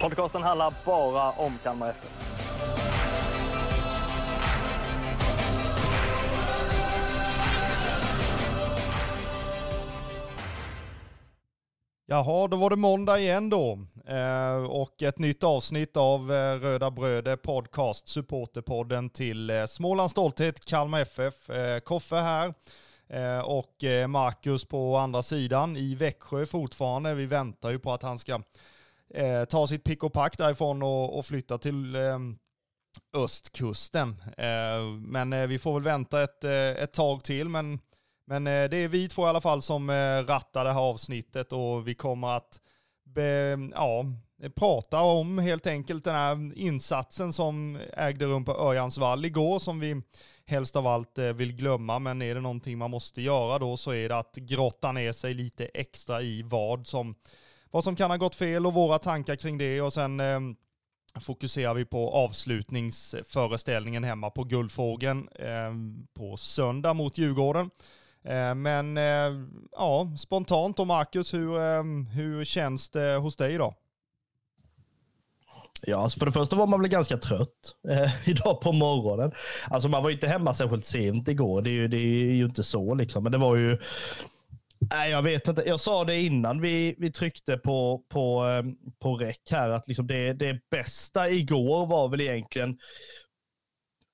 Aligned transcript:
Podcasten 0.00 0.42
handlar 0.42 0.74
bara 0.84 1.30
om 1.30 1.58
Kalmar 1.62 1.90
FF. 1.90 2.30
Jaha, 12.06 12.48
då 12.48 12.56
var 12.56 12.70
det 12.70 12.76
måndag 12.76 13.18
igen 13.18 13.50
då. 13.50 13.78
Eh, 14.06 14.64
och 14.64 15.02
ett 15.02 15.18
nytt 15.18 15.44
avsnitt 15.44 15.96
av 15.96 16.32
eh, 16.32 16.54
Röda 16.54 16.90
Bröder 16.90 17.36
Podcast, 17.36 18.08
supporterpodden 18.08 19.10
till 19.10 19.50
eh, 19.50 19.66
Smålands 19.66 20.12
stolthet, 20.12 20.64
Kalmar 20.64 21.00
FF. 21.00 21.50
Eh, 21.50 21.78
Koffe 21.80 22.16
här 22.16 22.54
eh, 23.08 23.40
och 23.40 23.84
eh, 23.84 24.06
Marcus 24.06 24.64
på 24.64 24.96
andra 24.96 25.22
sidan 25.22 25.76
i 25.76 25.94
Växjö 25.94 26.46
fortfarande. 26.46 27.14
Vi 27.14 27.26
väntar 27.26 27.70
ju 27.70 27.78
på 27.78 27.92
att 27.92 28.02
han 28.02 28.18
ska 28.18 28.42
eh, 29.14 29.44
ta 29.44 29.66
sitt 29.66 29.84
pick 29.84 30.04
och 30.04 30.12
pack 30.12 30.38
därifrån 30.38 30.82
och, 30.82 31.18
och 31.18 31.26
flytta 31.26 31.58
till 31.58 31.94
eh, 31.96 32.18
östkusten. 33.16 34.22
Eh, 34.36 34.82
men 34.98 35.32
eh, 35.32 35.46
vi 35.46 35.58
får 35.58 35.74
väl 35.74 35.82
vänta 35.82 36.22
ett, 36.22 36.44
eh, 36.44 36.52
ett 36.52 36.92
tag 36.92 37.24
till. 37.24 37.48
Men 37.48 37.78
men 38.30 38.46
eh, 38.46 38.70
det 38.70 38.76
är 38.76 38.88
vi 38.88 39.08
två 39.08 39.26
i 39.26 39.28
alla 39.28 39.40
fall 39.40 39.62
som 39.62 39.90
eh, 39.90 40.24
rattar 40.24 40.64
det 40.64 40.72
här 40.72 40.80
avsnittet 40.80 41.52
och 41.52 41.88
vi 41.88 41.94
kommer 41.94 42.28
att 42.28 42.60
be, 43.04 43.58
ja, 43.74 44.04
prata 44.56 45.02
om 45.02 45.38
helt 45.38 45.66
enkelt 45.66 46.04
den 46.04 46.14
här 46.14 46.58
insatsen 46.58 47.32
som 47.32 47.80
ägde 47.92 48.24
rum 48.24 48.44
på 48.44 48.52
Örjansvall 48.52 49.24
igår 49.24 49.58
som 49.58 49.80
vi 49.80 50.02
helst 50.46 50.76
av 50.76 50.86
allt 50.86 51.18
eh, 51.18 51.26
vill 51.26 51.56
glömma. 51.56 51.98
Men 51.98 52.22
är 52.22 52.34
det 52.34 52.40
någonting 52.40 52.78
man 52.78 52.90
måste 52.90 53.22
göra 53.22 53.58
då 53.58 53.76
så 53.76 53.94
är 53.94 54.08
det 54.08 54.16
att 54.16 54.36
grotta 54.36 54.92
ner 54.92 55.12
sig 55.12 55.34
lite 55.34 55.64
extra 55.64 56.22
i 56.22 56.42
vad 56.42 56.86
som, 56.86 57.14
vad 57.70 57.84
som 57.84 57.96
kan 57.96 58.10
ha 58.10 58.16
gått 58.16 58.34
fel 58.34 58.66
och 58.66 58.74
våra 58.74 58.98
tankar 58.98 59.36
kring 59.36 59.58
det 59.58 59.80
och 59.80 59.92
sen 59.92 60.20
eh, 60.20 60.40
fokuserar 61.20 61.74
vi 61.74 61.84
på 61.84 62.10
avslutningsföreställningen 62.10 64.04
hemma 64.04 64.30
på 64.30 64.44
Guldfågeln 64.44 65.28
eh, 65.34 65.72
på 66.14 66.36
söndag 66.36 66.94
mot 66.94 67.18
Djurgården. 67.18 67.70
Eh, 68.24 68.54
Men 68.54 68.96
eh, 68.96 69.46
ja, 69.72 70.12
spontant 70.18 70.76
då 70.76 70.84
Marcus, 70.84 71.34
hur, 71.34 71.56
eh, 71.56 71.82
hur 72.14 72.44
känns 72.44 72.90
det 72.90 73.16
hos 73.16 73.36
dig 73.36 73.54
idag? 73.54 73.74
Ja, 75.82 76.02
alltså 76.02 76.18
för 76.18 76.26
det 76.26 76.32
första 76.32 76.56
var 76.56 76.66
man 76.66 76.80
väl 76.80 76.90
ganska 76.90 77.16
trött 77.16 77.76
eh, 77.88 78.28
idag 78.28 78.60
på 78.60 78.72
morgonen. 78.72 79.32
Alltså 79.70 79.88
man 79.88 80.02
var 80.02 80.10
ju 80.10 80.14
inte 80.14 80.28
hemma 80.28 80.54
särskilt 80.54 80.84
sent 80.84 81.28
igår. 81.28 81.62
Det 81.62 81.70
är 81.70 81.72
ju, 81.72 81.88
det 81.88 81.96
är 81.96 82.34
ju 82.34 82.44
inte 82.44 82.64
så 82.64 82.94
liksom. 82.94 83.22
Men 83.22 83.32
det 83.32 83.38
var 83.38 83.56
ju... 83.56 83.78
Nej, 84.90 85.10
jag 85.10 85.22
vet 85.22 85.48
inte. 85.48 85.62
Jag 85.66 85.80
sa 85.80 86.04
det 86.04 86.20
innan 86.20 86.60
vi, 86.60 86.94
vi 86.98 87.12
tryckte 87.12 87.56
på, 87.56 88.04
på, 88.08 88.46
eh, 88.46 88.62
på 88.98 89.16
räck 89.16 89.50
här 89.50 89.70
att 89.70 89.88
liksom 89.88 90.06
det, 90.06 90.32
det 90.32 90.60
bästa 90.70 91.30
igår 91.30 91.86
var 91.86 92.08
väl 92.08 92.20
egentligen 92.20 92.78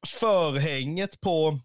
förhänget 0.07 1.21
på 1.21 1.61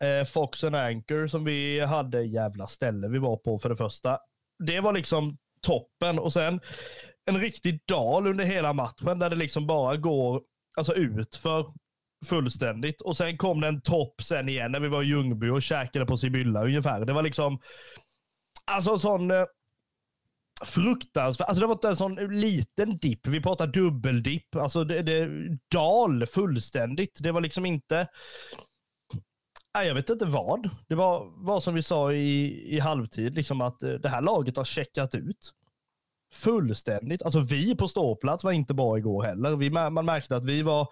eh, 0.00 0.24
Fox 0.24 0.64
and 0.64 0.76
Anchor 0.76 1.26
som 1.26 1.44
vi 1.44 1.80
hade. 1.80 2.22
Jävla 2.22 2.66
ställe 2.66 3.08
vi 3.08 3.18
var 3.18 3.36
på 3.36 3.58
för 3.58 3.68
det 3.68 3.76
första. 3.76 4.18
Det 4.66 4.80
var 4.80 4.92
liksom 4.92 5.36
toppen 5.62 6.18
och 6.18 6.32
sen 6.32 6.60
en 7.24 7.40
riktig 7.40 7.80
dal 7.88 8.26
under 8.26 8.44
hela 8.44 8.72
matchen 8.72 9.18
där 9.18 9.30
det 9.30 9.36
liksom 9.36 9.66
bara 9.66 9.96
går 9.96 10.42
alltså 10.78 10.94
ut 10.94 11.36
för 11.36 11.66
fullständigt. 12.26 13.00
Och 13.00 13.16
sen 13.16 13.36
kom 13.38 13.60
det 13.60 13.68
en 13.68 13.80
topp 13.80 14.22
sen 14.22 14.48
igen 14.48 14.72
när 14.72 14.80
vi 14.80 14.88
var 14.88 15.02
i 15.02 15.06
Ljungby 15.06 15.48
och 15.48 15.62
käkade 15.62 16.06
på 16.06 16.16
Sibylla 16.16 16.64
ungefär. 16.64 17.04
Det 17.04 17.12
var 17.12 17.22
liksom, 17.22 17.58
alltså 18.66 18.98
sån 18.98 19.30
eh, 19.30 19.36
fruktansvärd. 19.36 20.68
fruktansvärt, 20.68 21.48
alltså 21.48 21.60
det 21.60 21.66
var 21.66 21.74
inte 21.74 21.88
en 21.88 21.96
sån 21.96 22.40
liten 22.40 22.98
dipp. 22.98 23.26
Vi 23.26 23.42
pratar 23.42 23.66
dubbeldipp. 23.66 24.56
Alltså 24.56 24.84
det, 24.84 25.02
det 25.02 25.28
dal 25.68 26.26
fullständigt. 26.26 27.18
Det 27.22 27.32
var 27.32 27.40
liksom 27.40 27.66
inte, 27.66 28.08
Nej, 29.76 29.88
jag 29.88 29.94
vet 29.94 30.10
inte 30.10 30.24
vad. 30.24 30.70
Det 30.88 30.94
var, 30.94 31.44
var 31.44 31.60
som 31.60 31.74
vi 31.74 31.82
sa 31.82 32.12
i, 32.12 32.64
i 32.76 32.80
halvtid, 32.80 33.34
liksom 33.34 33.60
att 33.60 33.82
eh, 33.82 33.90
det 33.92 34.08
här 34.08 34.22
laget 34.22 34.56
har 34.56 34.64
checkat 34.64 35.14
ut. 35.14 35.52
Fullständigt. 36.32 37.22
Alltså 37.22 37.40
vi 37.40 37.76
på 37.76 37.88
ståplats 37.88 38.44
var 38.44 38.52
inte 38.52 38.74
bra 38.74 38.98
igår 38.98 39.22
heller. 39.22 39.56
Vi, 39.56 39.70
man 39.70 40.04
märkte 40.04 40.36
att 40.36 40.44
vi 40.44 40.62
var, 40.62 40.88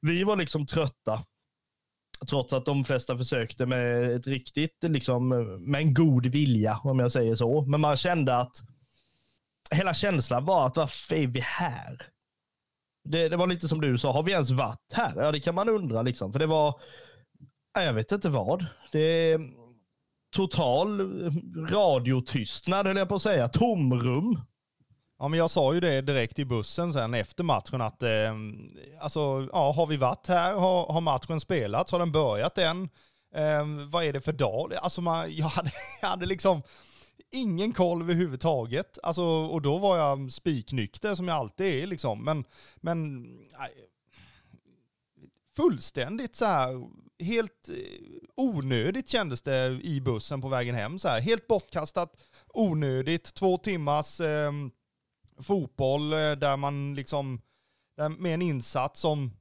vi 0.00 0.24
var 0.24 0.36
liksom 0.36 0.66
trötta. 0.66 1.24
Trots 2.28 2.52
att 2.52 2.64
de 2.64 2.84
flesta 2.84 3.18
försökte 3.18 3.66
med 3.66 4.12
ett 4.16 4.26
riktigt, 4.26 4.78
liksom, 4.82 5.28
med 5.70 5.80
en 5.80 5.94
god 5.94 6.26
vilja, 6.26 6.80
om 6.84 6.98
jag 6.98 7.12
säger 7.12 7.34
så. 7.34 7.62
Men 7.62 7.80
man 7.80 7.96
kände 7.96 8.36
att 8.36 8.56
hela 9.70 9.94
känslan 9.94 10.44
var 10.44 10.66
att 10.66 10.76
varför 10.76 11.16
är 11.16 11.26
vi 11.26 11.40
här? 11.40 12.02
Det, 13.04 13.28
det 13.28 13.36
var 13.36 13.46
lite 13.46 13.68
som 13.68 13.80
du 13.80 13.98
sa, 13.98 14.12
har 14.12 14.22
vi 14.22 14.32
ens 14.32 14.50
varit 14.50 14.92
här? 14.92 15.12
Ja, 15.16 15.32
det 15.32 15.40
kan 15.40 15.54
man 15.54 15.68
undra 15.68 16.02
liksom. 16.02 16.32
För 16.32 16.38
det 16.38 16.46
var, 16.46 16.80
Jag 17.74 17.92
vet 17.92 18.12
inte 18.12 18.28
vad. 18.28 18.66
Det 18.92 18.98
är 19.32 19.40
total 20.32 21.00
radiotystnad, 21.70 22.86
höll 22.86 22.96
jag 22.96 23.08
på 23.08 23.14
att 23.14 23.22
säga. 23.22 23.48
Tomrum. 23.48 24.40
Ja, 25.22 25.28
men 25.28 25.38
jag 25.38 25.50
sa 25.50 25.74
ju 25.74 25.80
det 25.80 26.00
direkt 26.00 26.38
i 26.38 26.44
bussen 26.44 26.92
sen 26.92 27.14
efter 27.14 27.44
matchen 27.44 27.80
att 27.80 28.02
eh, 28.02 28.34
alltså, 29.00 29.48
ja, 29.52 29.72
har 29.72 29.86
vi 29.86 29.96
varit 29.96 30.28
här? 30.28 30.54
Har, 30.54 30.92
har 30.92 31.00
matchen 31.00 31.40
spelats? 31.40 31.92
Har 31.92 31.98
den 31.98 32.12
börjat 32.12 32.58
än? 32.58 32.88
Eh, 33.34 33.66
vad 33.90 34.04
är 34.04 34.12
det 34.12 34.20
för 34.20 34.32
dag? 34.32 34.74
Alltså, 34.74 35.00
man, 35.00 35.34
jag, 35.36 35.46
hade, 35.46 35.70
jag 36.00 36.08
hade 36.08 36.26
liksom 36.26 36.62
ingen 37.30 37.72
koll 37.72 38.02
överhuvudtaget. 38.02 38.98
Alltså, 39.02 39.24
och 39.24 39.62
då 39.62 39.78
var 39.78 39.96
jag 39.96 40.32
spiknykter 40.32 41.14
som 41.14 41.28
jag 41.28 41.36
alltid 41.36 41.82
är 41.82 41.86
liksom. 41.86 42.24
Men, 42.24 42.44
men 42.76 43.22
nej, 43.58 43.72
fullständigt 45.56 46.36
så 46.36 46.44
här, 46.44 46.88
helt 47.24 47.68
eh, 47.68 47.74
onödigt 48.36 49.08
kändes 49.08 49.42
det 49.42 49.80
i 49.82 50.00
bussen 50.00 50.40
på 50.40 50.48
vägen 50.48 50.74
hem 50.74 50.98
så 50.98 51.08
här. 51.08 51.20
Helt 51.20 51.46
bortkastat, 51.46 52.16
onödigt, 52.48 53.34
två 53.34 53.56
timmars 53.56 54.20
eh, 54.20 54.52
fotboll 55.42 56.12
eh, 56.12 56.32
där 56.32 56.56
man 56.56 56.94
liksom, 56.94 57.40
med 58.18 58.34
en 58.34 58.42
insats 58.42 59.00
som, 59.00 59.32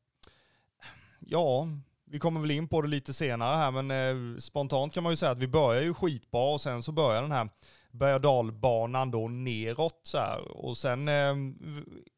ja, 1.20 1.68
vi 2.06 2.20
kommer 2.20 2.42
väl 2.42 2.52
in 2.52 2.68
på 2.68 2.82
det 2.82 2.88
lite 2.88 3.14
senare 3.14 3.56
här, 3.56 3.72
men 3.72 3.92
eh, 3.92 4.38
spontant 4.38 4.94
kan 4.94 5.04
man 5.04 5.12
ju 5.12 5.18
säga 5.18 5.32
att 5.32 5.38
vi 5.38 5.48
börjar 5.48 5.82
ju 5.82 5.94
skitbra 5.94 6.54
och 6.54 6.62
sen 6.62 6.84
så 6.84 6.92
börjar 6.92 7.22
den 7.22 7.32
här 7.32 7.50
berg 7.92 8.14
och 8.14 8.22
dalbanan 8.22 9.12
då 9.12 9.28
neråt 9.28 10.00
så 10.04 10.18
här. 10.18 10.58
Och 10.58 10.78
sen, 10.78 11.08
eh, 11.08 11.36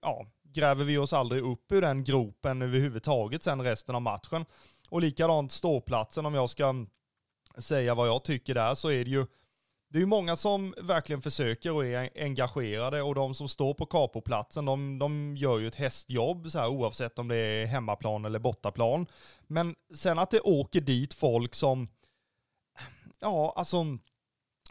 ja, 0.02 0.26
gräver 0.44 0.86
vi 0.86 0.98
oss 0.98 1.14
aldrig 1.14 1.44
upp 1.44 1.72
ur 1.72 1.82
den 1.82 2.04
gropen 2.04 2.62
överhuvudtaget 2.62 3.44
sen 3.44 3.62
resten 3.62 3.96
av 3.96 4.02
matchen. 4.02 4.46
Och 4.90 5.02
likadant 5.02 5.52
ståplatsen, 5.52 6.26
om 6.26 6.34
jag 6.34 6.50
ska 6.50 6.86
säga 7.58 7.96
vad 7.96 8.08
jag 8.08 8.24
tycker 8.24 8.54
där, 8.54 8.76
så 8.76 8.92
är 8.92 9.06
det 9.06 9.12
ju 9.12 9.26
det 9.94 9.98
är 9.98 10.02
ju 10.02 10.06
många 10.06 10.36
som 10.36 10.74
verkligen 10.78 11.22
försöker 11.22 11.72
och 11.72 11.86
är 11.86 12.10
engagerade 12.16 13.02
och 13.02 13.16
de 13.16 13.34
som 13.34 13.48
står 13.48 13.74
på 13.74 13.86
kapoplatsen, 13.86 14.66
de, 14.66 15.00
de 15.00 15.38
gör 15.38 15.60
ju 15.60 15.68
ett 15.68 15.76
hästjobb 15.76 16.52
så 16.52 16.60
här, 16.60 16.68
oavsett 16.68 17.20
om 17.20 17.28
det 17.28 17.36
är 17.36 17.66
hemmaplan 17.66 18.26
eller 18.26 18.40
bortaplan. 18.40 19.08
Men 19.48 19.76
sen 19.96 20.20
att 20.20 20.32
det 20.32 20.40
åker 20.40 20.82
dit 20.82 21.14
folk 21.14 21.56
som, 21.56 21.88
ja 23.20 23.54
alltså, 23.56 23.86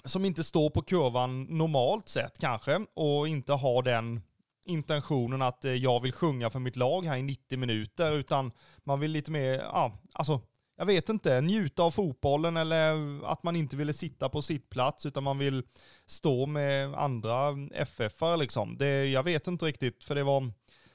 som 0.04 0.24
inte 0.24 0.44
står 0.44 0.70
på 0.70 0.82
kurvan 0.82 1.42
normalt 1.42 2.08
sett 2.08 2.38
kanske 2.38 2.86
och 2.94 3.28
inte 3.28 3.52
har 3.52 3.82
den 3.82 4.22
intentionen 4.64 5.42
att 5.42 5.64
eh, 5.64 5.72
jag 5.72 6.02
vill 6.02 6.12
sjunga 6.12 6.50
för 6.50 6.58
mitt 6.58 6.76
lag 6.76 7.06
här 7.06 7.16
i 7.16 7.22
90 7.22 7.58
minuter, 7.58 8.12
utan 8.12 8.52
man 8.84 9.00
vill 9.00 9.10
lite 9.10 9.30
mer, 9.30 9.54
ja, 9.54 9.98
alltså, 10.12 10.40
jag 10.76 10.86
vet 10.86 11.08
inte, 11.08 11.40
njuta 11.40 11.82
av 11.82 11.90
fotbollen 11.90 12.56
eller 12.56 13.20
att 13.24 13.42
man 13.42 13.56
inte 13.56 13.76
ville 13.76 13.92
sitta 13.92 14.28
på 14.28 14.42
sitt 14.42 14.70
plats 14.70 15.06
utan 15.06 15.24
man 15.24 15.38
vill 15.38 15.62
stå 16.06 16.46
med 16.46 16.94
andra 16.94 17.50
FF-are 17.74 18.36
liksom. 18.36 18.76
Det, 18.78 19.06
jag 19.06 19.22
vet 19.22 19.46
inte 19.46 19.64
riktigt, 19.64 20.04
för 20.04 20.14
det 20.14 20.22
var, 20.22 20.50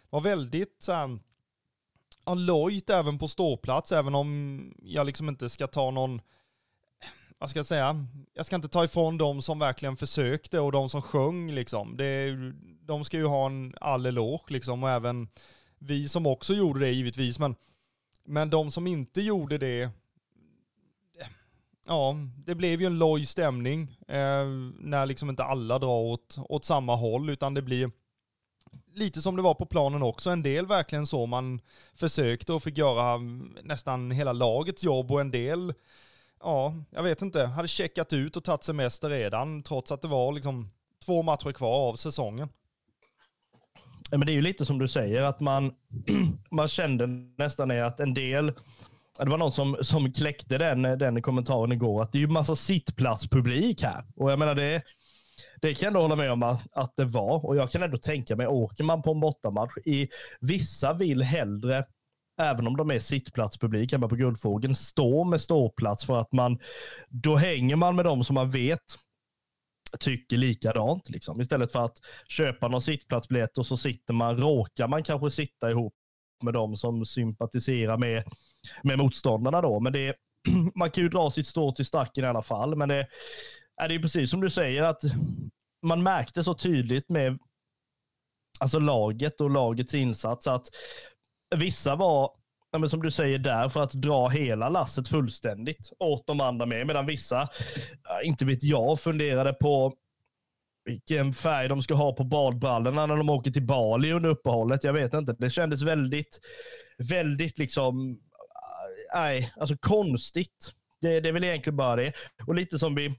var 0.09 0.21
väldigt 0.21 0.75
så 0.79 0.91
här, 0.91 1.19
ja, 2.25 2.33
lojt 2.33 2.89
även 2.89 3.19
på 3.19 3.27
ståplats, 3.27 3.91
även 3.91 4.15
om 4.15 4.73
jag 4.77 5.05
liksom 5.05 5.29
inte 5.29 5.49
ska 5.49 5.67
ta 5.67 5.91
någon 5.91 6.21
vad 7.39 7.49
ska 7.49 7.59
jag 7.59 7.65
säga, 7.65 8.07
jag 8.33 8.45
ska 8.45 8.55
inte 8.55 8.69
ta 8.69 8.83
ifrån 8.83 9.17
de 9.17 9.41
som 9.41 9.59
verkligen 9.59 9.97
försökte 9.97 10.59
och 10.59 10.71
de 10.71 10.89
som 10.89 11.01
sjöng 11.01 11.51
liksom. 11.51 11.97
Det, 11.97 12.35
de 12.81 13.05
ska 13.05 13.17
ju 13.17 13.25
ha 13.25 13.45
en 13.45 13.73
all 13.81 14.05
eloge 14.05 14.53
liksom 14.53 14.83
och 14.83 14.89
även 14.89 15.27
vi 15.79 16.09
som 16.09 16.25
också 16.25 16.53
gjorde 16.53 16.79
det 16.79 16.91
givetvis. 16.91 17.39
Men, 17.39 17.55
men 18.27 18.49
de 18.49 18.71
som 18.71 18.87
inte 18.87 19.21
gjorde 19.21 19.57
det, 19.57 19.89
ja, 21.85 22.15
det 22.45 22.55
blev 22.55 22.81
ju 22.81 22.87
en 22.87 22.97
loj 22.97 23.25
stämning 23.25 23.97
eh, 24.07 24.45
när 24.79 25.05
liksom 25.05 25.29
inte 25.29 25.43
alla 25.43 25.79
drar 25.79 25.99
åt, 25.99 26.37
åt 26.49 26.65
samma 26.65 26.95
håll 26.95 27.29
utan 27.29 27.53
det 27.53 27.61
blir 27.61 27.91
lite 28.93 29.21
som 29.21 29.35
det 29.35 29.41
var 29.41 29.53
på 29.53 29.65
planen 29.65 30.03
också. 30.03 30.29
En 30.29 30.43
del 30.43 30.65
verkligen 30.65 31.07
så 31.07 31.25
man 31.25 31.61
försökte 31.93 32.53
och 32.53 32.63
fick 32.63 32.77
göra 32.77 33.17
nästan 33.63 34.11
hela 34.11 34.33
lagets 34.33 34.83
jobb 34.83 35.11
och 35.11 35.21
en 35.21 35.31
del, 35.31 35.73
ja, 36.39 36.75
jag 36.89 37.03
vet 37.03 37.21
inte, 37.21 37.45
hade 37.45 37.67
checkat 37.67 38.13
ut 38.13 38.37
och 38.37 38.43
tagit 38.43 38.63
semester 38.63 39.09
redan 39.09 39.63
trots 39.63 39.91
att 39.91 40.01
det 40.01 40.07
var 40.07 40.31
liksom 40.31 40.69
två 41.05 41.23
matcher 41.23 41.51
kvar 41.51 41.89
av 41.89 41.95
säsongen. 41.95 42.49
Men 44.11 44.19
det 44.19 44.31
är 44.31 44.33
ju 44.33 44.41
lite 44.41 44.65
som 44.65 44.79
du 44.79 44.87
säger, 44.87 45.21
att 45.21 45.39
man, 45.39 45.71
man 46.51 46.67
kände 46.67 47.07
nästan 47.37 47.71
att 47.71 47.99
en 47.99 48.13
del, 48.13 48.53
det 49.19 49.29
var 49.29 49.37
någon 49.37 49.51
som, 49.51 49.77
som 49.81 50.11
kläckte 50.11 50.57
den, 50.57 50.81
den 50.81 51.21
kommentaren 51.21 51.71
igår, 51.71 52.01
att 52.01 52.11
det 52.11 52.17
är 52.17 52.21
ju 52.21 52.27
massa 52.27 52.55
sittplatspublik 52.55 53.83
här. 53.83 54.05
Och 54.15 54.31
jag 54.31 54.39
menar 54.39 54.55
det, 54.55 54.81
det 55.61 55.73
kan 55.73 55.85
jag 55.85 55.87
ändå 55.87 56.01
hålla 56.01 56.15
med 56.15 56.31
om 56.31 56.43
att, 56.43 56.67
att 56.71 56.93
det 56.95 57.05
var. 57.05 57.45
Och 57.45 57.55
jag 57.55 57.71
kan 57.71 57.83
ändå 57.83 57.97
tänka 57.97 58.35
mig, 58.35 58.47
åker 58.47 58.83
man 58.83 59.01
på 59.01 59.11
en 59.11 59.19
bortamatch, 59.19 59.77
i, 59.85 60.07
vissa 60.39 60.93
vill 60.93 61.21
hellre 61.21 61.85
även 62.41 62.67
om 62.67 62.77
de 62.77 62.91
är 62.91 62.99
sittplatspublik 62.99 63.91
hemma 63.91 64.07
på 64.07 64.15
Guldfågeln, 64.15 64.75
stå 64.75 65.23
med 65.23 65.41
ståplats 65.41 66.05
för 66.05 66.19
att 66.19 66.31
man, 66.31 66.59
då 67.09 67.35
hänger 67.35 67.75
man 67.75 67.95
med 67.95 68.05
dem 68.05 68.23
som 68.23 68.33
man 68.33 68.51
vet 68.51 68.79
tycker 69.99 70.37
likadant. 70.37 71.09
Liksom. 71.09 71.41
Istället 71.41 71.71
för 71.71 71.85
att 71.85 71.97
köpa 72.27 72.67
någon 72.67 72.81
sittplatsbiljett 72.81 73.57
och 73.57 73.65
så 73.65 73.77
sitter 73.77 74.13
man, 74.13 74.37
råkar 74.37 74.87
man 74.87 75.03
kanske 75.03 75.29
sitta 75.29 75.71
ihop 75.71 75.93
med 76.43 76.53
dem 76.53 76.75
som 76.77 77.05
sympatiserar 77.05 77.97
med, 77.97 78.23
med 78.83 78.97
motståndarna 78.97 79.61
då. 79.61 79.79
Men 79.79 79.93
det, 79.93 80.15
man 80.75 80.91
kan 80.91 81.03
ju 81.03 81.09
dra 81.09 81.31
sitt 81.31 81.47
strå 81.47 81.71
till 81.71 81.85
stacken 81.85 82.23
i 82.23 82.27
alla 82.27 82.43
fall. 82.43 82.75
Men 82.75 82.89
det, 82.89 83.07
är 83.81 83.89
det 83.89 83.95
är 83.95 83.99
precis 83.99 84.31
som 84.31 84.41
du 84.41 84.49
säger 84.49 84.83
att 84.83 85.01
man 85.81 86.03
märkte 86.03 86.43
så 86.43 86.53
tydligt 86.53 87.09
med 87.09 87.39
alltså 88.59 88.79
laget 88.79 89.41
och 89.41 89.49
lagets 89.49 89.93
insats 89.93 90.47
att 90.47 90.67
vissa 91.55 91.95
var, 91.95 92.31
som 92.85 93.01
du 93.01 93.11
säger 93.11 93.39
där, 93.39 93.69
för 93.69 93.83
att 93.83 93.91
dra 93.91 94.27
hela 94.27 94.69
lasset 94.69 95.07
fullständigt 95.07 95.91
åt 95.99 96.27
de 96.27 96.41
andra 96.41 96.65
med. 96.65 96.87
Medan 96.87 97.05
vissa, 97.05 97.49
inte 98.23 98.45
vet 98.45 98.63
jag, 98.63 98.99
funderade 98.99 99.53
på 99.53 99.93
vilken 100.85 101.33
färg 101.33 101.67
de 101.67 101.81
ska 101.81 101.93
ha 101.93 102.13
på 102.13 102.23
badbrallorna 102.23 103.05
när 103.05 103.17
de 103.17 103.29
åker 103.29 103.51
till 103.51 103.65
Bali 103.65 104.11
under 104.11 104.29
uppehållet. 104.29 104.83
Jag 104.83 104.93
vet 104.93 105.13
inte. 105.13 105.35
Det 105.39 105.49
kändes 105.49 105.81
väldigt, 105.81 106.39
väldigt 106.97 107.57
liksom, 107.57 108.19
nej, 109.13 109.53
alltså 109.59 109.77
konstigt. 109.77 110.71
Det, 111.01 111.19
det 111.19 111.29
är 111.29 111.33
väl 111.33 111.43
egentligen 111.43 111.77
bara 111.77 111.95
det. 111.95 112.13
Och 112.47 112.55
lite 112.55 112.79
som 112.79 112.95
vi 112.95 113.15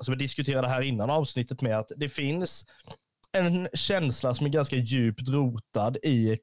som 0.00 0.14
vi 0.14 0.18
diskuterade 0.18 0.68
här 0.68 0.82
innan 0.82 1.10
avsnittet 1.10 1.62
med, 1.62 1.78
att 1.78 1.92
det 1.96 2.08
finns 2.08 2.66
en 3.32 3.68
känsla 3.74 4.34
som 4.34 4.46
är 4.46 4.50
ganska 4.50 4.76
djupt 4.76 5.28
rotad 5.28 5.96
i 5.96 6.38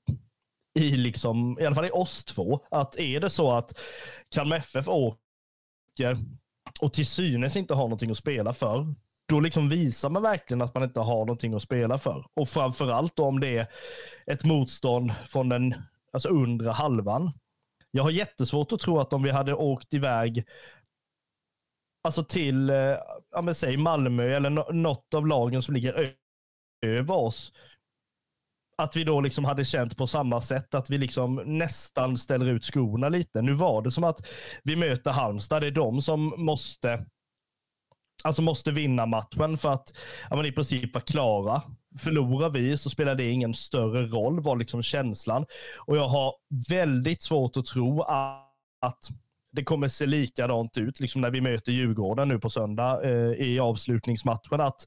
i 0.80 0.92
liksom, 0.92 1.58
i 1.60 1.66
alla 1.66 1.76
fall 1.76 1.86
i 1.86 1.92
oss 1.92 2.26
två, 2.26 2.60
att 2.72 3.00
är 3.00 3.20
det 3.20 3.30
så 3.30 3.52
att 3.52 3.80
Kalmar 4.30 4.58
FF 4.58 4.88
åker 4.88 6.18
och 6.82 6.94
till 6.94 7.06
synes 7.06 7.56
inte 7.56 7.74
har 7.74 7.84
någonting 7.84 8.12
att 8.12 8.18
spela 8.18 8.54
för, 8.54 8.96
då 9.30 9.40
liksom 9.40 9.70
visar 9.70 10.10
man 10.10 10.22
verkligen 10.22 10.62
att 10.62 10.74
man 10.76 10.84
inte 10.84 11.00
har 11.00 11.20
någonting 11.20 11.54
att 11.54 11.62
spela 11.62 11.98
för. 11.98 12.26
Och 12.34 12.50
framförallt 12.50 13.20
om 13.20 13.40
det 13.40 13.58
är 13.58 13.68
ett 14.26 14.44
motstånd 14.44 15.14
från 15.28 15.50
den 15.50 15.76
alltså 16.12 16.30
undre 16.30 16.70
halvan. 16.70 17.32
Jag 17.92 18.04
har 18.04 18.12
jättesvårt 18.12 18.72
att 18.72 18.80
tro 18.80 19.00
att 19.00 19.14
om 19.14 19.24
vi 19.24 19.30
hade 19.30 19.54
åkt 19.54 19.94
iväg 19.94 20.46
alltså 22.04 22.24
till, 22.24 22.70
eh, 22.70 22.76
ja 23.32 23.42
men 23.42 23.56
säg 23.56 23.78
Malmö 23.78 24.36
eller 24.36 24.74
något 24.74 25.14
av 25.14 25.28
lagen 25.28 25.62
som 25.62 25.74
ligger 25.74 26.16
över 26.86 27.16
oss. 27.16 27.52
Att 28.82 28.96
vi 28.96 29.04
då 29.04 29.22
liksom 29.22 29.46
hade 29.46 29.66
känt 29.66 29.98
på 29.98 30.08
samma 30.08 30.42
sätt, 30.42 30.74
att 30.74 30.90
vi 30.90 30.98
liksom 30.98 31.42
nästan 31.46 32.18
ställer 32.18 32.46
ut 32.46 32.66
skorna 32.66 33.10
lite. 33.10 33.42
Nu 33.42 33.54
var 33.54 33.82
det 33.82 33.92
som 33.92 34.04
att 34.04 34.20
vi 34.64 34.76
möter 34.76 35.12
Halmstad, 35.12 35.62
det 35.62 35.68
är 35.68 35.72
de 35.72 36.02
som 36.02 36.34
måste 36.38 37.06
alltså 38.24 38.42
måste 38.42 38.72
vinna 38.72 39.06
matchen 39.06 39.58
för 39.58 39.70
att 39.70 39.94
ja, 40.30 40.36
men 40.36 40.46
i 40.46 40.52
princip 40.52 40.94
vara 40.94 41.04
klara. 41.04 41.62
Förlorar 42.00 42.50
vi 42.50 42.78
så 42.78 42.90
spelar 42.90 43.16
det 43.16 43.30
ingen 43.30 43.54
större 43.54 44.06
roll, 44.06 44.42
var 44.42 44.56
liksom 44.56 44.84
känslan. 44.84 45.46
Och 45.78 45.98
jag 45.98 46.08
har 46.08 46.34
väldigt 46.70 47.22
svårt 47.22 47.58
att 47.58 47.66
tro 47.66 48.02
att 48.02 49.08
det 49.52 49.64
kommer 49.64 49.88
se 49.88 50.06
likadant 50.06 50.78
ut 50.78 51.00
liksom 51.00 51.22
när 51.22 51.30
vi 51.30 51.42
möter 51.42 51.72
Djurgården 51.72 52.28
nu 52.28 52.40
på 52.40 52.50
söndag 52.50 53.04
eh, 53.04 53.48
i 53.48 53.60
avslutningsmatchen. 53.60 54.62
Att, 54.62 54.86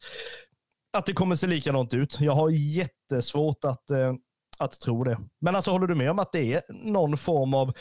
att 0.95 1.07
det 1.07 1.13
kommer 1.13 1.37
se 1.37 1.47
likadant 1.47 1.95
ut. 1.95 2.21
Jag 2.21 2.33
har 2.33 2.51
jättesvårt 2.51 3.65
att, 3.65 3.91
eh, 3.91 4.15
att 4.59 4.81
tro 4.81 5.05
det. 5.05 5.19
Men 5.41 5.57
alltså 5.57 5.71
håller 5.71 5.87
du 5.87 5.95
med 5.95 6.11
om 6.11 6.19
att 6.19 6.33
det 6.33 6.53
är 6.55 6.63
någon 6.73 7.17
form 7.17 7.55
av 7.55 7.73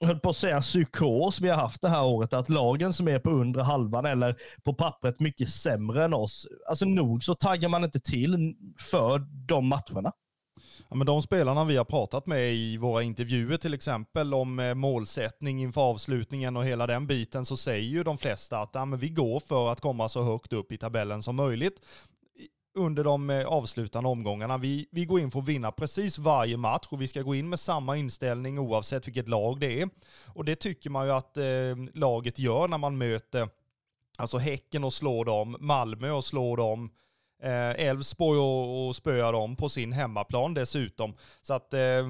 jag 0.00 0.06
höll 0.06 0.20
på 0.20 0.30
att 0.30 0.36
säga 0.36 0.60
psykos 0.60 1.40
vi 1.40 1.48
har 1.48 1.56
haft 1.56 1.82
det 1.82 1.88
här 1.88 2.04
året, 2.04 2.32
att 2.32 2.48
lagen 2.48 2.92
som 2.92 3.08
är 3.08 3.18
på 3.18 3.30
undre 3.30 3.62
halvan 3.62 4.06
eller 4.06 4.36
på 4.64 4.74
pappret 4.74 5.20
mycket 5.20 5.48
sämre 5.48 6.04
än 6.04 6.14
oss, 6.14 6.46
alltså 6.68 6.84
nog 6.84 7.24
så 7.24 7.34
taggar 7.34 7.68
man 7.68 7.84
inte 7.84 8.00
till 8.00 8.54
för 8.90 9.18
de 9.46 9.66
matcherna. 9.66 10.12
Ja, 10.90 10.96
men 10.96 11.06
de 11.06 11.22
spelarna 11.22 11.64
vi 11.64 11.76
har 11.76 11.84
pratat 11.84 12.26
med 12.26 12.54
i 12.54 12.76
våra 12.76 13.02
intervjuer 13.02 13.56
till 13.56 13.74
exempel 13.74 14.34
om 14.34 14.58
eh, 14.58 14.74
målsättning 14.74 15.62
inför 15.62 15.80
avslutningen 15.80 16.56
och 16.56 16.64
hela 16.64 16.86
den 16.86 17.06
biten 17.06 17.44
så 17.44 17.56
säger 17.56 17.88
ju 17.88 18.04
de 18.04 18.18
flesta 18.18 18.58
att 18.58 18.70
ja, 18.72 18.84
men 18.84 18.98
vi 18.98 19.08
går 19.08 19.40
för 19.40 19.72
att 19.72 19.80
komma 19.80 20.08
så 20.08 20.22
högt 20.22 20.52
upp 20.52 20.72
i 20.72 20.78
tabellen 20.78 21.22
som 21.22 21.36
möjligt 21.36 21.80
under 22.74 23.04
de 23.04 23.30
eh, 23.30 23.46
avslutande 23.46 24.08
omgångarna. 24.08 24.58
Vi, 24.58 24.88
vi 24.90 25.04
går 25.04 25.20
in 25.20 25.30
för 25.30 25.38
att 25.38 25.48
vinna 25.48 25.72
precis 25.72 26.18
varje 26.18 26.56
match 26.56 26.86
och 26.90 27.02
vi 27.02 27.08
ska 27.08 27.22
gå 27.22 27.34
in 27.34 27.48
med 27.48 27.60
samma 27.60 27.96
inställning 27.96 28.58
oavsett 28.58 29.06
vilket 29.06 29.28
lag 29.28 29.60
det 29.60 29.80
är. 29.80 29.88
Och 30.26 30.44
det 30.44 30.56
tycker 30.56 30.90
man 30.90 31.06
ju 31.06 31.12
att 31.12 31.36
eh, 31.36 31.44
laget 31.94 32.38
gör 32.38 32.68
när 32.68 32.78
man 32.78 32.98
möter 32.98 33.48
alltså 34.18 34.38
Häcken 34.38 34.84
och 34.84 34.92
slår 34.92 35.24
dem, 35.24 35.56
Malmö 35.60 36.10
och 36.10 36.24
slår 36.24 36.56
dem, 36.56 36.90
Eh, 37.42 37.86
Elfsborg 37.86 38.38
och, 38.38 38.88
och 38.88 38.96
spöar 38.96 39.32
dem 39.32 39.56
på 39.56 39.68
sin 39.68 39.92
hemmaplan 39.92 40.54
dessutom. 40.54 41.14
Så 41.42 41.54
att 41.54 41.74
eh, 41.74 42.06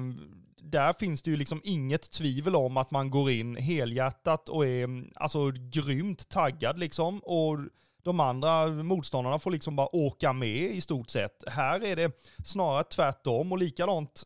där 0.61 0.93
finns 0.93 1.21
det 1.21 1.31
ju 1.31 1.37
liksom 1.37 1.61
inget 1.63 2.11
tvivel 2.11 2.55
om 2.55 2.77
att 2.77 2.91
man 2.91 3.11
går 3.11 3.31
in 3.31 3.55
helhjärtat 3.55 4.49
och 4.49 4.65
är 4.65 4.83
mm, 4.83 5.11
alltså 5.15 5.51
grymt 5.51 6.29
taggad 6.29 6.79
liksom. 6.79 7.19
Och 7.19 7.57
de 8.03 8.19
andra 8.19 8.67
motståndarna 8.67 9.39
får 9.39 9.51
liksom 9.51 9.75
bara 9.75 9.95
åka 9.95 10.33
med 10.33 10.75
i 10.75 10.81
stort 10.81 11.09
sett. 11.09 11.43
Här 11.47 11.83
är 11.83 11.95
det 11.95 12.11
snarare 12.45 12.83
tvärtom 12.83 13.51
och 13.51 13.57
likadant 13.57 14.23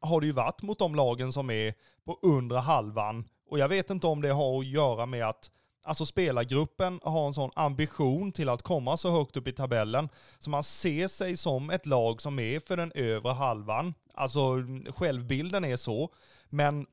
har 0.00 0.20
det 0.20 0.26
ju 0.26 0.32
varit 0.32 0.62
mot 0.62 0.78
de 0.78 0.94
lagen 0.94 1.32
som 1.32 1.50
är 1.50 1.74
på 2.04 2.18
undre 2.22 2.58
halvan. 2.58 3.24
Och 3.50 3.58
jag 3.58 3.68
vet 3.68 3.90
inte 3.90 4.06
om 4.06 4.22
det 4.22 4.32
har 4.32 4.60
att 4.60 4.66
göra 4.66 5.06
med 5.06 5.28
att 5.28 5.50
Alltså 5.86 6.06
spelargruppen 6.06 7.00
har 7.02 7.26
en 7.26 7.34
sån 7.34 7.50
ambition 7.54 8.32
till 8.32 8.48
att 8.48 8.62
komma 8.62 8.96
så 8.96 9.10
högt 9.10 9.36
upp 9.36 9.48
i 9.48 9.52
tabellen. 9.52 10.08
Så 10.38 10.50
man 10.50 10.62
ser 10.62 11.08
sig 11.08 11.36
som 11.36 11.70
ett 11.70 11.86
lag 11.86 12.22
som 12.22 12.38
är 12.38 12.60
för 12.60 12.76
den 12.76 12.92
övre 12.94 13.32
halvan. 13.32 13.94
Alltså 14.14 14.56
självbilden 14.88 15.64
är 15.64 15.76
så. 15.76 16.12
Men 16.48 16.86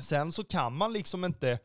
sen 0.00 0.32
så 0.32 0.44
kan 0.44 0.76
man 0.76 0.92
liksom 0.92 1.24
inte 1.24 1.58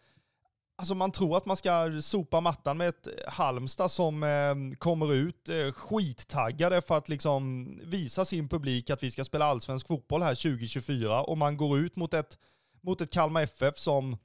Alltså 0.80 0.96
man 0.96 1.12
tror 1.12 1.38
att 1.38 1.46
man 1.46 1.58
ska 1.58 2.02
sopa 2.02 2.42
mattan 2.42 2.78
med 2.78 2.90
ett 2.90 3.08
Halmstad 3.28 3.92
som 3.92 4.24
eh, 4.24 4.78
kommer 4.78 5.14
ut 5.14 5.50
eh, 5.50 5.72
skittaggade 5.72 6.82
för 6.82 6.98
att 6.98 7.10
liksom 7.10 7.68
visa 7.84 8.26
sin 8.26 8.50
publik 8.50 8.90
att 8.90 9.04
vi 9.04 9.12
ska 9.12 9.24
spela 9.24 9.46
allsvensk 9.46 9.88
fotboll 9.88 10.22
här 10.22 10.36
2024 10.36 11.22
och 11.22 11.38
man 11.38 11.58
går 11.58 11.80
ut 11.80 11.96
mot 11.96 12.14
ett, 12.14 12.38
mot 12.82 13.02
ett 13.02 13.14
Kalmar 13.14 13.42
FF 13.42 13.78
som 13.78 14.18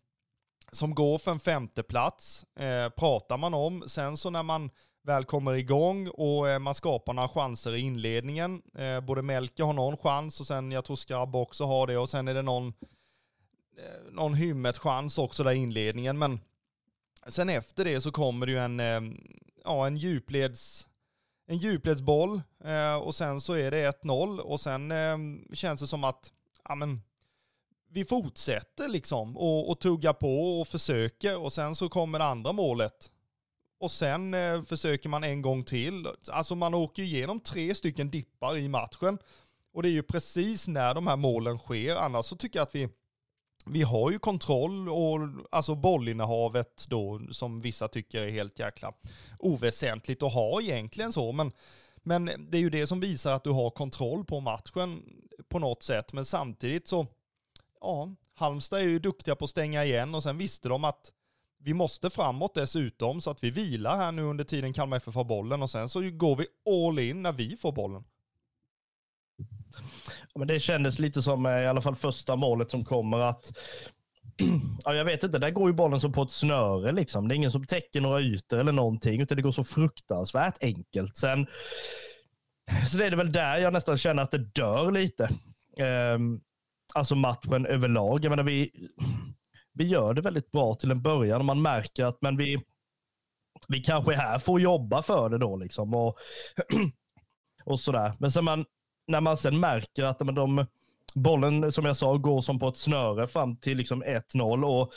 som 0.72 0.94
går 0.94 1.18
för 1.18 1.30
en 1.30 1.40
femteplats, 1.40 2.44
eh, 2.56 2.88
pratar 2.88 3.38
man 3.38 3.54
om. 3.54 3.84
Sen 3.86 4.16
så 4.16 4.30
när 4.30 4.42
man 4.42 4.70
väl 5.02 5.24
kommer 5.24 5.52
igång 5.52 6.08
och 6.08 6.48
eh, 6.48 6.58
man 6.58 6.74
skapar 6.74 7.12
några 7.12 7.28
chanser 7.28 7.74
i 7.74 7.80
inledningen, 7.80 8.62
eh, 8.74 9.00
både 9.00 9.22
Melker 9.22 9.64
har 9.64 9.72
någon 9.72 9.96
chans 9.96 10.40
och 10.40 10.46
sen 10.46 10.72
jag 10.72 10.84
tror 10.84 10.96
Skrabb 10.96 11.36
också 11.36 11.64
har 11.64 11.86
det 11.86 11.98
och 11.98 12.08
sen 12.08 12.28
är 12.28 12.34
det 12.34 12.42
någon, 12.42 12.68
eh, 13.78 14.12
någon 14.12 14.34
hymmet 14.34 14.78
chans 14.78 15.18
också 15.18 15.44
där 15.44 15.52
i 15.52 15.56
inledningen. 15.56 16.18
Men 16.18 16.40
sen 17.26 17.48
efter 17.48 17.84
det 17.84 18.00
så 18.00 18.12
kommer 18.12 18.46
det 18.46 18.52
ju 18.52 18.58
en, 18.58 18.80
eh, 18.80 19.00
ja, 19.64 19.86
en 19.86 19.96
djupleds 19.96 20.88
en 21.46 21.58
djupledsboll 21.58 22.42
eh, 22.64 22.94
och 22.94 23.14
sen 23.14 23.40
så 23.40 23.54
är 23.54 23.70
det 23.70 24.02
1-0 24.04 24.38
och 24.38 24.60
sen 24.60 24.90
eh, 24.90 25.16
känns 25.52 25.80
det 25.80 25.86
som 25.86 26.04
att 26.04 26.32
ja, 26.68 26.74
men, 26.74 27.02
vi 27.92 28.04
fortsätter 28.04 28.88
liksom 28.88 29.36
och, 29.36 29.70
och 29.70 29.80
tugga 29.80 30.12
på 30.12 30.60
och 30.60 30.68
försöker 30.68 31.38
och 31.38 31.52
sen 31.52 31.74
så 31.74 31.88
kommer 31.88 32.18
det 32.18 32.24
andra 32.24 32.52
målet. 32.52 33.10
Och 33.80 33.90
sen 33.90 34.34
eh, 34.34 34.62
försöker 34.62 35.08
man 35.08 35.24
en 35.24 35.42
gång 35.42 35.64
till. 35.64 36.06
Alltså 36.32 36.54
man 36.54 36.74
åker 36.74 37.02
igenom 37.02 37.40
tre 37.40 37.74
stycken 37.74 38.10
dippar 38.10 38.56
i 38.56 38.68
matchen. 38.68 39.18
Och 39.74 39.82
det 39.82 39.88
är 39.88 39.92
ju 39.92 40.02
precis 40.02 40.68
när 40.68 40.94
de 40.94 41.06
här 41.06 41.16
målen 41.16 41.58
sker. 41.58 41.96
Annars 41.96 42.26
så 42.26 42.36
tycker 42.36 42.58
jag 42.58 42.66
att 42.66 42.74
vi, 42.74 42.88
vi 43.66 43.82
har 43.82 44.10
ju 44.10 44.18
kontroll 44.18 44.88
och 44.88 45.18
alltså 45.50 45.74
bollinnehavet 45.74 46.86
då 46.88 47.20
som 47.30 47.60
vissa 47.60 47.88
tycker 47.88 48.22
är 48.22 48.30
helt 48.30 48.58
jäkla 48.58 48.92
oväsentligt 49.38 50.22
att 50.22 50.34
ha 50.34 50.60
egentligen 50.60 51.12
så. 51.12 51.32
Men, 51.32 51.52
men 51.96 52.24
det 52.24 52.56
är 52.56 52.60
ju 52.62 52.70
det 52.70 52.86
som 52.86 53.00
visar 53.00 53.32
att 53.32 53.44
du 53.44 53.50
har 53.50 53.70
kontroll 53.70 54.24
på 54.24 54.40
matchen 54.40 55.02
på 55.48 55.58
något 55.58 55.82
sätt. 55.82 56.12
Men 56.12 56.24
samtidigt 56.24 56.88
så, 56.88 57.06
ja, 57.82 58.14
Halmstad 58.34 58.80
är 58.80 58.84
ju 58.84 58.98
duktiga 58.98 59.36
på 59.36 59.44
att 59.44 59.50
stänga 59.50 59.84
igen 59.84 60.14
och 60.14 60.22
sen 60.22 60.38
visste 60.38 60.68
de 60.68 60.84
att 60.84 61.12
vi 61.58 61.74
måste 61.74 62.10
framåt 62.10 62.54
dessutom 62.54 63.20
så 63.20 63.30
att 63.30 63.44
vi 63.44 63.50
vilar 63.50 63.96
här 63.96 64.12
nu 64.12 64.22
under 64.22 64.44
tiden 64.44 64.72
Kalmar 64.72 64.96
FF 64.96 65.14
har 65.14 65.24
bollen 65.24 65.62
och 65.62 65.70
sen 65.70 65.88
så 65.88 66.00
går 66.10 66.36
vi 66.36 66.46
all 66.70 66.98
in 66.98 67.22
när 67.22 67.32
vi 67.32 67.56
får 67.56 67.72
bollen. 67.72 68.04
Ja, 70.32 70.38
men 70.38 70.48
det 70.48 70.60
kändes 70.60 70.98
lite 70.98 71.22
som 71.22 71.46
eh, 71.46 71.52
i 71.52 71.66
alla 71.66 71.80
fall 71.80 71.96
första 71.96 72.36
målet 72.36 72.70
som 72.70 72.84
kommer 72.84 73.18
att 73.18 73.52
Ja, 74.84 74.94
jag 74.94 75.04
vet 75.04 75.24
inte, 75.24 75.38
där 75.38 75.50
går 75.50 75.68
ju 75.68 75.74
bollen 75.74 76.00
som 76.00 76.12
på 76.12 76.22
ett 76.22 76.30
snöre. 76.30 76.92
Liksom. 76.92 77.28
Det 77.28 77.34
är 77.34 77.36
ingen 77.36 77.52
som 77.52 77.64
täcker 77.64 78.00
några 78.00 78.20
ytor 78.20 78.58
eller 78.58 78.72
någonting, 78.72 79.20
utan 79.20 79.36
det 79.36 79.42
går 79.42 79.52
så 79.52 79.64
fruktansvärt 79.64 80.58
enkelt. 80.60 81.16
Sen, 81.16 81.46
så 82.88 82.98
det 82.98 83.06
är 83.06 83.10
det 83.10 83.16
väl 83.16 83.32
där 83.32 83.58
jag 83.58 83.72
nästan 83.72 83.98
känner 83.98 84.22
att 84.22 84.30
det 84.30 84.38
dör 84.38 84.90
lite. 84.90 85.28
Um, 86.14 86.40
alltså 86.94 87.14
matchen 87.14 87.66
överlag. 87.66 88.24
Jag 88.24 88.30
menar, 88.30 88.42
vi, 88.42 88.70
vi 89.72 89.84
gör 89.84 90.14
det 90.14 90.20
väldigt 90.20 90.50
bra 90.50 90.74
till 90.74 90.90
en 90.90 91.02
början 91.02 91.40
och 91.40 91.44
man 91.44 91.62
märker 91.62 92.04
att 92.04 92.22
men 92.22 92.36
vi, 92.36 92.62
vi 93.68 93.80
kanske 93.80 94.12
är 94.12 94.16
här 94.16 94.38
för 94.38 94.54
att 94.54 94.62
jobba 94.62 95.02
för 95.02 95.28
det 95.28 95.38
då. 95.38 95.56
Liksom, 95.56 95.94
och, 95.94 96.18
och 97.64 97.80
sådär. 97.80 98.12
Men 98.18 98.30
sen 98.30 98.44
man, 98.44 98.64
när 99.06 99.20
man 99.20 99.36
sen 99.36 99.60
märker 99.60 100.04
att 100.04 100.20
men 100.20 100.34
de, 100.34 100.66
bollen, 101.14 101.72
som 101.72 101.84
jag 101.84 101.96
sa, 101.96 102.16
går 102.16 102.40
som 102.40 102.58
på 102.58 102.68
ett 102.68 102.78
snöre 102.78 103.28
fram 103.28 103.56
till 103.56 103.76
liksom 103.76 104.04
1-0 104.04 104.64
och 104.64 104.92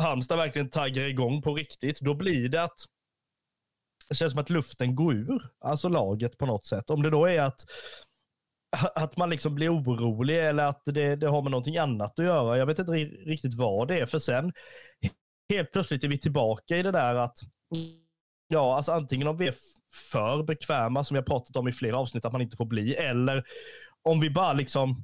Halmstad 0.00 0.38
verkligen 0.38 0.70
taggar 0.70 1.02
igång 1.02 1.42
på 1.42 1.54
riktigt, 1.54 2.00
då 2.00 2.14
blir 2.14 2.48
det 2.48 2.62
att 2.62 2.84
det 4.08 4.14
känns 4.14 4.32
som 4.32 4.40
att 4.40 4.50
luften 4.50 4.94
går 4.96 5.14
ur, 5.14 5.50
alltså 5.60 5.88
laget 5.88 6.38
på 6.38 6.46
något 6.46 6.66
sätt. 6.66 6.90
Om 6.90 7.02
det 7.02 7.10
då 7.10 7.26
är 7.26 7.42
att 7.42 7.64
att 8.94 9.16
man 9.16 9.30
liksom 9.30 9.54
blir 9.54 9.74
orolig 9.74 10.46
eller 10.46 10.64
att 10.64 10.82
det, 10.84 11.16
det 11.16 11.28
har 11.28 11.42
med 11.42 11.50
någonting 11.50 11.78
annat 11.78 12.18
att 12.18 12.24
göra. 12.24 12.58
Jag 12.58 12.66
vet 12.66 12.78
inte 12.78 12.92
riktigt 12.92 13.54
vad 13.54 13.88
det 13.88 14.00
är, 14.00 14.06
för 14.06 14.18
sen 14.18 14.52
helt 15.48 15.72
plötsligt 15.72 16.04
är 16.04 16.08
vi 16.08 16.18
tillbaka 16.18 16.76
i 16.76 16.82
det 16.82 16.90
där 16.92 17.14
att 17.14 17.38
ja, 18.48 18.76
alltså 18.76 18.92
antingen 18.92 19.28
om 19.28 19.36
vi 19.36 19.48
är 19.48 19.54
för 20.10 20.42
bekväma, 20.42 21.04
som 21.04 21.14
jag 21.14 21.26
pratat 21.26 21.56
om 21.56 21.68
i 21.68 21.72
flera 21.72 21.96
avsnitt, 21.96 22.24
att 22.24 22.32
man 22.32 22.42
inte 22.42 22.56
får 22.56 22.66
bli, 22.66 22.94
eller 22.94 23.44
om 24.02 24.20
vi 24.20 24.30
bara 24.30 24.52
liksom 24.52 25.02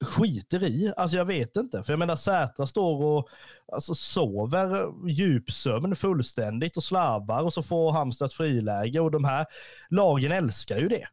skiter 0.00 0.64
i. 0.64 0.92
Alltså 0.96 1.16
jag 1.16 1.24
vet 1.24 1.56
inte. 1.56 1.82
För 1.82 1.92
jag 1.92 1.98
menar 1.98 2.16
Sätra 2.16 2.66
står 2.66 3.04
och 3.04 3.28
alltså, 3.72 3.94
sover 3.94 4.92
djupsömn 5.08 5.96
fullständigt 5.96 6.76
och 6.76 6.84
slarvar 6.84 7.42
och 7.42 7.52
så 7.52 7.62
får 7.62 7.92
Halmstad 7.92 8.26
ett 8.26 8.34
friläge 8.34 9.00
och 9.00 9.10
de 9.10 9.24
här 9.24 9.46
lagen 9.90 10.32
älskar 10.32 10.78
ju 10.78 10.88
det. 10.88 11.06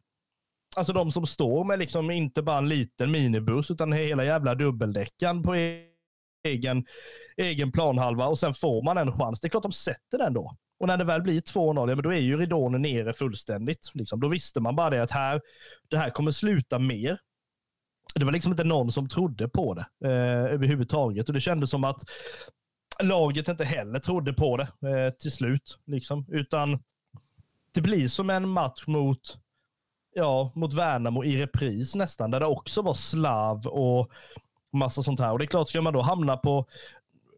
Alltså 0.76 0.92
de 0.92 1.12
som 1.12 1.26
står 1.26 1.64
med 1.64 1.78
liksom 1.78 2.10
inte 2.10 2.42
bara 2.42 2.58
en 2.58 2.68
liten 2.68 3.10
minibuss 3.10 3.70
utan 3.70 3.92
hela 3.92 4.24
jävla 4.24 4.54
dubbeldäckan 4.54 5.42
på 5.42 5.56
e-, 5.56 5.84
egen, 6.48 6.84
egen 7.36 7.72
planhalva 7.72 8.26
och 8.26 8.38
sen 8.38 8.54
får 8.54 8.82
man 8.82 8.98
en 8.98 9.12
chans. 9.12 9.40
Det 9.40 9.46
är 9.46 9.50
klart 9.50 9.62
de 9.62 9.72
sätter 9.72 10.18
den 10.18 10.34
då. 10.34 10.56
Och 10.80 10.88
när 10.88 10.96
det 10.96 11.04
väl 11.04 11.22
blir 11.22 11.40
2-0, 11.40 11.90
ja, 11.90 11.94
men 11.94 12.02
då 12.02 12.12
är 12.12 12.20
ju 12.20 12.36
ridån 12.36 12.82
nere 12.82 13.12
fullständigt. 13.12 13.90
Liksom. 13.94 14.20
Då 14.20 14.28
visste 14.28 14.60
man 14.60 14.76
bara 14.76 14.90
det 14.90 15.02
att 15.02 15.10
här, 15.10 15.40
det 15.90 15.98
här 15.98 16.10
kommer 16.10 16.30
sluta 16.30 16.78
mer. 16.78 17.18
Det 18.14 18.24
var 18.24 18.32
liksom 18.32 18.52
inte 18.52 18.64
någon 18.64 18.92
som 18.92 19.08
trodde 19.08 19.48
på 19.48 19.74
det 19.74 20.08
eh, 20.08 20.52
överhuvudtaget. 20.54 21.28
Och 21.28 21.34
det 21.34 21.40
kändes 21.40 21.70
som 21.70 21.84
att 21.84 22.02
laget 23.02 23.48
inte 23.48 23.64
heller 23.64 23.98
trodde 23.98 24.32
på 24.32 24.56
det 24.56 24.62
eh, 24.88 25.10
till 25.10 25.32
slut. 25.32 25.78
Liksom. 25.86 26.26
Utan 26.28 26.82
det 27.72 27.80
blir 27.80 28.08
som 28.08 28.30
en 28.30 28.48
match 28.48 28.86
mot 28.86 29.36
ja, 30.14 30.52
mot 30.54 30.74
Värnamo 30.74 31.24
i 31.24 31.42
repris 31.42 31.94
nästan, 31.94 32.30
där 32.30 32.40
det 32.40 32.46
också 32.46 32.82
var 32.82 32.94
slav 32.94 33.66
och 33.66 34.10
massa 34.72 35.02
sånt 35.02 35.20
här. 35.20 35.32
Och 35.32 35.38
det 35.38 35.44
är 35.44 35.46
klart, 35.46 35.68
ska 35.68 35.82
man 35.82 35.92
då 35.92 36.02
hamna 36.02 36.36
på, 36.36 36.66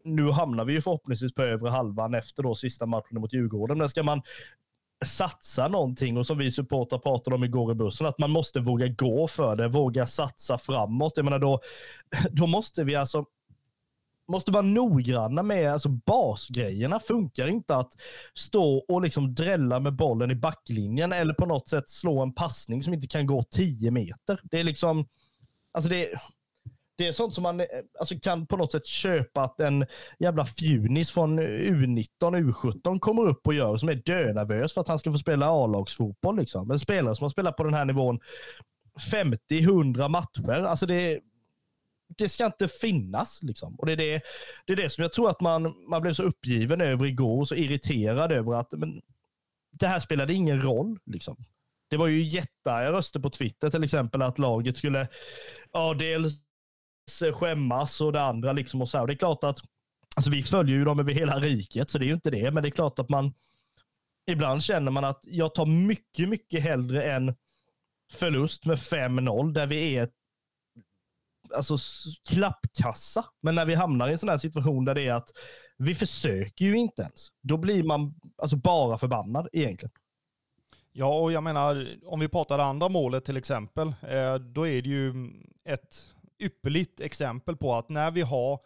nu 0.03 0.31
hamnar 0.31 0.65
vi 0.65 0.73
ju 0.73 0.81
förhoppningsvis 0.81 1.33
på 1.33 1.43
övre 1.43 1.69
halvan 1.69 2.13
efter 2.13 2.43
då 2.43 2.55
sista 2.55 2.85
matchen 2.85 3.21
mot 3.21 3.33
Djurgården, 3.33 3.77
men 3.77 3.89
ska 3.89 4.03
man 4.03 4.21
satsa 5.05 5.67
någonting 5.67 6.17
och 6.17 6.27
som 6.27 6.37
vi 6.37 6.51
supportrar 6.51 6.99
pratade 6.99 7.35
om 7.35 7.43
igår 7.43 7.71
i 7.71 7.75
bussen, 7.75 8.07
att 8.07 8.19
man 8.19 8.31
måste 8.31 8.59
våga 8.59 8.87
gå 8.87 9.27
för 9.27 9.55
det, 9.55 9.67
våga 9.67 10.05
satsa 10.05 10.57
framåt. 10.57 11.13
Jag 11.15 11.23
menar 11.23 11.39
då, 11.39 11.59
då 12.31 12.47
måste 12.47 12.83
vi 12.83 12.95
alltså 12.95 13.25
måste 14.27 14.51
vara 14.51 14.61
noggranna 14.61 15.43
med 15.43 15.73
alltså 15.73 15.89
basgrejerna. 15.89 16.99
Funkar 16.99 17.47
inte 17.47 17.75
att 17.75 17.91
stå 18.33 18.85
och 18.87 19.01
liksom 19.01 19.35
drälla 19.35 19.79
med 19.79 19.95
bollen 19.95 20.31
i 20.31 20.35
backlinjen 20.35 21.13
eller 21.13 21.33
på 21.33 21.45
något 21.45 21.69
sätt 21.69 21.89
slå 21.89 22.21
en 22.21 22.33
passning 22.33 22.83
som 22.83 22.93
inte 22.93 23.07
kan 23.07 23.25
gå 23.25 23.43
10 23.43 23.91
meter. 23.91 24.39
Det 24.43 24.59
är 24.59 24.63
liksom, 24.63 25.07
alltså 25.73 25.89
det, 25.89 26.09
det 26.97 27.07
är 27.07 27.13
sånt 27.13 27.33
som 27.33 27.43
man 27.43 27.61
alltså 27.99 28.19
kan 28.19 28.47
på 28.47 28.57
något 28.57 28.71
sätt 28.71 28.87
köpa 28.87 29.43
att 29.43 29.59
en 29.59 29.85
jävla 30.19 30.45
fjunis 30.45 31.11
från 31.11 31.39
U19, 31.39 32.07
U17 32.19 32.99
kommer 32.99 33.27
upp 33.27 33.47
och 33.47 33.53
gör 33.53 33.77
som 33.77 33.89
är 33.89 33.95
dönervös 33.95 34.73
för 34.73 34.81
att 34.81 34.87
han 34.87 34.99
ska 34.99 35.11
få 35.11 35.17
spela 35.17 35.47
A-lagsfotboll. 35.47 36.39
Liksom. 36.39 36.71
En 36.71 36.79
spelare 36.79 37.15
som 37.15 37.23
har 37.23 37.29
spelat 37.29 37.57
på 37.57 37.63
den 37.63 37.73
här 37.73 37.85
nivån 37.85 38.19
50-100 39.11 40.09
matcher. 40.09 40.63
Alltså 40.63 40.85
det, 40.85 41.19
det 42.07 42.29
ska 42.29 42.45
inte 42.45 42.67
finnas. 42.67 43.43
Liksom. 43.43 43.75
Och 43.75 43.85
det 43.85 43.91
är 43.91 43.97
det, 43.97 44.21
det 44.65 44.73
är 44.73 44.77
det 44.77 44.89
som 44.89 45.01
jag 45.01 45.13
tror 45.13 45.29
att 45.29 45.41
man, 45.41 45.75
man 45.89 46.01
blev 46.01 46.13
så 46.13 46.23
uppgiven 46.23 46.81
över 46.81 47.05
igår 47.05 47.39
och 47.39 47.47
så 47.47 47.55
irriterad 47.55 48.31
över 48.31 48.53
att 48.53 48.71
men, 48.71 49.01
det 49.71 49.87
här 49.87 49.99
spelade 49.99 50.33
ingen 50.33 50.61
roll. 50.61 50.99
Liksom. 51.05 51.35
Det 51.89 51.97
var 51.97 52.07
ju 52.07 52.23
jättearga 52.23 52.91
röster 52.91 53.19
på 53.19 53.29
Twitter 53.29 53.69
till 53.69 53.83
exempel 53.83 54.21
att 54.21 54.39
laget 54.39 54.77
skulle 54.77 55.07
ja, 55.71 55.93
dels 55.93 56.41
eh, 57.21 57.33
skämmas 57.33 58.01
och 58.01 58.13
det 58.13 58.21
andra. 58.21 58.51
Liksom 58.51 58.81
och 58.81 58.89
så 58.89 59.01
och 59.01 59.07
det 59.07 59.13
är 59.13 59.17
klart 59.17 59.43
att 59.43 59.59
alltså, 60.15 60.31
vi 60.31 60.43
följer 60.43 60.77
ju 60.77 60.85
dem 60.85 60.99
över 60.99 61.13
hela 61.13 61.39
riket, 61.39 61.89
så 61.89 61.97
det 61.97 62.05
är 62.05 62.07
ju 62.07 62.13
inte 62.13 62.31
det. 62.31 62.51
Men 62.51 62.63
det 62.63 62.69
är 62.69 62.71
klart 62.71 62.99
att 62.99 63.09
man 63.09 63.33
ibland 64.31 64.63
känner 64.63 64.91
man 64.91 65.05
att 65.05 65.21
jag 65.23 65.55
tar 65.55 65.65
mycket, 65.65 66.29
mycket 66.29 66.63
hellre 66.63 67.03
en 67.03 67.35
förlust 68.13 68.65
med 68.65 68.77
5-0 68.77 69.53
där 69.53 69.67
vi 69.67 69.95
är 69.95 70.09
alltså, 71.55 71.77
klappkassa. 72.29 73.25
Men 73.41 73.55
när 73.55 73.65
vi 73.65 73.75
hamnar 73.75 74.09
i 74.09 74.11
en 74.11 74.17
sån 74.17 74.29
här 74.29 74.37
situation 74.37 74.85
där 74.85 74.95
det 74.95 75.07
är 75.07 75.13
att 75.13 75.29
vi 75.77 75.95
försöker 75.95 76.65
ju 76.65 76.77
inte 76.77 77.01
ens. 77.01 77.27
Då 77.41 77.57
blir 77.57 77.83
man 77.83 78.15
alltså 78.37 78.57
bara 78.57 78.97
förbannad 78.97 79.47
egentligen. 79.53 79.91
Ja, 80.91 81.19
och 81.19 81.31
jag 81.31 81.43
menar, 81.43 81.87
om 82.05 82.19
vi 82.19 82.27
pratar 82.27 82.57
det 82.57 82.63
andra 82.63 82.89
målet 82.89 83.25
till 83.25 83.37
exempel, 83.37 83.87
eh, 83.87 84.35
då 84.35 84.67
är 84.67 84.81
det 84.81 84.89
ju 84.89 85.13
ett 85.69 86.15
ypperligt 86.39 87.01
exempel 87.01 87.57
på 87.57 87.73
att 87.73 87.89
när 87.89 88.11
vi 88.11 88.21
har 88.21 88.59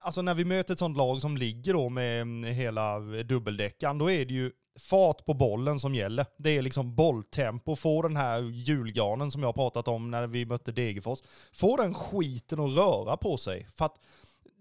Alltså 0.00 0.22
när 0.22 0.34
vi 0.34 0.44
möter 0.44 0.72
ett 0.72 0.78
sånt 0.78 0.96
lag 0.96 1.20
som 1.20 1.36
ligger 1.36 1.72
då 1.72 1.88
med 1.88 2.20
mm, 2.22 2.54
hela 2.54 2.98
dubbeldäckan, 3.00 3.98
då 3.98 4.10
är 4.10 4.24
det 4.24 4.34
ju 4.34 4.52
fart 4.78 5.24
på 5.24 5.34
bollen 5.34 5.80
som 5.80 5.94
gäller. 5.94 6.26
Det 6.36 6.50
är 6.50 6.62
liksom 6.62 6.94
bolltempo. 6.94 7.76
Få 7.76 8.02
den 8.02 8.16
här 8.16 8.40
julgranen 8.40 9.30
som 9.30 9.42
jag 9.42 9.54
pratat 9.54 9.88
om 9.88 10.10
när 10.10 10.26
vi 10.26 10.46
mötte 10.46 10.72
Degerfors. 10.72 11.18
Få 11.52 11.76
den 11.76 11.94
skiten 11.94 12.60
att 12.60 12.76
röra 12.76 13.16
på 13.16 13.36
sig. 13.36 13.68
För 13.76 13.84
att 13.84 13.96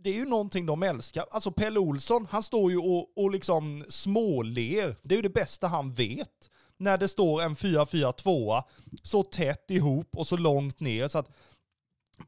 det 0.04 0.10
är 0.10 0.14
ju 0.14 0.26
någonting 0.26 0.66
de 0.66 0.84
älskar. 0.84 1.26
Alltså 1.32 1.52
Pelle 1.52 1.80
Olsson, 1.80 2.28
han 2.30 2.44
står 2.44 2.72
ju 2.72 2.78
och, 2.78 3.18
och 3.18 3.32
liksom 3.32 3.86
småler. 3.90 4.96
Det 5.02 5.16
är 5.16 5.18
ju 5.18 5.22
det 5.22 5.30
bästa 5.30 5.68
han 5.68 5.94
vet. 5.94 6.50
När 6.78 6.98
det 6.98 7.08
står 7.08 7.42
en 7.42 7.56
4-4-2 7.56 8.64
så 9.04 9.24
tätt 9.24 9.72
ihop 9.72 10.18
och 10.18 10.28
så 10.28 10.38
långt 10.38 10.80
ner 10.80 11.08
så 11.08 11.18
att 11.18 11.32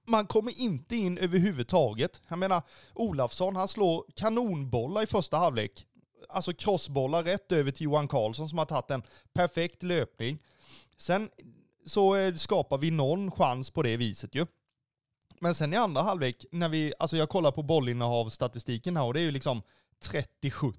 man 0.05 0.27
kommer 0.27 0.59
inte 0.59 0.95
in 0.95 1.17
överhuvudtaget. 1.17 2.21
Jag 2.27 2.39
menar, 2.39 2.61
Olafsson 2.93 3.55
han 3.55 3.67
slår 3.67 4.05
kanonbollar 4.15 5.03
i 5.03 5.07
första 5.07 5.37
halvlek 5.37 5.85
alltså 6.29 6.53
crossbollar 6.53 7.23
rätt 7.23 7.51
över 7.51 7.71
till 7.71 7.83
Johan 7.85 8.07
Karlsson 8.07 8.49
som 8.49 8.57
har 8.57 8.65
tagit 8.65 8.91
en 8.91 9.03
perfekt 9.33 9.83
löpning. 9.83 10.39
Sen 10.97 11.29
så 11.85 12.15
eh, 12.15 12.35
skapar 12.35 12.77
vi 12.77 12.91
någon 12.91 13.31
chans 13.31 13.69
på 13.69 13.83
det 13.83 13.97
viset 13.97 14.35
ju. 14.35 14.45
Men 15.39 15.55
sen 15.55 15.73
i 15.73 15.77
andra 15.77 16.01
halvlek, 16.01 16.45
när 16.51 16.69
vi, 16.69 16.93
alltså 16.99 17.17
jag 17.17 17.29
kollar 17.29 17.51
på 17.51 17.63
bollinnehavsstatistiken 17.63 18.97
här 18.97 19.05
och 19.05 19.13
det 19.13 19.19
är 19.19 19.23
ju 19.23 19.31
liksom 19.31 19.61
30-70 20.41 20.73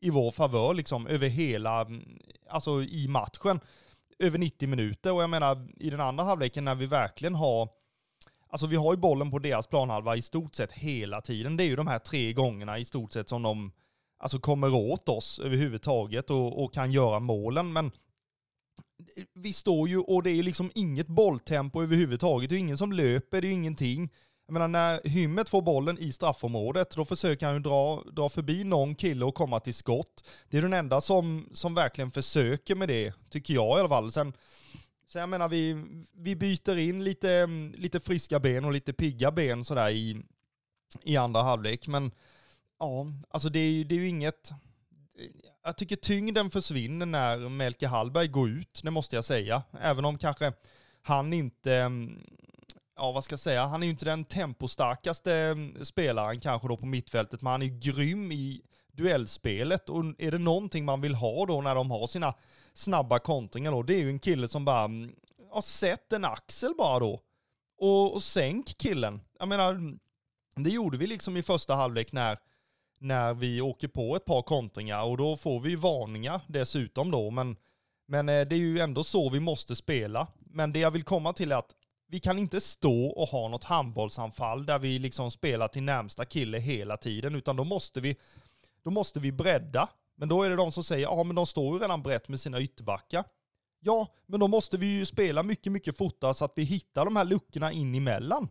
i 0.00 0.10
vår 0.10 0.30
favör 0.30 0.74
liksom 0.74 1.06
över 1.06 1.28
hela, 1.28 1.80
mm, 1.80 2.18
alltså 2.50 2.82
i 2.82 3.08
matchen. 3.08 3.60
Över 4.18 4.38
90 4.38 4.68
minuter 4.68 5.12
och 5.12 5.22
jag 5.22 5.30
menar 5.30 5.68
i 5.76 5.90
den 5.90 6.00
andra 6.00 6.24
halvleken 6.24 6.64
när 6.64 6.74
vi 6.74 6.86
verkligen 6.86 7.34
har 7.34 7.68
Alltså 8.48 8.66
vi 8.66 8.76
har 8.76 8.92
ju 8.92 8.96
bollen 8.96 9.30
på 9.30 9.38
deras 9.38 9.66
planhalva 9.66 10.16
i 10.16 10.22
stort 10.22 10.54
sett 10.54 10.72
hela 10.72 11.20
tiden. 11.20 11.56
Det 11.56 11.64
är 11.64 11.66
ju 11.66 11.76
de 11.76 11.86
här 11.86 11.98
tre 11.98 12.32
gångerna 12.32 12.78
i 12.78 12.84
stort 12.84 13.12
sett 13.12 13.28
som 13.28 13.42
de 13.42 13.72
alltså 14.18 14.38
kommer 14.38 14.74
åt 14.74 15.08
oss 15.08 15.38
överhuvudtaget 15.38 16.30
och, 16.30 16.64
och 16.64 16.74
kan 16.74 16.92
göra 16.92 17.20
målen. 17.20 17.72
Men 17.72 17.90
vi 19.34 19.52
står 19.52 19.88
ju 19.88 19.98
och 19.98 20.22
det 20.22 20.30
är 20.30 20.34
ju 20.34 20.42
liksom 20.42 20.70
inget 20.74 21.06
bolltempo 21.06 21.82
överhuvudtaget. 21.82 22.50
Det 22.50 22.56
är 22.56 22.58
ingen 22.58 22.78
som 22.78 22.92
löper, 22.92 23.40
det 23.40 23.48
är 23.48 23.52
ingenting. 23.52 24.10
Jag 24.46 24.52
menar 24.52 24.68
när 24.68 25.00
Hymmet 25.08 25.48
får 25.48 25.62
bollen 25.62 25.98
i 25.98 26.12
straffområdet, 26.12 26.90
då 26.90 27.04
försöker 27.04 27.46
han 27.46 27.54
ju 27.54 27.60
dra, 27.60 28.02
dra 28.12 28.28
förbi 28.28 28.64
någon 28.64 28.94
kille 28.94 29.24
och 29.24 29.34
komma 29.34 29.60
till 29.60 29.74
skott. 29.74 30.24
Det 30.48 30.58
är 30.58 30.62
den 30.62 30.72
enda 30.72 31.00
som, 31.00 31.48
som 31.52 31.74
verkligen 31.74 32.10
försöker 32.10 32.74
med 32.74 32.88
det, 32.88 33.12
tycker 33.30 33.54
jag 33.54 33.78
i 33.78 33.80
alla 33.80 33.88
fall. 33.88 34.12
Sen, 34.12 34.32
så 35.08 35.18
jag 35.18 35.28
menar, 35.28 35.48
vi, 35.48 35.84
vi 36.12 36.36
byter 36.36 36.78
in 36.78 37.04
lite, 37.04 37.46
lite 37.74 38.00
friska 38.00 38.40
ben 38.40 38.64
och 38.64 38.72
lite 38.72 38.92
pigga 38.92 39.30
ben 39.30 39.64
sådär 39.64 39.90
i, 39.90 40.22
i 41.02 41.16
andra 41.16 41.42
halvlek. 41.42 41.86
Men 41.86 42.10
ja, 42.78 43.06
alltså 43.30 43.48
det 43.48 43.58
är 43.58 43.70
ju, 43.70 43.84
det 43.84 43.94
är 43.94 43.98
ju 43.98 44.08
inget... 44.08 44.50
Jag 45.64 45.76
tycker 45.76 45.96
tyngden 45.96 46.50
försvinner 46.50 47.06
när 47.06 47.48
Melke 47.48 47.86
Hallberg 47.86 48.28
går 48.28 48.48
ut, 48.48 48.80
det 48.82 48.90
måste 48.90 49.16
jag 49.16 49.24
säga. 49.24 49.62
Även 49.80 50.04
om 50.04 50.18
kanske 50.18 50.52
han 51.02 51.32
inte 51.32 51.90
ja 52.96 53.12
vad 53.12 53.24
ska 53.24 53.32
jag 53.32 53.40
säga, 53.40 53.66
han 53.66 53.82
är 53.82 53.86
ju 53.86 53.90
inte 53.90 54.04
den 54.04 54.24
tempostarkaste 54.24 55.56
spelaren 55.82 56.40
kanske 56.40 56.68
då 56.68 56.76
på 56.76 56.86
mittfältet, 56.86 57.42
men 57.42 57.50
han 57.50 57.62
är 57.62 57.66
ju 57.66 57.78
grym 57.78 58.32
i 58.32 58.62
duellspelet. 58.92 59.88
Och 59.88 60.04
är 60.18 60.30
det 60.30 60.38
någonting 60.38 60.84
man 60.84 61.00
vill 61.00 61.14
ha 61.14 61.46
då 61.46 61.60
när 61.60 61.74
de 61.74 61.90
har 61.90 62.06
sina 62.06 62.34
snabba 62.74 63.18
kontringar 63.18 63.72
då, 63.72 63.82
det 63.82 63.94
är 63.94 63.98
ju 64.00 64.10
en 64.10 64.18
kille 64.18 64.48
som 64.48 64.64
bara 64.64 64.84
mm, 64.84 65.12
Ja, 65.52 65.62
sätt 65.62 66.00
sett 66.00 66.12
en 66.12 66.24
axel 66.24 66.74
bara 66.78 66.98
då. 66.98 67.20
Och, 67.78 68.14
och 68.14 68.22
sänk 68.22 68.78
killen. 68.78 69.20
Jag 69.38 69.48
menar, 69.48 69.98
det 70.54 70.70
gjorde 70.70 70.98
vi 70.98 71.06
liksom 71.06 71.36
i 71.36 71.42
första 71.42 71.74
halvlek 71.74 72.12
när, 72.12 72.38
när 72.98 73.34
vi 73.34 73.60
åker 73.60 73.88
på 73.88 74.16
ett 74.16 74.24
par 74.24 74.42
kontringar 74.42 75.04
och 75.04 75.16
då 75.16 75.36
får 75.36 75.60
vi 75.60 75.76
varningar 75.76 76.40
dessutom 76.46 77.10
då. 77.10 77.30
Men, 77.30 77.56
men 78.06 78.28
eh, 78.28 78.48
det 78.48 78.54
är 78.54 78.58
ju 78.58 78.78
ändå 78.78 79.04
så 79.04 79.30
vi 79.30 79.40
måste 79.40 79.76
spela. 79.76 80.26
Men 80.38 80.72
det 80.72 80.78
jag 80.78 80.90
vill 80.90 81.04
komma 81.04 81.32
till 81.32 81.52
är 81.52 81.56
att 81.56 81.74
vi 82.08 82.20
kan 82.20 82.38
inte 82.38 82.60
stå 82.60 83.06
och 83.06 83.28
ha 83.28 83.48
något 83.48 83.64
handbollsanfall 83.64 84.66
där 84.66 84.78
vi 84.78 84.98
liksom 84.98 85.30
spelar 85.30 85.68
till 85.68 85.82
närmsta 85.82 86.24
kille 86.24 86.58
hela 86.58 86.96
tiden, 86.96 87.34
utan 87.34 87.56
då 87.56 87.64
måste 87.64 88.00
vi, 88.00 88.16
då 88.84 88.90
måste 88.90 89.20
vi 89.20 89.32
bredda. 89.32 89.88
Men 90.16 90.28
då 90.28 90.42
är 90.42 90.50
det 90.50 90.56
de 90.56 90.72
som 90.72 90.84
säger, 90.84 91.02
ja 91.02 91.24
men 91.24 91.36
de 91.36 91.46
står 91.46 91.76
ju 91.76 91.82
redan 91.82 92.02
brett 92.02 92.28
med 92.28 92.40
sina 92.40 92.60
ytterbackar. 92.60 93.24
Ja, 93.80 94.06
men 94.26 94.40
då 94.40 94.48
måste 94.48 94.76
vi 94.76 94.86
ju 94.86 95.06
spela 95.06 95.42
mycket, 95.42 95.72
mycket 95.72 95.98
fortare 95.98 96.34
så 96.34 96.44
att 96.44 96.52
vi 96.56 96.62
hittar 96.62 97.04
de 97.04 97.16
här 97.16 97.24
luckorna 97.24 97.72
in 97.72 97.94
emellan. 97.94 98.48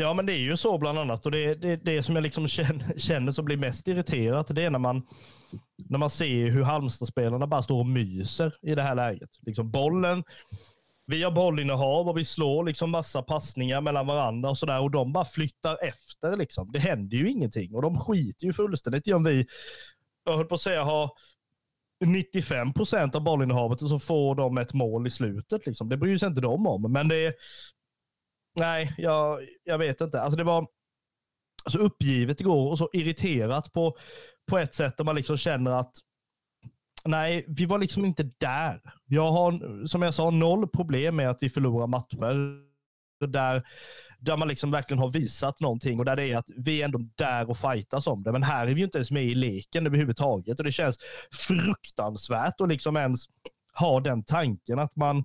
Ja, 0.00 0.14
men 0.14 0.26
det 0.26 0.32
är 0.32 0.38
ju 0.38 0.56
så 0.56 0.78
bland 0.78 0.98
annat. 0.98 1.26
Och 1.26 1.32
det, 1.32 1.54
det, 1.54 1.76
det 1.76 2.02
som 2.02 2.14
jag 2.14 2.22
liksom 2.22 2.48
känner, 2.48 2.92
känner 2.98 3.32
som 3.32 3.44
blir 3.44 3.56
mest 3.56 3.88
irriterat, 3.88 4.54
det 4.54 4.64
är 4.64 4.70
när 4.70 4.78
man, 4.78 5.02
när 5.88 5.98
man 5.98 6.10
ser 6.10 6.50
hur 6.50 6.62
Halmstadspelarna 6.62 7.46
bara 7.46 7.62
står 7.62 7.78
och 7.78 7.86
myser 7.86 8.54
i 8.62 8.74
det 8.74 8.82
här 8.82 8.94
läget. 8.94 9.30
Liksom 9.46 9.70
bollen, 9.70 10.24
vi 11.06 11.22
har 11.22 11.30
bollinnehav 11.30 12.08
och 12.08 12.18
vi 12.18 12.24
slår 12.24 12.64
liksom 12.64 12.90
massa 12.90 13.22
passningar 13.22 13.80
mellan 13.80 14.06
varandra 14.06 14.50
och 14.50 14.58
sådär 14.58 14.80
och 14.80 14.90
de 14.90 15.12
bara 15.12 15.24
flyttar 15.24 15.78
efter. 15.84 16.36
Liksom. 16.36 16.72
Det 16.72 16.78
händer 16.78 17.16
ju 17.16 17.30
ingenting 17.30 17.74
och 17.74 17.82
de 17.82 17.98
skiter 17.98 18.46
ju 18.46 18.52
fullständigt 18.52 19.08
i 19.08 19.12
om 19.12 19.24
vi, 19.24 19.46
jag 20.24 20.36
höll 20.36 20.46
på 20.46 20.54
att 20.54 20.60
säga, 20.60 20.84
har 20.84 21.10
95 22.04 22.72
procent 22.72 23.14
av 23.14 23.22
bollinnehavet 23.22 23.82
och 23.82 23.88
så 23.88 23.98
får 23.98 24.34
de 24.34 24.58
ett 24.58 24.74
mål 24.74 25.06
i 25.06 25.10
slutet. 25.10 25.66
Liksom. 25.66 25.88
Det 25.88 25.96
bryr 25.96 26.18
sig 26.18 26.28
inte 26.28 26.40
de 26.40 26.66
om, 26.66 26.92
men 26.92 27.08
det, 27.08 27.34
Nej, 28.58 28.94
jag, 28.98 29.40
jag 29.64 29.78
vet 29.78 30.00
inte. 30.00 30.20
Alltså 30.20 30.36
det 30.36 30.44
var 30.44 30.66
så 31.66 31.78
uppgivet 31.78 32.40
igår 32.40 32.70
och 32.70 32.78
så 32.78 32.90
irriterat 32.92 33.72
på, 33.72 33.96
på 34.50 34.58
ett 34.58 34.74
sätt 34.74 34.96
där 34.96 35.04
man 35.04 35.16
liksom 35.16 35.36
känner 35.36 35.70
att 35.70 35.92
nej, 37.04 37.44
vi 37.48 37.64
var 37.66 37.78
liksom 37.78 38.04
inte 38.04 38.30
där. 38.38 38.80
Jag 39.06 39.32
har, 39.32 39.86
som 39.86 40.02
jag 40.02 40.14
sa, 40.14 40.30
noll 40.30 40.68
problem 40.68 41.16
med 41.16 41.30
att 41.30 41.38
vi 41.40 41.50
förlorar 41.50 41.86
matcher 41.86 42.68
där, 43.26 43.62
där 44.18 44.36
man 44.36 44.48
liksom 44.48 44.70
verkligen 44.70 44.98
har 44.98 45.12
visat 45.12 45.60
någonting 45.60 45.98
och 45.98 46.04
där 46.04 46.16
det 46.16 46.32
är 46.32 46.36
att 46.36 46.50
vi 46.56 46.80
är 46.80 46.84
ändå 46.84 46.98
där 47.14 47.50
och 47.50 47.58
fightas 47.58 48.06
om 48.06 48.22
det. 48.22 48.32
Men 48.32 48.42
här 48.42 48.66
är 48.66 48.74
vi 48.74 48.80
ju 48.80 48.84
inte 48.84 48.98
ens 48.98 49.10
med 49.10 49.24
i 49.24 49.34
leken 49.34 49.86
överhuvudtaget 49.86 50.58
och 50.58 50.64
det 50.64 50.72
känns 50.72 50.98
fruktansvärt 51.32 52.60
att 52.60 52.68
liksom 52.68 52.96
ens 52.96 53.24
ha 53.74 54.00
den 54.00 54.24
tanken 54.24 54.78
att 54.78 54.96
man 54.96 55.24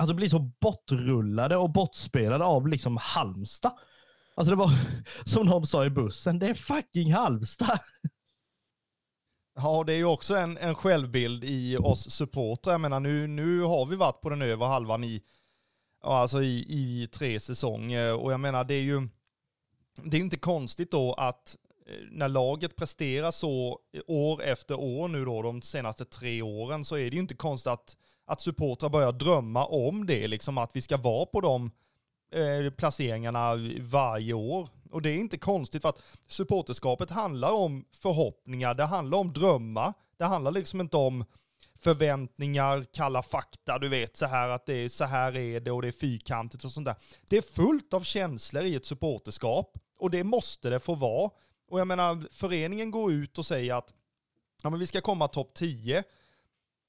alltså 0.00 0.14
blir 0.14 0.28
så 0.28 0.38
bortrullade 0.38 1.56
och 1.56 1.72
bortspelade 1.72 2.44
av 2.44 2.68
liksom 2.68 2.96
Halmstad. 2.96 3.72
Alltså 4.34 4.50
det 4.50 4.56
var 4.56 4.70
som 5.24 5.46
någon 5.46 5.66
sa 5.66 5.84
i 5.84 5.90
bussen, 5.90 6.38
det 6.38 6.46
är 6.46 6.54
fucking 6.54 7.12
Halmstad. 7.12 7.78
Ja, 9.54 9.84
det 9.86 9.92
är 9.92 9.96
ju 9.96 10.04
också 10.04 10.36
en, 10.36 10.58
en 10.58 10.74
självbild 10.74 11.44
i 11.44 11.76
oss 11.76 12.10
supportrar. 12.10 12.72
Jag 12.72 12.80
menar, 12.80 13.00
nu, 13.00 13.26
nu 13.26 13.60
har 13.60 13.86
vi 13.86 13.96
varit 13.96 14.20
på 14.20 14.30
den 14.30 14.42
övre 14.42 14.66
halvan 14.66 15.04
i, 15.04 15.22
alltså 16.02 16.42
i, 16.42 16.66
i 16.68 17.08
tre 17.12 17.40
säsonger 17.40 18.14
och 18.14 18.32
jag 18.32 18.40
menar, 18.40 18.64
det 18.64 18.74
är 18.74 18.82
ju 18.82 19.08
det 20.04 20.16
är 20.16 20.20
inte 20.20 20.36
konstigt 20.36 20.90
då 20.90 21.12
att 21.12 21.56
eh, 21.86 21.94
när 22.10 22.28
laget 22.28 22.76
presterar 22.76 23.30
så 23.30 23.78
år 24.06 24.42
efter 24.42 24.80
år 24.80 25.08
nu 25.08 25.24
då, 25.24 25.42
de 25.42 25.62
senaste 25.62 26.04
tre 26.04 26.42
åren, 26.42 26.84
så 26.84 26.96
är 26.96 27.10
det 27.10 27.16
ju 27.16 27.20
inte 27.20 27.34
konstigt 27.34 27.72
att 27.72 27.96
att 28.30 28.40
supportrar 28.40 28.88
börjar 28.88 29.12
drömma 29.12 29.64
om 29.64 30.06
det, 30.06 30.28
liksom 30.28 30.58
att 30.58 30.70
vi 30.76 30.80
ska 30.80 30.96
vara 30.96 31.26
på 31.26 31.40
de 31.40 31.70
eh, 32.32 32.70
placeringarna 32.70 33.56
varje 33.80 34.32
år. 34.32 34.68
Och 34.90 35.02
det 35.02 35.10
är 35.10 35.16
inte 35.16 35.38
konstigt 35.38 35.82
för 35.82 35.88
att 35.88 36.02
supporterskapet 36.28 37.10
handlar 37.10 37.52
om 37.52 37.84
förhoppningar, 37.92 38.74
det 38.74 38.84
handlar 38.84 39.18
om 39.18 39.32
drömmar, 39.32 39.92
det 40.16 40.24
handlar 40.24 40.50
liksom 40.50 40.80
inte 40.80 40.96
om 40.96 41.24
förväntningar, 41.78 42.84
kalla 42.92 43.22
fakta, 43.22 43.78
du 43.78 43.88
vet 43.88 44.16
så 44.16 44.26
här 44.26 44.48
att 44.48 44.66
det 44.66 44.74
är 44.74 44.88
så 44.88 45.04
här 45.04 45.36
är 45.36 45.60
det 45.60 45.70
och 45.70 45.82
det 45.82 45.88
är 45.88 45.92
fyrkantigt 45.92 46.64
och 46.64 46.72
sånt 46.72 46.86
där. 46.86 46.96
Det 47.28 47.36
är 47.36 47.42
fullt 47.42 47.94
av 47.94 48.00
känslor 48.00 48.62
i 48.62 48.74
ett 48.74 48.86
supporterskap 48.86 49.78
och 49.98 50.10
det 50.10 50.24
måste 50.24 50.70
det 50.70 50.80
få 50.80 50.94
vara. 50.94 51.30
Och 51.70 51.80
jag 51.80 51.88
menar, 51.88 52.28
föreningen 52.30 52.90
går 52.90 53.12
ut 53.12 53.38
och 53.38 53.46
säger 53.46 53.74
att 53.74 53.94
ja, 54.62 54.70
men 54.70 54.80
vi 54.80 54.86
ska 54.86 55.00
komma 55.00 55.28
topp 55.28 55.54
10. 55.54 56.04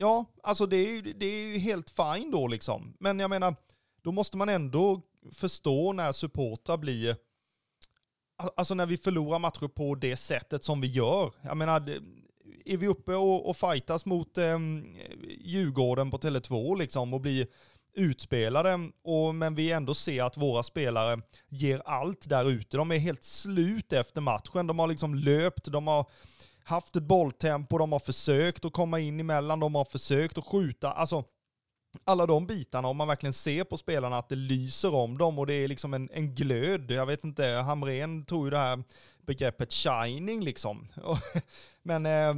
Ja, 0.01 0.25
alltså 0.43 0.65
det 0.65 0.77
är, 0.77 1.01
det 1.01 1.25
är 1.25 1.47
ju 1.47 1.57
helt 1.57 1.89
fine 1.89 2.31
då 2.31 2.47
liksom. 2.47 2.93
Men 2.99 3.19
jag 3.19 3.29
menar, 3.29 3.55
då 4.03 4.11
måste 4.11 4.37
man 4.37 4.49
ändå 4.49 5.01
förstå 5.33 5.93
när 5.93 6.11
supportrar 6.11 6.77
blir, 6.77 7.15
alltså 8.55 8.73
när 8.73 8.85
vi 8.85 8.97
förlorar 8.97 9.39
matcher 9.39 9.67
på 9.67 9.95
det 9.95 10.17
sättet 10.17 10.63
som 10.63 10.81
vi 10.81 10.87
gör. 10.87 11.33
Jag 11.41 11.57
menar, 11.57 12.01
är 12.65 12.77
vi 12.77 12.87
uppe 12.87 13.15
och, 13.15 13.49
och 13.49 13.57
fightas 13.57 14.05
mot 14.05 14.37
eh, 14.37 14.59
Djurgården 15.39 16.11
på 16.11 16.17
Tele2 16.17 16.77
liksom 16.77 17.13
och 17.13 17.21
blir 17.21 17.47
utspelade, 17.93 18.91
och, 19.03 19.35
men 19.35 19.55
vi 19.55 19.71
ändå 19.71 19.93
ser 19.93 20.23
att 20.23 20.37
våra 20.37 20.63
spelare 20.63 21.21
ger 21.49 21.81
allt 21.85 22.29
där 22.29 22.49
ute. 22.49 22.77
De 22.77 22.91
är 22.91 22.97
helt 22.97 23.23
slut 23.23 23.93
efter 23.93 24.21
matchen. 24.21 24.67
De 24.67 24.79
har 24.79 24.87
liksom 24.87 25.15
löpt, 25.15 25.71
de 25.71 25.87
har 25.87 26.05
haft 26.63 26.95
ett 26.95 27.03
bolltempo, 27.03 27.77
de 27.77 27.91
har 27.91 27.99
försökt 27.99 28.65
att 28.65 28.73
komma 28.73 28.99
in 28.99 29.19
emellan, 29.19 29.59
de 29.59 29.75
har 29.75 29.85
försökt 29.85 30.37
att 30.37 30.45
skjuta. 30.45 30.91
Alltså, 30.91 31.23
alla 32.03 32.25
de 32.25 32.47
bitarna, 32.47 32.87
om 32.87 32.97
man 32.97 33.07
verkligen 33.07 33.33
ser 33.33 33.63
på 33.63 33.77
spelarna 33.77 34.17
att 34.17 34.29
det 34.29 34.35
lyser 34.35 34.95
om 34.95 35.17
dem 35.17 35.39
och 35.39 35.47
det 35.47 35.53
är 35.53 35.67
liksom 35.67 35.93
en, 35.93 36.09
en 36.13 36.35
glöd. 36.35 36.91
Jag 36.91 37.05
vet 37.05 37.23
inte, 37.23 37.45
Hamren 37.45 38.25
tog 38.25 38.45
ju 38.45 38.49
det 38.49 38.57
här 38.57 38.83
begreppet 39.25 39.73
shining 39.73 40.43
liksom. 40.43 40.87
Men 41.83 42.05
eh, 42.05 42.33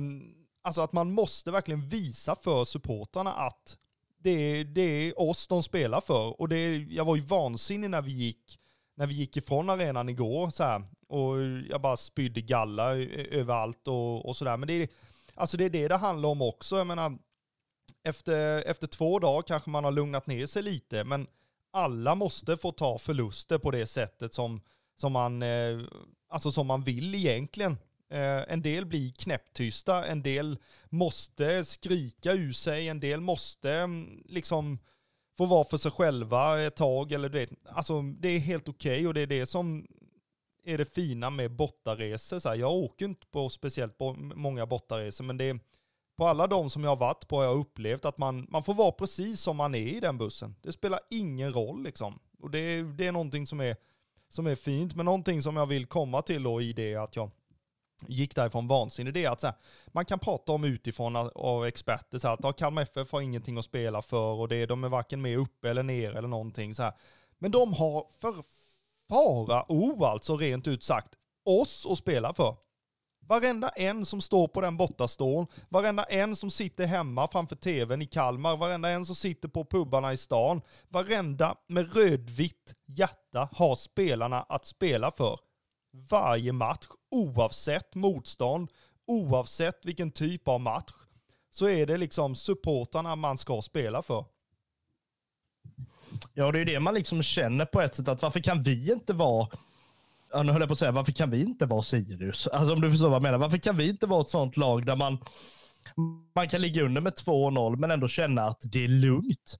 alltså 0.61 0.81
att 0.81 0.93
man 0.93 1.11
måste 1.11 1.51
verkligen 1.51 1.89
visa 1.89 2.35
för 2.35 2.65
supportrarna 2.65 3.33
att 3.33 3.77
det 4.17 4.29
är, 4.29 4.63
det 4.63 4.81
är 4.81 5.21
oss 5.21 5.47
de 5.47 5.63
spelar 5.63 6.01
för. 6.01 6.41
Och 6.41 6.49
det 6.49 6.77
jag 6.77 7.05
var 7.05 7.15
ju 7.15 7.21
vansinnig 7.21 7.89
när 7.89 8.01
vi 8.01 8.11
gick, 8.11 8.59
när 8.95 9.07
vi 9.07 9.13
gick 9.13 9.37
ifrån 9.37 9.69
arenan 9.69 10.09
igår. 10.09 10.49
Så 10.49 10.63
här. 10.63 10.83
Och 11.07 11.41
jag 11.69 11.81
bara 11.81 11.97
spydde 11.97 12.41
galla 12.41 12.95
överallt 13.31 13.87
och, 13.87 14.25
och 14.25 14.35
sådär. 14.35 14.57
Men 14.57 14.67
det 14.67 14.73
är, 14.73 14.87
alltså 15.35 15.57
det 15.57 15.65
är 15.65 15.69
det 15.69 15.87
det 15.87 15.95
handlar 15.95 16.29
om 16.29 16.41
också. 16.41 16.77
Jag 16.77 16.87
menar, 16.87 17.17
efter, 18.03 18.61
efter 18.61 18.87
två 18.87 19.19
dagar 19.19 19.41
kanske 19.41 19.69
man 19.69 19.83
har 19.83 19.91
lugnat 19.91 20.27
ner 20.27 20.47
sig 20.47 20.63
lite, 20.63 21.03
men 21.03 21.27
alla 21.73 22.15
måste 22.15 22.57
få 22.57 22.71
ta 22.71 22.99
förluster 22.99 23.57
på 23.57 23.71
det 23.71 23.87
sättet 23.87 24.33
som, 24.33 24.61
som, 24.95 25.11
man, 25.11 25.43
eh, 25.43 25.79
alltså 26.29 26.51
som 26.51 26.67
man 26.67 26.83
vill 26.83 27.15
egentligen. 27.15 27.77
Eh, 28.09 28.53
en 28.53 28.61
del 28.61 28.85
blir 28.85 29.11
knäpptysta, 29.11 30.05
en 30.05 30.23
del 30.23 30.57
måste 30.89 31.65
skrika 31.65 32.33
ur 32.33 32.51
sig, 32.51 32.87
en 32.87 32.99
del 32.99 33.21
måste 33.21 33.73
mm, 33.73 34.23
liksom 34.25 34.79
får 35.47 35.55
vara 35.55 35.65
för 35.65 35.77
sig 35.77 35.91
själva 35.91 36.61
ett 36.61 36.75
tag. 36.75 37.11
Eller 37.11 37.29
du 37.29 37.39
vet, 37.39 37.51
alltså, 37.65 38.01
det 38.01 38.27
är 38.27 38.39
helt 38.39 38.69
okej 38.69 38.93
okay 38.93 39.07
och 39.07 39.13
det 39.13 39.21
är 39.21 39.27
det 39.27 39.45
som 39.45 39.87
är 40.65 40.77
det 40.77 40.95
fina 40.95 41.29
med 41.29 41.51
bortaresor. 41.51 42.39
Så 42.39 42.49
här, 42.49 42.55
jag 42.55 42.73
åker 42.73 43.05
inte 43.05 43.27
på 43.27 43.49
speciellt 43.49 43.99
många 44.35 44.65
bortaresor, 44.65 45.23
men 45.23 45.37
det 45.37 45.45
är, 45.45 45.59
på 46.17 46.27
alla 46.27 46.47
de 46.47 46.69
som 46.69 46.83
jag 46.83 46.91
har 46.91 46.95
varit 46.95 47.27
på 47.27 47.37
har 47.37 47.43
jag 47.43 47.57
upplevt 47.57 48.05
att 48.05 48.17
man, 48.17 48.47
man 48.49 48.63
får 48.63 48.73
vara 48.73 48.91
precis 48.91 49.41
som 49.41 49.57
man 49.57 49.75
är 49.75 49.87
i 49.87 49.99
den 49.99 50.17
bussen. 50.17 50.55
Det 50.61 50.71
spelar 50.71 50.99
ingen 51.09 51.53
roll 51.53 51.83
liksom. 51.83 52.19
Och 52.39 52.51
det, 52.51 52.83
det 52.83 53.07
är 53.07 53.11
någonting 53.11 53.47
som 53.47 53.59
är, 53.59 53.77
som 54.29 54.47
är 54.47 54.55
fint, 54.55 54.95
men 54.95 55.05
någonting 55.05 55.41
som 55.41 55.57
jag 55.57 55.65
vill 55.65 55.85
komma 55.85 56.21
till 56.21 56.43
då 56.43 56.61
i 56.61 56.73
det 56.73 56.95
att 56.95 57.15
jag 57.15 57.31
gick 58.07 58.35
därifrån 58.35 58.67
vansinnig, 58.67 59.13
det 59.13 59.25
är 59.25 59.29
att 59.29 59.41
så 59.41 59.47
här, 59.47 59.55
man 59.87 60.05
kan 60.05 60.19
prata 60.19 60.51
om 60.51 60.63
utifrån 60.63 61.15
av 61.35 61.65
experter 61.65 62.19
så 62.19 62.27
här, 62.27 62.33
att 62.33 62.43
ja, 62.43 62.53
Kalmar 62.53 62.81
FF 62.81 63.11
har 63.11 63.21
ingenting 63.21 63.57
att 63.57 63.65
spela 63.65 64.01
för 64.01 64.33
och 64.33 64.47
det, 64.47 64.65
de 64.65 64.83
är 64.83 64.89
varken 64.89 65.21
med 65.21 65.37
uppe 65.37 65.69
eller 65.69 65.83
ner 65.83 66.15
eller 66.15 66.27
någonting 66.27 66.75
så 66.75 66.83
här. 66.83 66.93
Men 67.39 67.51
de 67.51 67.73
har 67.73 68.05
för 68.21 68.33
fara 69.09 69.71
o 69.71 70.05
alltså 70.05 70.37
rent 70.37 70.67
ut 70.67 70.83
sagt 70.83 71.13
oss 71.45 71.87
att 71.89 71.97
spela 71.97 72.33
för. 72.33 72.57
Varenda 73.27 73.69
en 73.69 74.05
som 74.05 74.21
står 74.21 74.47
på 74.47 74.61
den 74.61 74.77
bortastån, 74.77 75.47
varenda 75.69 76.03
en 76.03 76.35
som 76.35 76.51
sitter 76.51 76.85
hemma 76.85 77.27
framför 77.27 77.55
tvn 77.55 78.01
i 78.01 78.05
Kalmar, 78.05 78.57
varenda 78.57 78.89
en 78.89 79.05
som 79.05 79.15
sitter 79.15 79.47
på 79.47 79.65
pubbarna 79.65 80.13
i 80.13 80.17
stan, 80.17 80.61
varenda 80.89 81.55
med 81.67 81.95
rödvitt 81.95 82.75
hjärta 82.85 83.49
har 83.51 83.75
spelarna 83.75 84.41
att 84.41 84.65
spela 84.65 85.11
för. 85.11 85.39
Varje 85.93 86.53
match, 86.53 86.87
oavsett 87.11 87.95
motstånd, 87.95 88.69
oavsett 89.07 89.85
vilken 89.85 90.11
typ 90.11 90.47
av 90.47 90.61
match, 90.61 90.93
så 91.49 91.67
är 91.67 91.85
det 91.85 91.97
liksom 91.97 92.35
supportarna 92.35 93.15
man 93.15 93.37
ska 93.37 93.61
spela 93.61 94.01
för. 94.01 94.25
Ja, 96.33 96.51
det 96.51 96.59
är 96.59 96.65
det 96.65 96.79
man 96.79 96.93
liksom 96.93 97.23
känner 97.23 97.65
på 97.65 97.81
ett 97.81 97.95
sätt, 97.95 98.07
att 98.07 98.21
varför 98.21 98.39
kan 98.39 98.63
vi 98.63 98.91
inte 98.91 99.13
vara 99.13 99.47
nu 100.41 100.51
höll 100.51 100.61
jag 100.61 100.69
på 100.69 100.73
att 100.73 100.79
säga, 100.79 100.91
varför 100.91 101.11
kan 101.11 101.29
vi 101.29 101.41
inte 101.41 101.65
vara 101.65 101.81
Sirius? 101.81 102.47
Alltså 102.47 102.73
om 102.73 102.81
du 102.81 102.91
förstår 102.91 103.07
vad 103.07 103.15
jag 103.15 103.21
menar. 103.21 103.37
Varför 103.37 103.57
kan 103.57 103.77
vi 103.77 103.89
inte 103.89 104.07
vara 104.07 104.21
ett 104.21 104.29
sånt 104.29 104.57
lag 104.57 104.85
där 104.85 104.95
man, 104.95 105.17
man 106.35 106.49
kan 106.49 106.61
ligga 106.61 106.83
under 106.83 107.01
med 107.01 107.13
2-0 107.13 107.75
men 107.75 107.91
ändå 107.91 108.07
känna 108.07 108.41
att 108.43 108.61
det 108.61 108.83
är 108.83 108.87
lugnt? 108.87 109.57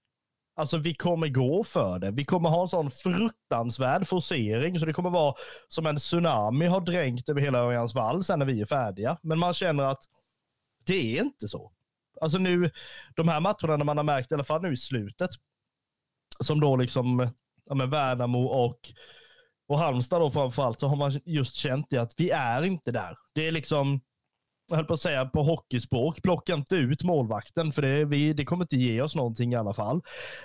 Alltså 0.56 0.78
vi 0.78 0.94
kommer 0.94 1.28
gå 1.28 1.64
för 1.64 2.00
det. 2.00 2.12
Vi 2.12 2.26
kommer 2.26 2.50
ha 2.50 2.62
en 2.62 2.68
sån 2.68 2.92
fruktansvärd 2.92 4.08
forcering 4.08 4.80
så 4.80 4.86
det 4.86 4.94
kommer 4.94 5.10
vara 5.10 5.36
som 5.68 5.86
en 5.86 5.98
tsunami 5.98 6.66
har 6.66 6.82
dränkt 6.82 7.30
över 7.30 7.42
hela 7.42 7.60
Örjans 7.60 7.96
vall 7.96 8.24
sen 8.24 8.40
när 8.40 8.46
vi 8.46 8.62
är 8.62 8.66
färdiga. 8.66 9.18
Men 9.22 9.40
man 9.40 9.54
känner 9.54 9.84
att 9.84 10.04
det 10.86 11.18
är 11.18 11.22
inte 11.22 11.48
så. 11.48 11.72
Alltså 12.22 12.38
nu, 12.38 12.72
de 13.16 13.28
här 13.28 13.40
matcherna 13.40 13.78
när 13.78 13.86
man 13.86 13.98
har 13.98 14.04
märkt, 14.04 14.32
i 14.32 14.34
alla 14.34 14.44
fall 14.44 14.62
nu 14.62 14.74
i 14.74 14.78
slutet, 14.78 15.30
som 16.40 16.60
då 16.60 16.76
liksom 16.76 17.30
ja, 17.66 17.76
men 17.76 17.90
Värnamo 17.90 18.46
och 18.46 18.80
och 19.68 19.80
Halmstad 19.80 20.22
då 20.22 20.32
framförallt 20.32 20.80
så 20.80 20.88
har 20.88 20.96
man 20.96 21.22
just 21.26 21.56
känt 21.56 21.88
det 21.90 21.98
att 21.98 22.14
vi 22.18 22.30
är 22.30 22.62
inte 22.62 22.92
där. 22.92 23.18
Det 23.36 23.48
är 23.48 23.52
liksom, 23.52 24.02
jag 24.70 24.76
höll 24.76 24.86
på 24.86 24.94
att 24.94 25.00
säga 25.00 25.26
på 25.26 25.44
hockeyspråk, 25.44 26.22
plocka 26.22 26.54
inte 26.54 26.76
ut 26.76 27.04
målvakten 27.04 27.72
för 27.72 27.82
det, 27.82 28.06
vi, 28.06 28.34
det 28.34 28.46
kommer 28.46 28.64
inte 28.64 28.78
ge 28.78 29.02
oss 29.02 29.16
någonting 29.16 29.54
i 29.54 29.56
alla 29.56 29.74
fall. 29.74 30.02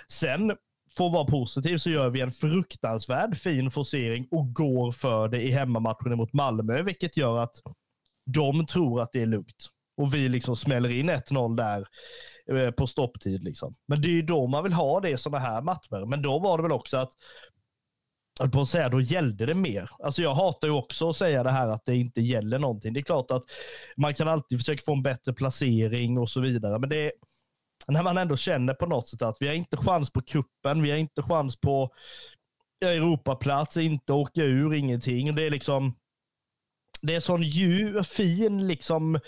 Sen, 0.07 0.55
för 0.97 1.05
att 1.05 1.13
vara 1.13 1.25
positiv, 1.25 1.77
så 1.77 1.89
gör 1.89 2.09
vi 2.09 2.21
en 2.21 2.31
fruktansvärd 2.31 3.37
fin 3.37 3.71
forcering 3.71 4.27
och 4.31 4.53
går 4.53 4.91
för 4.91 5.27
det 5.27 5.41
i 5.41 5.51
hemmamatchen 5.51 6.17
mot 6.17 6.33
Malmö, 6.33 6.81
vilket 6.81 7.17
gör 7.17 7.37
att 7.37 7.55
de 8.25 8.65
tror 8.65 9.01
att 9.01 9.11
det 9.11 9.21
är 9.21 9.25
lugnt. 9.25 9.69
Och 9.97 10.13
vi 10.13 10.29
liksom 10.29 10.55
smäller 10.55 10.89
in 10.91 11.09
1-0 11.09 11.55
där 11.55 11.87
eh, 12.57 12.71
på 12.71 12.87
stopptid. 12.87 13.43
Liksom. 13.43 13.73
Men 13.87 14.01
det 14.01 14.07
är 14.07 14.11
ju 14.11 14.21
då 14.21 14.47
man 14.47 14.63
vill 14.63 14.73
ha 14.73 14.99
det 14.99 15.09
i 15.09 15.17
sådana 15.17 15.45
här 15.45 15.61
matcher. 15.61 16.05
Men 16.05 16.21
då 16.21 16.39
var 16.39 16.57
det 16.57 16.63
väl 16.63 16.71
också 16.71 16.97
att 16.97 17.11
på 18.47 18.61
att 18.61 18.69
säga, 18.69 18.89
då 18.89 19.01
gällde 19.01 19.45
det 19.45 19.55
mer. 19.55 19.89
Alltså 20.03 20.21
jag 20.21 20.33
hatar 20.33 20.67
ju 20.67 20.73
också 20.73 21.09
att 21.09 21.15
säga 21.15 21.43
det 21.43 21.51
här 21.51 21.67
att 21.67 21.85
det 21.85 21.95
inte 21.95 22.21
gäller 22.21 22.59
någonting. 22.59 22.93
Det 22.93 22.99
är 22.99 23.03
klart 23.03 23.31
att 23.31 23.43
man 23.97 24.13
kan 24.13 24.27
alltid 24.27 24.59
försöka 24.59 24.81
få 24.85 24.93
en 24.93 25.03
bättre 25.03 25.33
placering 25.33 26.17
och 26.17 26.29
så 26.29 26.41
vidare, 26.41 26.79
men 26.79 26.89
det 26.89 27.05
är 27.05 27.11
när 27.87 28.03
man 28.03 28.17
ändå 28.17 28.37
känner 28.37 28.73
på 28.73 28.85
något 28.85 29.07
sätt 29.07 29.21
att 29.21 29.37
vi 29.39 29.47
har 29.47 29.53
inte 29.53 29.77
chans 29.77 30.11
på 30.11 30.21
kuppen, 30.21 30.81
vi 30.81 30.91
har 30.91 30.97
inte 30.97 31.21
chans 31.21 31.61
på 31.61 31.89
Europaplats, 32.85 33.77
inte 33.77 34.13
åka 34.13 34.43
ur, 34.43 34.73
ingenting. 34.73 35.35
Det 35.35 35.43
är 35.43 35.49
liksom, 35.49 35.95
det 37.01 37.15
är 37.15 37.19
sån 37.19 37.43
dju, 37.43 38.03
fin 38.03 38.67
liksom, 38.67 39.19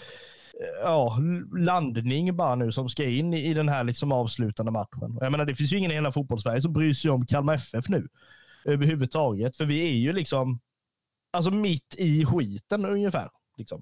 ja, 0.84 1.18
landning 1.58 2.36
bara 2.36 2.56
nu 2.56 2.72
som 2.72 2.90
ska 2.90 3.04
in 3.06 3.34
i 3.34 3.54
den 3.54 3.70
här 3.70 3.84
liksom 3.84 4.12
avslutande 4.12 4.72
matchen. 4.72 5.18
Jag 5.22 5.32
menar, 5.32 5.46
det 5.46 5.56
finns 5.56 5.74
ju 5.74 5.78
ingen 5.78 5.92
i 5.92 5.96
hela 5.96 6.12
fotbollssverige 6.12 6.62
som 6.62 6.74
bryr 6.74 6.94
sig 6.94 7.12
om 7.12 7.26
Kalmar 7.26 7.54
FF 7.54 7.90
nu 7.90 8.08
överhuvudtaget. 8.66 9.58
För 9.58 9.66
vi 9.66 9.82
är 9.82 9.94
ju 9.94 10.14
liksom 10.14 10.60
alltså 11.34 11.52
mitt 11.52 11.96
i 11.98 12.26
skiten 12.26 12.86
ungefär. 12.86 13.30
Liksom. 13.58 13.82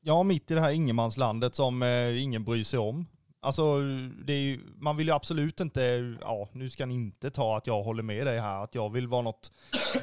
Ja, 0.00 0.22
mitt 0.22 0.50
i 0.50 0.54
det 0.54 0.60
här 0.60 0.70
ingenmanslandet 0.70 1.54
som 1.54 1.82
eh, 1.82 2.22
ingen 2.22 2.44
bryr 2.44 2.64
sig 2.64 2.78
om. 2.78 3.06
Alltså, 3.44 3.78
ju, 4.26 4.60
man 4.76 4.96
vill 4.96 5.06
ju 5.06 5.12
absolut 5.12 5.60
inte, 5.60 6.16
ja, 6.20 6.48
nu 6.52 6.70
ska 6.70 6.86
ni 6.86 6.94
inte 6.94 7.30
ta 7.30 7.56
att 7.56 7.66
jag 7.66 7.82
håller 7.82 8.02
med 8.02 8.26
dig 8.26 8.40
här, 8.40 8.64
att 8.64 8.74
jag 8.74 8.92
vill 8.92 9.08
vara 9.08 9.22
något 9.22 9.50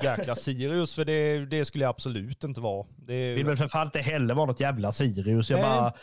jäkla 0.03 0.35
Sirius, 0.35 0.95
för 0.95 1.05
det, 1.05 1.45
det 1.45 1.65
skulle 1.65 1.83
jag 1.83 1.89
absolut 1.89 2.43
inte 2.43 2.61
vara. 2.61 2.87
Det 2.97 3.33
vill 3.33 3.45
väl 3.45 3.57
för 3.57 3.67
fan 3.67 3.87
inte 3.87 3.99
heller 3.99 4.33
vara 4.33 4.45
något 4.45 4.59
jävla 4.59 4.91
Sirius. 4.91 5.49
Jag 5.49 5.61
bara, 5.61 5.93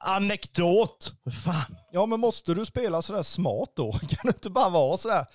anekdot. 0.00 1.12
Fan. 1.44 1.76
Ja, 1.92 2.06
men 2.06 2.20
måste 2.20 2.54
du 2.54 2.66
spela 2.66 3.02
sådär 3.02 3.22
smart 3.22 3.70
då? 3.76 3.92
Kan 4.08 4.18
du 4.22 4.28
inte 4.28 4.50
bara 4.50 4.68
vara 4.68 4.96
sådär, 4.96 5.26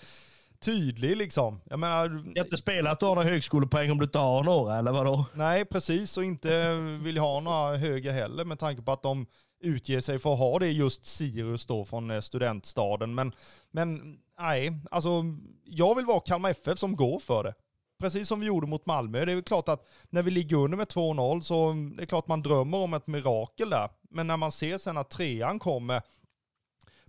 tydlig 0.64 1.18
liksom. 1.18 1.62
Jag 1.70 1.80
menar... 1.80 2.04
Jag 2.36 2.42
har 2.42 2.46
inte 2.46 2.58
spelat 2.58 3.00
du 3.00 3.06
har 3.06 3.16
några 3.16 3.30
högskolepoäng 3.30 3.92
om 3.92 3.98
du 3.98 4.06
inte 4.06 4.20
har 4.20 4.44
några, 4.44 4.78
eller 4.78 4.92
vadå? 4.92 5.26
Nej, 5.34 5.66
precis. 5.66 6.18
Och 6.18 6.24
inte 6.24 6.76
vill 7.02 7.18
ha 7.18 7.40
några 7.40 7.78
höga 7.78 8.12
heller 8.12 8.46
med 8.46 8.60
tanke 8.60 8.82
på 8.82 8.92
att 8.92 9.04
de 9.04 9.26
utger 9.64 10.02
sig 10.02 10.20
för 10.20 10.34
att 10.34 10.40
ha 10.40 10.60
det 10.60 10.72
just 10.72 11.06
Sirius 11.06 11.66
då 11.66 11.86
från 11.86 12.12
eh, 12.12 12.22
studentstaden. 12.22 13.16
Men, 13.16 13.32
men 13.72 14.18
nej, 14.40 14.80
alltså 14.92 15.24
jag 15.66 15.96
vill 15.96 16.06
vara 16.06 16.20
Kalmar 16.20 16.50
FF 16.50 16.80
som 16.80 16.96
går 16.96 17.20
för 17.20 17.44
det. 17.44 17.54
Precis 18.00 18.28
som 18.28 18.40
vi 18.40 18.48
gjorde 18.48 18.68
mot 18.68 18.86
Malmö. 18.86 19.26
Det 19.26 19.32
är 19.32 19.36
väl 19.36 19.44
klart 19.44 19.70
att 19.70 19.88
när 20.10 20.22
vi 20.22 20.32
ligger 20.32 20.58
under 20.58 20.78
med 20.78 20.88
2-0 20.88 21.42
så 21.42 21.76
det 21.98 22.04
är 22.04 22.08
klart 22.08 22.28
man 22.28 22.42
drömmer 22.42 22.78
om 22.78 22.94
ett 22.94 23.08
mirakel 23.08 23.70
där. 23.70 23.90
Men 24.10 24.28
när 24.28 24.38
man 24.38 24.52
ser 24.52 24.78
sen 24.78 24.98
att 24.98 25.10
trean 25.10 25.60
kommer 25.60 26.02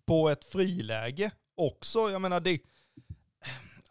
på 0.05 0.29
ett 0.29 0.45
friläge 0.45 1.31
också, 1.57 2.11
jag 2.11 2.21
menar 2.23 2.40
det, 2.40 2.59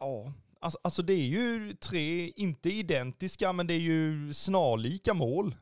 Ja, 0.03 0.33
alltså, 0.59 0.79
alltså 0.81 1.01
det 1.01 1.13
är 1.13 1.25
ju 1.25 1.73
tre, 1.73 2.31
inte 2.35 2.69
identiska, 2.69 3.53
men 3.53 3.67
det 3.67 3.73
är 3.73 3.79
ju 3.79 4.33
snarlika 4.33 5.13
mål. 5.13 5.55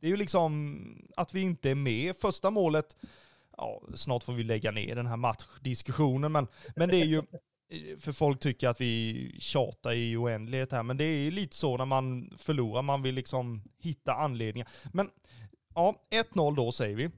Det 0.00 0.06
är 0.06 0.10
ju 0.10 0.16
liksom 0.16 1.02
att 1.16 1.34
vi 1.34 1.40
inte 1.40 1.70
är 1.70 1.74
med. 1.74 2.16
Första 2.16 2.50
målet, 2.50 2.96
ja, 3.56 3.82
snart 3.94 4.22
får 4.22 4.32
vi 4.32 4.42
lägga 4.42 4.70
ner 4.70 4.96
den 4.96 5.06
här 5.06 5.16
matchdiskussionen, 5.16 6.32
men, 6.32 6.46
men 6.76 6.88
det 6.88 6.96
är 6.96 7.04
ju, 7.04 7.22
för 7.98 8.12
folk 8.12 8.40
tycker 8.40 8.68
att 8.68 8.80
vi 8.80 9.36
tjatar 9.38 9.92
i 9.92 10.16
oändlighet 10.16 10.72
här, 10.72 10.82
men 10.82 10.96
det 10.96 11.04
är 11.04 11.30
lite 11.30 11.56
så 11.56 11.76
när 11.76 11.86
man 11.86 12.34
förlorar, 12.38 12.82
man 12.82 13.02
vill 13.02 13.14
liksom 13.14 13.62
hitta 13.78 14.14
anledningar. 14.14 14.68
Men 14.92 15.10
ja, 15.74 15.94
1-0 16.10 16.56
då 16.56 16.72
säger 16.72 16.96
vi. 16.96 17.10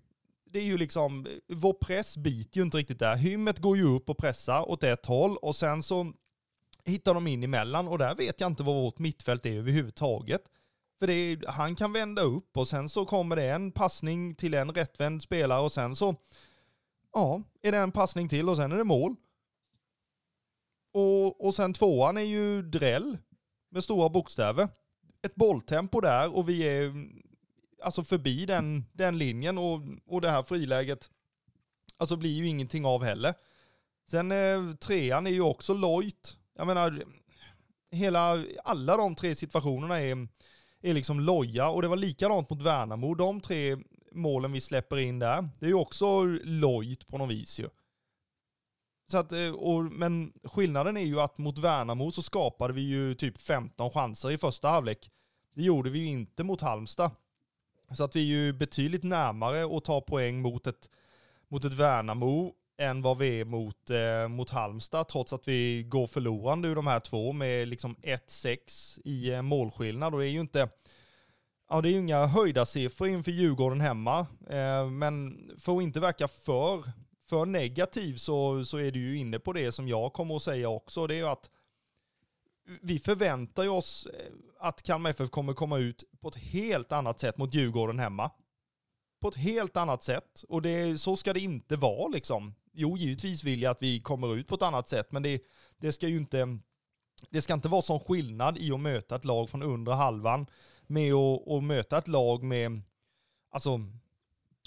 Det 0.45 0.59
är 0.59 0.65
ju 0.65 0.79
liksom, 0.79 1.27
vår 1.49 1.73
press 1.73 2.17
biter 2.17 2.59
ju 2.59 2.63
inte 2.63 2.77
riktigt 2.77 2.99
där. 2.99 3.17
Hymmet 3.17 3.59
går 3.59 3.77
ju 3.77 3.85
upp 3.85 4.11
och 4.11 4.19
pressar 4.19 4.71
åt 4.71 4.85
ett 4.85 5.07
håll 5.07 5.37
och 5.37 5.57
sen 5.57 5.83
så 5.83 6.13
hittar 6.85 7.15
de 7.15 7.27
in 7.27 7.43
emellan 7.45 7.89
och 7.89 7.99
där 7.99 8.15
vet 8.15 8.41
jag 8.41 8.51
inte 8.51 8.63
vad 8.63 8.75
vårt 8.75 8.99
mittfält 8.99 9.47
är 9.47 9.53
överhuvudtaget. 9.53 10.43
För 10.99 11.11
är, 11.11 11.47
han 11.47 11.77
kan 11.77 11.93
vända 11.93 12.23
upp 12.23 12.57
och 12.57 12.69
sen 12.69 12.89
så 12.89 13.05
kommer 13.05 13.37
det 13.37 13.51
en 13.51 13.73
passning 13.73 14.35
till 14.35 14.55
en 14.55 14.73
rättvänd 14.73 15.23
spelare 15.23 15.61
och 15.61 15.73
sen 15.73 15.97
så, 15.97 16.15
ja, 17.13 17.43
är 17.63 17.73
det 17.73 17.79
en 17.79 17.93
passning 17.93 18.29
till 18.29 18.49
och 18.49 18.57
sen 18.57 18.73
är 18.73 18.77
det 18.77 18.85
mål. 18.85 19.17
Och, 20.93 21.47
och 21.47 21.55
sen 21.55 21.73
tvåan 21.73 22.17
är 22.17 22.21
ju 22.21 22.63
dräll 22.63 23.19
med 23.71 23.85
stora 23.85 24.09
bokstäver. 24.09 24.69
Ett 25.23 25.35
bolltempo 25.35 26.01
där 26.01 26.37
och 26.37 26.49
vi 26.49 26.63
är 26.63 26.93
alltså 27.83 28.05
förbi 28.05 28.47
den, 28.47 28.85
den 28.93 29.19
linjen 29.19 29.59
och, 29.59 29.81
och 30.07 30.21
det 30.21 30.31
här 30.31 30.43
friläget 30.43 31.11
alltså 31.97 32.17
blir 32.17 32.33
ju 32.33 32.47
ingenting 32.47 32.85
av 32.85 33.05
heller. 33.05 33.35
Sen 34.11 34.33
eh, 34.33 34.75
trean 34.75 35.27
är 35.27 35.31
ju 35.31 35.41
också 35.41 35.75
lojt 35.75 36.37
jag 36.57 36.67
menar, 36.67 37.05
hela, 37.91 38.45
alla 38.65 38.97
de 38.97 39.15
tre 39.15 39.35
situationerna 39.35 40.01
är, 40.01 40.29
är 40.83 40.95
liksom 40.95 41.21
loja 41.21 41.69
och 41.69 41.83
det 41.83 41.89
var 41.89 41.97
likadant 41.97 42.51
mot 42.51 42.63
Värnamo. 42.63 43.15
De 43.15 43.41
tre 43.41 43.77
målen 44.13 44.53
vi 44.53 44.61
släpper 44.61 44.99
in 44.99 45.19
där, 45.19 45.49
det 45.59 45.67
är 45.67 45.71
ju 45.71 45.75
också 45.75 46.23
lojt 46.45 47.07
på 47.07 47.19
något 47.19 47.31
vis 47.31 47.61
ju. 47.61 47.69
Så 49.07 49.19
att, 49.19 49.33
eh, 49.33 49.51
och, 49.51 49.85
men 49.85 50.33
skillnaden 50.45 50.97
är 50.97 51.05
ju 51.05 51.21
att 51.21 51.39
mot 51.39 51.59
Värnamo 51.59 52.11
så 52.11 52.23
skapade 52.23 52.75
vi 52.75 52.81
ju 52.81 53.15
typ 53.15 53.41
15 53.41 53.91
chanser 53.91 54.31
i 54.31 54.39
första 54.39 54.69
halvlek. 54.69 55.11
Det 55.55 55.63
gjorde 55.63 55.91
vi 55.91 55.99
ju 55.99 56.07
inte 56.07 56.45
mot 56.45 56.61
Halmstad. 56.61 57.11
Så 57.91 58.05
att 58.05 58.17
vi 58.17 58.21
är 58.21 58.25
ju 58.25 58.53
betydligt 58.53 59.05
närmare 59.05 59.77
att 59.77 59.85
ta 59.85 60.01
poäng 60.01 60.41
mot 60.41 60.67
ett, 60.67 60.91
mot 61.49 61.65
ett 61.65 61.73
Värnamo 61.73 62.55
än 62.79 63.03
vad 63.03 63.19
vi 63.19 63.41
är 63.41 63.45
mot, 63.45 63.91
eh, 63.91 64.29
mot 64.29 64.51
Halmstad, 64.51 65.09
trots 65.09 65.33
att 65.33 65.49
vi 65.49 65.83
går 65.83 66.07
förlorande 66.07 66.69
ur 66.69 66.75
de 66.75 66.87
här 66.87 67.01
två 67.01 67.33
med 67.33 67.69
liksom 67.69 67.97
1-6 68.03 69.01
i 69.05 69.31
eh, 69.31 69.43
målskillnad. 69.43 70.15
Och 70.15 70.21
det 70.21 70.29
är 70.29 70.31
ju 70.31 70.41
inte, 70.41 70.69
Ja, 71.69 71.81
det 71.81 71.89
är 71.89 71.91
ju 71.91 71.99
inga 71.99 72.27
höjda 72.27 72.67
siffror 72.67 73.09
inför 73.09 73.31
Djurgården 73.31 73.81
hemma, 73.81 74.27
eh, 74.51 74.91
men 74.91 75.51
för 75.59 75.77
att 75.77 75.83
inte 75.83 76.01
verka 76.01 76.29
för, 76.29 76.83
för 77.29 77.47
negativ 77.47 78.17
så, 78.17 78.65
så 78.65 78.79
är 78.79 78.91
du 78.91 79.01
ju 79.01 79.19
inne 79.19 79.39
på 79.39 79.53
det 79.53 79.73
som 79.73 79.89
jag 79.89 80.13
kommer 80.13 80.37
att 80.37 80.43
säga 80.43 80.69
också. 80.69 81.07
Det 81.07 81.15
är 81.15 81.19
ju 81.19 81.29
att 81.29 81.51
vi 82.83 82.99
förväntar 82.99 83.63
ju 83.63 83.69
oss 83.69 84.07
eh, 84.07 84.33
att 84.59 84.83
Kalmar 84.83 85.11
FF 85.11 85.31
kommer 85.31 85.53
komma 85.53 85.79
ut 85.79 86.05
på 86.21 86.29
ett 86.29 86.37
helt 86.37 86.93
annat 86.93 87.21
sätt 87.21 87.39
mot 87.39 87.55
Djurgården 87.55 87.99
hemma. 87.99 88.31
På 89.21 89.29
ett 89.29 89.35
helt 89.35 89.77
annat 89.77 90.03
sätt. 90.03 90.45
Och 90.49 90.63
det, 90.63 90.99
så 90.99 91.17
ska 91.17 91.33
det 91.33 91.41
inte 91.41 91.77
vara 91.77 92.09
liksom. 92.09 92.55
Jo, 92.75 92.97
givetvis 92.97 93.45
vill 93.45 93.63
jag 93.63 93.71
att 93.71 93.83
vi 93.83 94.01
kommer 94.01 94.37
ut 94.37 94.49
på 94.49 94.55
ett 94.55 94.63
annat 94.63 94.89
sätt, 94.89 95.13
men 95.13 95.23
det, 95.23 95.43
det 95.79 95.93
ska 95.93 96.09
ju 96.09 96.17
inte 96.17 96.59
det 97.31 97.43
ska 97.43 97.55
inte 97.55 97.69
vara 97.69 97.83
sån 97.83 98.01
skillnad 98.01 98.59
i 98.59 98.73
att 98.73 98.81
möta 98.81 99.17
ett 99.17 99.25
lag 99.25 99.51
från 99.51 99.63
undre 99.63 99.95
halvan 99.95 100.47
med 100.87 101.15
att, 101.15 101.49
att 101.49 101.65
möta 101.65 101.99
ett 101.99 102.09
lag 102.09 102.43
med, 102.43 102.83
alltså, 103.51 103.81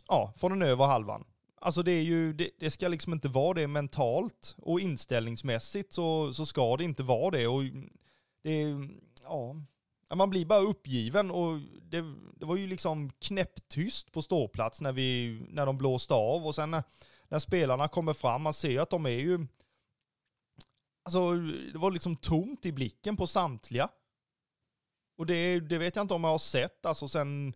ja, 0.07 0.33
från 0.37 0.51
den 0.51 0.61
övre 0.61 0.85
halvan. 0.85 1.25
Alltså 1.61 1.83
det 1.83 1.91
är 1.91 2.01
ju, 2.01 2.33
det, 2.33 2.49
det, 2.59 2.71
ska 2.71 2.87
liksom 2.87 3.13
inte 3.13 3.27
vara 3.27 3.53
det 3.53 3.67
mentalt 3.67 4.55
och 4.57 4.79
inställningsmässigt 4.79 5.93
så, 5.93 6.33
så 6.33 6.45
ska 6.45 6.77
det 6.77 6.83
inte 6.83 7.03
vara 7.03 7.31
det. 7.31 7.47
Och 7.47 7.63
det, 8.43 8.63
ja, 9.23 9.55
man 10.15 10.29
blir 10.29 10.45
bara 10.45 10.59
uppgiven 10.59 11.31
och 11.31 11.59
det, 11.81 12.01
det 12.39 12.45
var 12.45 12.55
ju 12.55 12.67
liksom 12.67 13.09
knäpptyst 13.09 14.11
på 14.11 14.21
ståplats 14.21 14.81
när, 14.81 14.91
vi, 14.91 15.39
när 15.49 15.65
de 15.65 15.77
blåste 15.77 16.13
av 16.13 16.45
och 16.45 16.55
sen 16.55 16.83
när, 17.29 17.39
spelarna 17.39 17.87
kommer 17.87 18.13
fram, 18.13 18.41
man 18.41 18.53
ser 18.53 18.79
att 18.79 18.89
de 18.89 19.05
är 19.05 19.09
ju, 19.09 19.47
alltså 21.03 21.35
det 21.73 21.77
var 21.77 21.91
liksom 21.91 22.15
tomt 22.15 22.65
i 22.65 22.71
blicken 22.71 23.17
på 23.17 23.27
samtliga. 23.27 23.89
Och 25.17 25.25
det, 25.25 25.59
det 25.59 25.77
vet 25.77 25.95
jag 25.95 26.03
inte 26.03 26.13
om 26.13 26.23
jag 26.23 26.31
har 26.31 26.37
sett, 26.37 26.85
alltså 26.85 27.07
sen 27.07 27.53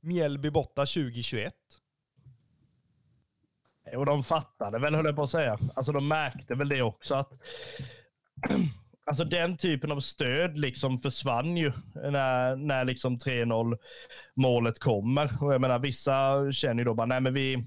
Mjällby 0.00 0.50
borta 0.50 0.80
2021. 0.86 1.54
Och 3.96 4.06
de 4.06 4.24
fattade 4.24 4.78
väl, 4.78 4.94
höll 4.94 5.04
jag 5.04 5.16
på 5.16 5.22
att 5.22 5.30
säga. 5.30 5.58
Alltså 5.74 5.92
de 5.92 6.08
märkte 6.08 6.54
väl 6.54 6.68
det 6.68 6.82
också 6.82 7.14
att 7.14 7.32
Alltså 9.06 9.24
den 9.24 9.56
typen 9.56 9.92
av 9.92 10.00
stöd 10.00 10.58
liksom 10.58 10.98
försvann 10.98 11.56
ju 11.56 11.72
när, 11.94 12.56
när 12.56 12.84
liksom 12.84 13.18
3-0 13.18 13.78
målet 14.34 14.78
kommer. 14.78 15.42
Och 15.42 15.54
jag 15.54 15.60
menar 15.60 15.78
vissa 15.78 16.52
känner 16.52 16.78
ju 16.78 16.84
då 16.84 16.94
bara, 16.94 17.06
nej 17.06 17.20
men 17.20 17.34
vi, 17.34 17.66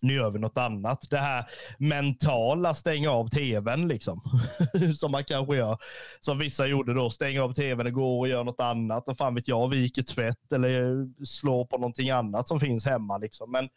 nu 0.00 0.14
gör 0.14 0.30
vi 0.30 0.38
något 0.38 0.58
annat. 0.58 1.10
Det 1.10 1.18
här 1.18 1.50
mentala 1.78 2.74
stänga 2.74 3.10
av 3.10 3.28
tvn 3.28 3.88
liksom. 3.88 4.20
som 4.96 5.12
man 5.12 5.24
kanske 5.24 5.56
gör. 5.56 5.78
Som 6.20 6.38
vissa 6.38 6.66
gjorde 6.66 6.94
då, 6.94 7.10
stänga 7.10 7.42
av 7.44 7.52
tvn, 7.52 7.86
och 7.86 7.92
gå 7.92 8.20
och 8.20 8.28
gör 8.28 8.44
något 8.44 8.60
annat. 8.60 9.08
Och 9.08 9.16
fan 9.16 9.34
vet 9.34 9.48
jag, 9.48 9.68
viker 9.68 10.02
tvätt 10.02 10.52
eller 10.52 11.06
slår 11.24 11.64
på 11.64 11.78
någonting 11.78 12.10
annat 12.10 12.48
som 12.48 12.60
finns 12.60 12.84
hemma 12.86 13.18
liksom. 13.18 13.50
Men 13.50 13.68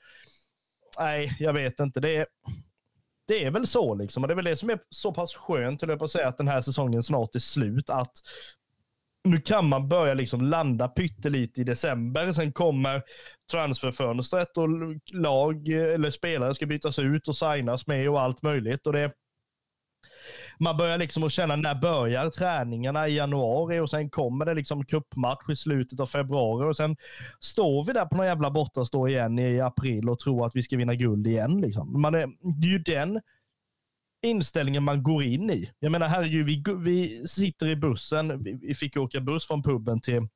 nej, 0.99 1.35
jag 1.39 1.53
vet 1.53 1.79
inte. 1.79 1.99
Det 1.99 2.17
är, 2.17 2.25
det 3.27 3.43
är 3.43 3.51
väl 3.51 3.67
så 3.67 3.95
liksom. 3.95 4.23
Och 4.23 4.27
det 4.27 4.33
är 4.33 4.35
väl 4.35 4.45
det 4.45 4.55
som 4.55 4.69
är 4.69 4.79
så 4.89 5.13
pass 5.13 5.35
skönt, 5.35 5.81
höll 5.81 5.89
jag 5.89 5.99
på 5.99 6.05
att 6.05 6.11
säga, 6.11 6.27
att 6.27 6.37
den 6.37 6.47
här 6.47 6.61
säsongen 6.61 7.03
snart 7.03 7.35
är 7.35 7.39
slut. 7.39 7.89
Att 7.89 8.13
nu 9.23 9.41
kan 9.41 9.69
man 9.69 9.89
börja 9.89 10.13
liksom 10.13 10.41
landa 10.41 10.87
pyttelite 10.87 11.61
i 11.61 11.63
december. 11.63 12.31
Sen 12.31 12.51
kommer 12.51 13.03
transferfönstret 13.51 14.57
och 14.57 14.69
lag 15.13 15.67
eller 15.67 16.09
spelare 16.09 16.55
ska 16.55 16.65
bytas 16.65 16.99
ut 16.99 17.27
och 17.27 17.35
signas 17.35 17.87
med 17.87 18.09
och 18.09 18.21
allt 18.21 18.41
möjligt. 18.41 18.87
Och 18.87 18.93
det, 18.93 19.11
man 20.59 20.77
börjar 20.77 20.97
liksom 20.97 21.23
att 21.23 21.31
känna 21.31 21.55
när 21.55 21.75
börjar 21.75 22.29
träningarna 22.29 23.07
i 23.07 23.15
januari 23.15 23.79
och 23.79 23.89
sen 23.89 24.09
kommer 24.09 24.45
det 24.45 24.53
liksom 24.53 24.85
cupmatch 24.85 25.49
i 25.49 25.55
slutet 25.55 25.99
av 25.99 26.05
februari 26.05 26.69
och 26.69 26.77
sen 26.77 26.95
står 27.39 27.85
vi 27.85 27.93
där 27.93 28.05
på 28.05 28.15
någon 28.15 28.25
jävla 28.25 28.51
bortastå 28.51 29.07
igen 29.07 29.39
i 29.39 29.61
april 29.61 30.09
och 30.09 30.19
tror 30.19 30.45
att 30.45 30.55
vi 30.55 30.63
ska 30.63 30.77
vinna 30.77 30.95
guld 30.95 31.27
igen. 31.27 31.61
Liksom. 31.61 32.01
Man 32.01 32.15
är, 32.15 32.27
det 32.61 32.67
är 32.67 32.71
ju 32.71 32.79
den 32.79 33.21
inställningen 34.21 34.83
man 34.83 35.03
går 35.03 35.23
in 35.23 35.49
i. 35.49 35.71
Jag 35.79 35.91
menar 35.91 36.07
herregud, 36.07 36.45
vi, 36.45 36.63
vi 36.77 37.27
sitter 37.27 37.67
i 37.67 37.75
bussen, 37.75 38.43
vi, 38.43 38.59
vi 38.61 38.75
fick 38.75 38.97
åka 38.97 39.19
buss 39.19 39.47
från 39.47 39.63
puben 39.63 40.01
till 40.01 40.27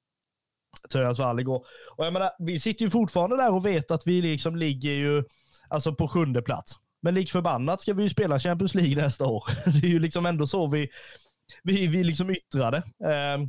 Törjansvall 0.89 1.39
igår. 1.39 1.65
Och 1.97 2.05
jag 2.05 2.13
menar, 2.13 2.31
vi 2.39 2.59
sitter 2.59 2.85
ju 2.85 2.91
fortfarande 2.91 3.37
där 3.37 3.53
och 3.53 3.65
vet 3.65 3.91
att 3.91 4.07
vi 4.07 4.21
liksom 4.21 4.55
ligger 4.55 4.91
ju 4.91 5.23
alltså 5.67 5.95
på 5.95 6.07
sjunde 6.07 6.41
plats. 6.41 6.79
Men 7.01 7.13
lik 7.13 7.31
förbannat 7.31 7.81
ska 7.81 7.93
vi 7.93 8.03
ju 8.03 8.09
spela 8.09 8.39
Champions 8.39 8.75
League 8.75 8.95
nästa 8.95 9.25
år. 9.25 9.43
Det 9.81 9.87
är 9.87 9.91
ju 9.91 9.99
liksom 9.99 10.25
ändå 10.25 10.47
så 10.47 10.67
vi, 10.67 10.89
vi, 11.63 11.87
vi 11.87 12.03
liksom 12.03 12.29
yttrade. 12.29 12.77
Eh, 12.77 13.47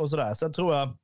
och 0.00 0.10
sådär. 0.10 0.34
Sen 0.34 0.52
tror 0.52 0.74
jag 0.74 0.96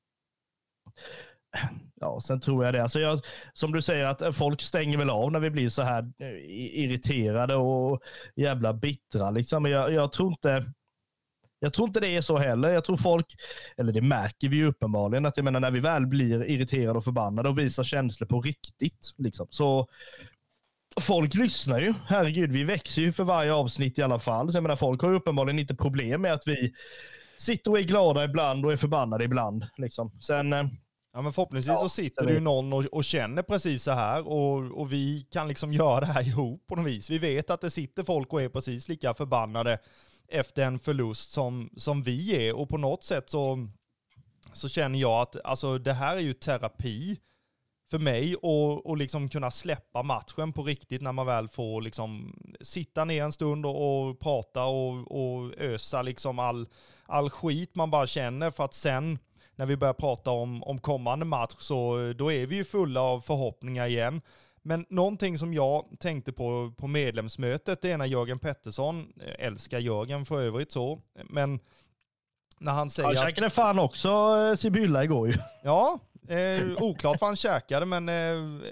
Ja, 2.00 2.20
sen 2.20 2.40
tror 2.40 2.64
jag 2.64 2.74
det. 2.74 2.82
Alltså 2.82 3.00
jag, 3.00 3.20
som 3.52 3.72
du 3.72 3.82
säger, 3.82 4.04
att 4.04 4.36
folk 4.36 4.62
stänger 4.62 4.98
väl 4.98 5.10
av 5.10 5.32
när 5.32 5.40
vi 5.40 5.50
blir 5.50 5.68
så 5.68 5.82
här 5.82 6.12
eh, 6.18 6.28
irriterade 6.84 7.54
och 7.54 8.02
jävla 8.36 8.72
bittra. 8.72 9.30
Liksom. 9.30 9.66
Jag, 9.66 9.92
jag, 9.92 10.12
tror 10.12 10.28
inte, 10.28 10.64
jag 11.58 11.72
tror 11.72 11.88
inte 11.88 12.00
det 12.00 12.08
är 12.08 12.20
så 12.20 12.38
heller. 12.38 12.68
Jag 12.68 12.84
tror 12.84 12.96
folk, 12.96 13.26
eller 13.76 13.92
det 13.92 14.00
märker 14.00 14.48
vi 14.48 14.56
ju 14.56 14.66
uppenbarligen, 14.66 15.26
att 15.26 15.36
jag 15.36 15.44
menar 15.44 15.60
när 15.60 15.70
vi 15.70 15.80
väl 15.80 16.06
blir 16.06 16.44
irriterade 16.44 16.98
och 16.98 17.04
förbannade 17.04 17.48
och 17.48 17.58
visar 17.58 17.84
känslor 17.84 18.28
på 18.28 18.40
riktigt, 18.40 19.14
liksom, 19.16 19.46
så 19.50 19.88
folk 21.00 21.34
lyssnar 21.34 21.80
ju. 21.80 21.94
Herregud, 22.06 22.52
vi 22.52 22.64
växer 22.64 23.02
ju 23.02 23.12
för 23.12 23.24
varje 23.24 23.52
avsnitt 23.52 23.98
i 23.98 24.02
alla 24.02 24.18
fall. 24.18 24.52
Så 24.52 24.56
jag 24.56 24.62
menar, 24.62 24.76
folk 24.76 25.02
har 25.02 25.10
ju 25.10 25.16
uppenbarligen 25.16 25.58
inte 25.58 25.74
problem 25.74 26.22
med 26.22 26.32
att 26.32 26.46
vi 26.46 26.72
sitter 27.36 27.70
och 27.70 27.78
är 27.78 27.82
glada 27.82 28.24
ibland 28.24 28.66
och 28.66 28.72
är 28.72 28.76
förbannade 28.76 29.24
ibland. 29.24 29.66
Liksom. 29.76 30.10
Sen, 30.20 30.52
eh, 30.52 30.66
Ja 31.16 31.22
men 31.22 31.32
förhoppningsvis 31.32 31.74
ja, 31.74 31.80
så 31.80 31.88
sitter 31.88 32.26
det 32.26 32.32
ju 32.32 32.40
någon 32.40 32.72
och, 32.72 32.84
och, 32.84 33.04
känner 33.04 33.42
precis 33.42 33.82
så 33.82 33.90
här 33.90 34.28
och, 34.28 34.80
och 34.80 34.92
vi 34.92 35.26
kan 35.30 35.48
liksom 35.48 35.72
göra 35.72 36.00
det 36.00 36.06
här 36.06 36.28
ihop 36.28 36.66
på 36.66 36.76
något 36.76 36.86
vis. 36.86 37.10
Vi 37.10 37.18
vet 37.18 37.50
att 37.50 37.60
det 37.60 37.70
sitter 37.70 38.04
folk 38.04 38.32
och 38.32 38.42
är 38.42 38.48
precis 38.48 38.88
lika 38.88 39.14
förbannade 39.14 39.78
efter 40.28 40.62
en 40.62 40.78
förlust 40.78 41.32
som, 41.32 41.70
som 41.76 42.02
vi 42.02 42.48
är 42.48 42.56
och 42.56 42.68
på 42.68 42.78
något 42.78 43.04
sätt 43.04 43.30
så, 43.30 43.68
så 44.52 44.68
känner 44.68 44.98
jag 44.98 45.20
att 45.20 45.36
alltså, 45.44 45.78
det 45.78 45.92
här 45.92 46.16
är 46.16 46.20
ju 46.20 46.32
terapi 46.32 47.18
för 47.90 47.98
mig 47.98 48.36
och, 48.36 48.86
och 48.86 48.96
liksom 48.96 49.28
kunna 49.28 49.50
släppa 49.50 50.02
matchen 50.02 50.52
på 50.52 50.62
riktigt 50.62 51.02
när 51.02 51.12
man 51.12 51.26
väl 51.26 51.48
får 51.48 51.82
liksom 51.82 52.38
sitta 52.60 53.04
ner 53.04 53.24
en 53.24 53.32
stund 53.32 53.66
och, 53.66 54.08
och 54.08 54.20
prata 54.20 54.64
och, 54.64 55.12
och 55.12 55.54
ösa 55.58 56.02
liksom 56.02 56.38
all, 56.38 56.68
all 57.06 57.30
skit 57.30 57.74
man 57.74 57.90
bara 57.90 58.06
känner 58.06 58.50
för 58.50 58.64
att 58.64 58.74
sen 58.74 59.18
när 59.56 59.66
vi 59.66 59.76
börjar 59.76 59.94
prata 59.94 60.30
om, 60.30 60.62
om 60.62 60.78
kommande 60.78 61.24
match 61.24 61.54
så 61.58 62.12
då 62.16 62.32
är 62.32 62.46
vi 62.46 62.56
ju 62.56 62.64
fulla 62.64 63.00
av 63.00 63.20
förhoppningar 63.20 63.86
igen. 63.86 64.20
Men 64.66 64.86
någonting 64.88 65.38
som 65.38 65.54
jag 65.54 65.84
tänkte 65.98 66.32
på 66.32 66.72
på 66.78 66.86
medlemsmötet, 66.86 67.82
det 67.82 67.90
är 67.90 67.98
när 67.98 68.06
Jörgen 68.06 68.38
Pettersson, 68.38 69.12
eh, 69.20 69.46
älskar 69.46 69.78
Jörgen 69.78 70.26
för 70.26 70.42
övrigt 70.42 70.72
så, 70.72 71.00
men 71.24 71.60
när 72.58 72.72
han 72.72 72.90
säger... 72.90 73.16
Han 73.16 73.26
käkade 73.28 73.50
fan 73.50 73.78
också 73.78 74.08
eh, 74.08 74.56
Sibylla 74.56 75.04
igår 75.04 75.28
ju. 75.28 75.34
Ja, 75.62 75.98
eh, 76.28 76.82
oklart 76.82 77.20
vad 77.20 77.28
han 77.28 77.36
käkade, 77.36 77.86
men 77.86 78.08
eh, 78.08 78.70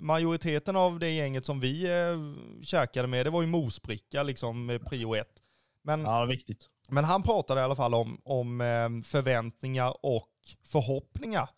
majoriteten 0.00 0.76
av 0.76 0.98
det 0.98 1.10
gänget 1.10 1.46
som 1.46 1.60
vi 1.60 1.84
eh, 1.84 2.62
käkade 2.62 3.08
med, 3.08 3.26
det 3.26 3.30
var 3.30 3.40
ju 3.40 3.48
mosbricka 3.48 4.22
liksom, 4.22 4.78
prio 4.86 5.14
ett. 5.14 5.42
Men, 5.82 6.00
ja, 6.00 6.24
viktigt. 6.24 6.66
Men 6.88 7.04
han 7.04 7.22
pratade 7.22 7.60
i 7.60 7.64
alla 7.64 7.76
fall 7.76 7.94
om, 7.94 8.20
om 8.24 8.60
eh, 8.60 8.88
förväntningar 9.04 9.94
och 10.02 10.30
förhoppningar. 10.64 11.48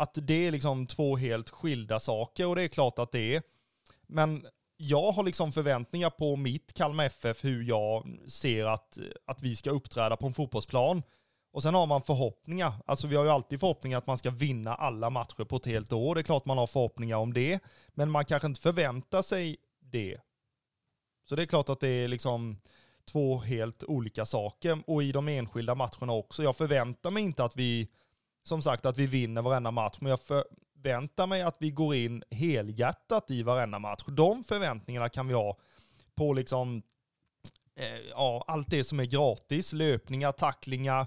Att 0.00 0.18
det 0.22 0.46
är 0.46 0.52
liksom 0.52 0.86
två 0.86 1.16
helt 1.16 1.50
skilda 1.50 2.00
saker 2.00 2.46
och 2.46 2.56
det 2.56 2.62
är 2.62 2.68
klart 2.68 2.98
att 2.98 3.12
det 3.12 3.34
är. 3.34 3.42
Men 4.06 4.46
jag 4.76 5.12
har 5.12 5.22
liksom 5.22 5.52
förväntningar 5.52 6.10
på 6.10 6.36
mitt 6.36 6.72
Kalmar 6.72 7.04
FF, 7.04 7.44
hur 7.44 7.62
jag 7.62 8.18
ser 8.28 8.64
att, 8.64 8.98
att 9.26 9.42
vi 9.42 9.56
ska 9.56 9.70
uppträda 9.70 10.16
på 10.16 10.26
en 10.26 10.32
fotbollsplan. 10.32 11.02
Och 11.52 11.62
sen 11.62 11.74
har 11.74 11.86
man 11.86 12.02
förhoppningar. 12.02 12.72
Alltså 12.86 13.06
vi 13.06 13.16
har 13.16 13.24
ju 13.24 13.30
alltid 13.30 13.60
förhoppningar 13.60 13.98
att 13.98 14.06
man 14.06 14.18
ska 14.18 14.30
vinna 14.30 14.74
alla 14.74 15.10
matcher 15.10 15.44
på 15.44 15.56
ett 15.56 15.66
helt 15.66 15.92
år. 15.92 16.14
Det 16.14 16.20
är 16.20 16.22
klart 16.22 16.44
man 16.44 16.58
har 16.58 16.66
förhoppningar 16.66 17.16
om 17.16 17.32
det. 17.32 17.60
Men 17.88 18.10
man 18.10 18.24
kanske 18.24 18.46
inte 18.46 18.60
förväntar 18.60 19.22
sig 19.22 19.56
det. 19.80 20.20
Så 21.28 21.36
det 21.36 21.42
är 21.42 21.46
klart 21.46 21.68
att 21.68 21.80
det 21.80 21.88
är 21.88 22.08
liksom 22.08 22.56
två 23.12 23.38
helt 23.38 23.84
olika 23.84 24.26
saker. 24.26 24.82
Och 24.86 25.02
i 25.02 25.12
de 25.12 25.28
enskilda 25.28 25.74
matcherna 25.74 26.12
också. 26.12 26.42
Jag 26.42 26.56
förväntar 26.56 27.10
mig 27.10 27.22
inte 27.22 27.44
att 27.44 27.56
vi, 27.56 27.88
som 28.42 28.62
sagt, 28.62 28.86
att 28.86 28.98
vi 28.98 29.06
vinner 29.06 29.42
varenda 29.42 29.70
match. 29.70 29.96
Men 30.00 30.10
jag 30.10 30.20
förväntar 30.20 31.26
mig 31.26 31.42
att 31.42 31.56
vi 31.58 31.70
går 31.70 31.94
in 31.94 32.22
helhjärtat 32.30 33.30
i 33.30 33.42
varenda 33.42 33.78
match. 33.78 34.02
De 34.06 34.44
förväntningarna 34.44 35.08
kan 35.08 35.28
vi 35.28 35.34
ha 35.34 35.56
på 36.14 36.32
liksom, 36.32 36.82
eh, 37.76 37.98
ja, 38.10 38.44
allt 38.46 38.70
det 38.70 38.84
som 38.84 39.00
är 39.00 39.04
gratis. 39.04 39.72
Löpningar, 39.72 40.32
tacklingar, 40.32 41.06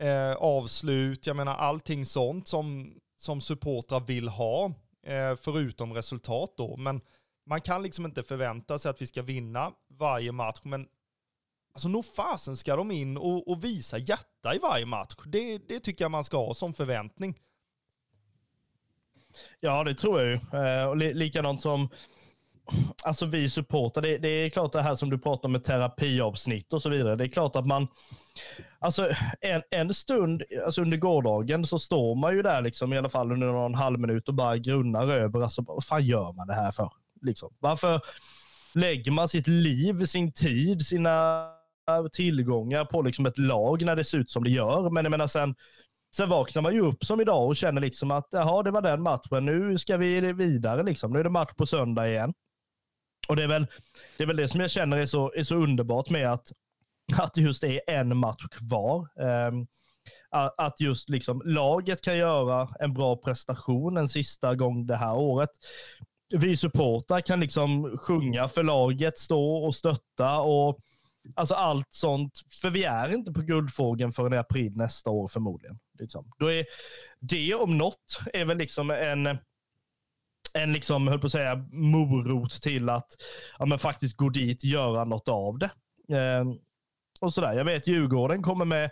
eh, 0.00 0.32
avslut, 0.32 1.26
jag 1.26 1.36
menar 1.36 1.54
allting 1.54 2.06
sånt 2.06 2.48
som, 2.48 2.94
som 3.16 3.40
supportrar 3.40 4.00
vill 4.00 4.28
ha, 4.28 4.64
eh, 5.06 5.36
förutom 5.36 5.92
resultat 5.92 6.54
då. 6.56 6.76
Men 6.76 7.00
man 7.46 7.60
kan 7.60 7.82
liksom 7.82 8.04
inte 8.04 8.22
förvänta 8.22 8.78
sig 8.78 8.90
att 8.90 9.02
vi 9.02 9.06
ska 9.06 9.22
vinna 9.22 9.72
varje 9.88 10.32
match, 10.32 10.60
men 10.62 10.88
alltså 11.74 11.88
nog 11.88 12.04
fasen 12.04 12.56
ska 12.56 12.76
de 12.76 12.90
in 12.90 13.16
och, 13.16 13.48
och 13.48 13.64
visa 13.64 13.98
hjärta 13.98 14.54
i 14.54 14.58
varje 14.58 14.86
match. 14.86 15.14
Det, 15.26 15.58
det 15.68 15.80
tycker 15.80 16.04
jag 16.04 16.10
man 16.10 16.24
ska 16.24 16.36
ha 16.36 16.54
som 16.54 16.74
förväntning. 16.74 17.38
Ja, 19.60 19.84
det 19.84 19.94
tror 19.94 20.20
jag 20.20 20.30
ju. 20.30 20.60
Eh, 20.60 20.84
och 20.84 20.96
li 20.96 21.14
likadant 21.14 21.62
som 21.62 21.88
alltså 23.04 23.26
vi 23.26 23.50
supportar, 23.50 24.02
det, 24.02 24.18
det, 24.18 24.28
är 24.28 24.50
klart 24.50 24.72
det 24.72 24.82
här 24.82 24.94
som 24.94 25.10
du 25.10 25.18
pratar 25.18 25.48
om 25.48 25.52
med 25.52 25.64
terapiavsnitt 25.64 26.72
och 26.72 26.82
så 26.82 26.88
vidare. 26.88 27.16
Det 27.16 27.24
är 27.24 27.28
klart 27.28 27.56
att 27.56 27.66
man, 27.66 27.88
alltså 28.78 29.10
en, 29.40 29.62
en 29.70 29.94
stund 29.94 30.42
alltså 30.64 30.82
under 30.82 30.96
gårdagen 30.96 31.66
så 31.66 31.78
står 31.78 32.14
man 32.14 32.36
ju 32.36 32.42
där 32.42 32.62
liksom 32.62 32.92
i 32.92 32.98
alla 32.98 33.08
fall 33.08 33.32
under 33.32 33.46
någon 33.46 33.74
halv 33.74 34.00
minut 34.00 34.28
och 34.28 34.34
bara 34.34 34.58
grunnar 34.58 35.08
över, 35.08 35.40
alltså 35.40 35.62
vad 35.62 35.84
fan 35.84 36.06
gör 36.06 36.32
man 36.32 36.46
det 36.46 36.54
här 36.54 36.72
för? 36.72 36.92
Liksom. 37.22 37.54
Varför 37.58 38.00
lägger 38.74 39.10
man 39.10 39.28
sitt 39.28 39.48
liv, 39.48 40.06
sin 40.06 40.32
tid, 40.32 40.86
sina 40.86 41.48
tillgångar 42.12 42.84
på 42.84 43.02
liksom 43.02 43.26
ett 43.26 43.38
lag 43.38 43.84
när 43.84 43.96
det 43.96 44.04
ser 44.04 44.18
ut 44.18 44.30
som 44.30 44.44
det 44.44 44.50
gör? 44.50 44.90
Men 44.90 45.04
jag 45.04 45.10
menar 45.10 45.26
sen, 45.26 45.54
Sen 46.16 46.28
vaknar 46.28 46.62
man 46.62 46.74
ju 46.74 46.80
upp 46.80 47.04
som 47.04 47.20
idag 47.20 47.46
och 47.46 47.56
känner 47.56 47.80
liksom 47.80 48.10
att 48.10 48.28
jaha, 48.30 48.62
det 48.62 48.70
var 48.70 48.82
den 48.82 49.02
matchen. 49.02 49.44
Nu 49.44 49.78
ska 49.78 49.96
vi 49.96 50.32
vidare. 50.32 50.82
Liksom. 50.82 51.12
Nu 51.12 51.18
är 51.18 51.24
det 51.24 51.30
match 51.30 51.54
på 51.56 51.66
söndag 51.66 52.08
igen. 52.08 52.34
Och 53.28 53.36
det 53.36 53.42
är 53.42 53.48
väl 53.48 53.66
det, 54.16 54.22
är 54.22 54.26
väl 54.26 54.36
det 54.36 54.48
som 54.48 54.60
jag 54.60 54.70
känner 54.70 54.96
är 54.96 55.06
så, 55.06 55.32
är 55.32 55.42
så 55.42 55.56
underbart 55.56 56.10
med 56.10 56.32
att, 56.32 56.52
att 57.18 57.36
just 57.36 57.60
det 57.60 57.90
är 57.90 58.00
en 58.00 58.16
match 58.16 58.46
kvar. 58.50 59.08
Um, 59.48 59.66
att 60.56 60.80
just 60.80 61.08
liksom 61.08 61.42
laget 61.44 62.02
kan 62.02 62.18
göra 62.18 62.68
en 62.80 62.94
bra 62.94 63.16
prestation 63.16 63.96
en 63.96 64.08
sista 64.08 64.54
gång 64.54 64.86
det 64.86 64.96
här 64.96 65.16
året. 65.16 65.50
Vi 66.34 66.56
supportrar 66.56 67.20
kan 67.20 67.40
liksom 67.40 67.98
sjunga 67.98 68.48
för 68.48 68.62
laget, 68.62 69.18
stå 69.18 69.56
och 69.56 69.74
stötta 69.74 70.40
och 70.40 70.78
alltså 71.34 71.54
allt 71.54 71.88
sånt. 71.90 72.40
För 72.62 72.70
vi 72.70 72.84
är 72.84 73.14
inte 73.14 73.32
på 73.32 73.40
Guldfågeln 73.40 74.12
förrän 74.12 74.32
i 74.32 74.36
april 74.36 74.76
nästa 74.76 75.10
år 75.10 75.28
förmodligen. 75.28 75.78
Liksom. 75.98 76.32
Då 76.38 76.52
är 76.52 76.66
det 77.20 77.54
om 77.54 77.78
något 77.78 78.20
är 78.32 78.44
väl 78.44 78.58
liksom 78.58 78.90
en 78.90 79.38
en 80.58 80.72
liksom, 80.72 81.08
höll 81.08 81.18
på 81.18 81.26
att 81.26 81.32
säga, 81.32 81.56
morot 81.72 82.62
till 82.62 82.88
att 82.88 83.08
ja, 83.58 83.66
men 83.66 83.78
faktiskt 83.78 84.16
gå 84.16 84.28
dit, 84.28 84.64
göra 84.64 85.04
något 85.04 85.28
av 85.28 85.58
det. 85.58 85.70
Eh, 86.16 86.44
och 87.20 87.34
sådär. 87.34 87.56
Jag 87.56 87.64
vet 87.64 87.86
Djurgården 87.86 88.42
kommer 88.42 88.64
med 88.64 88.90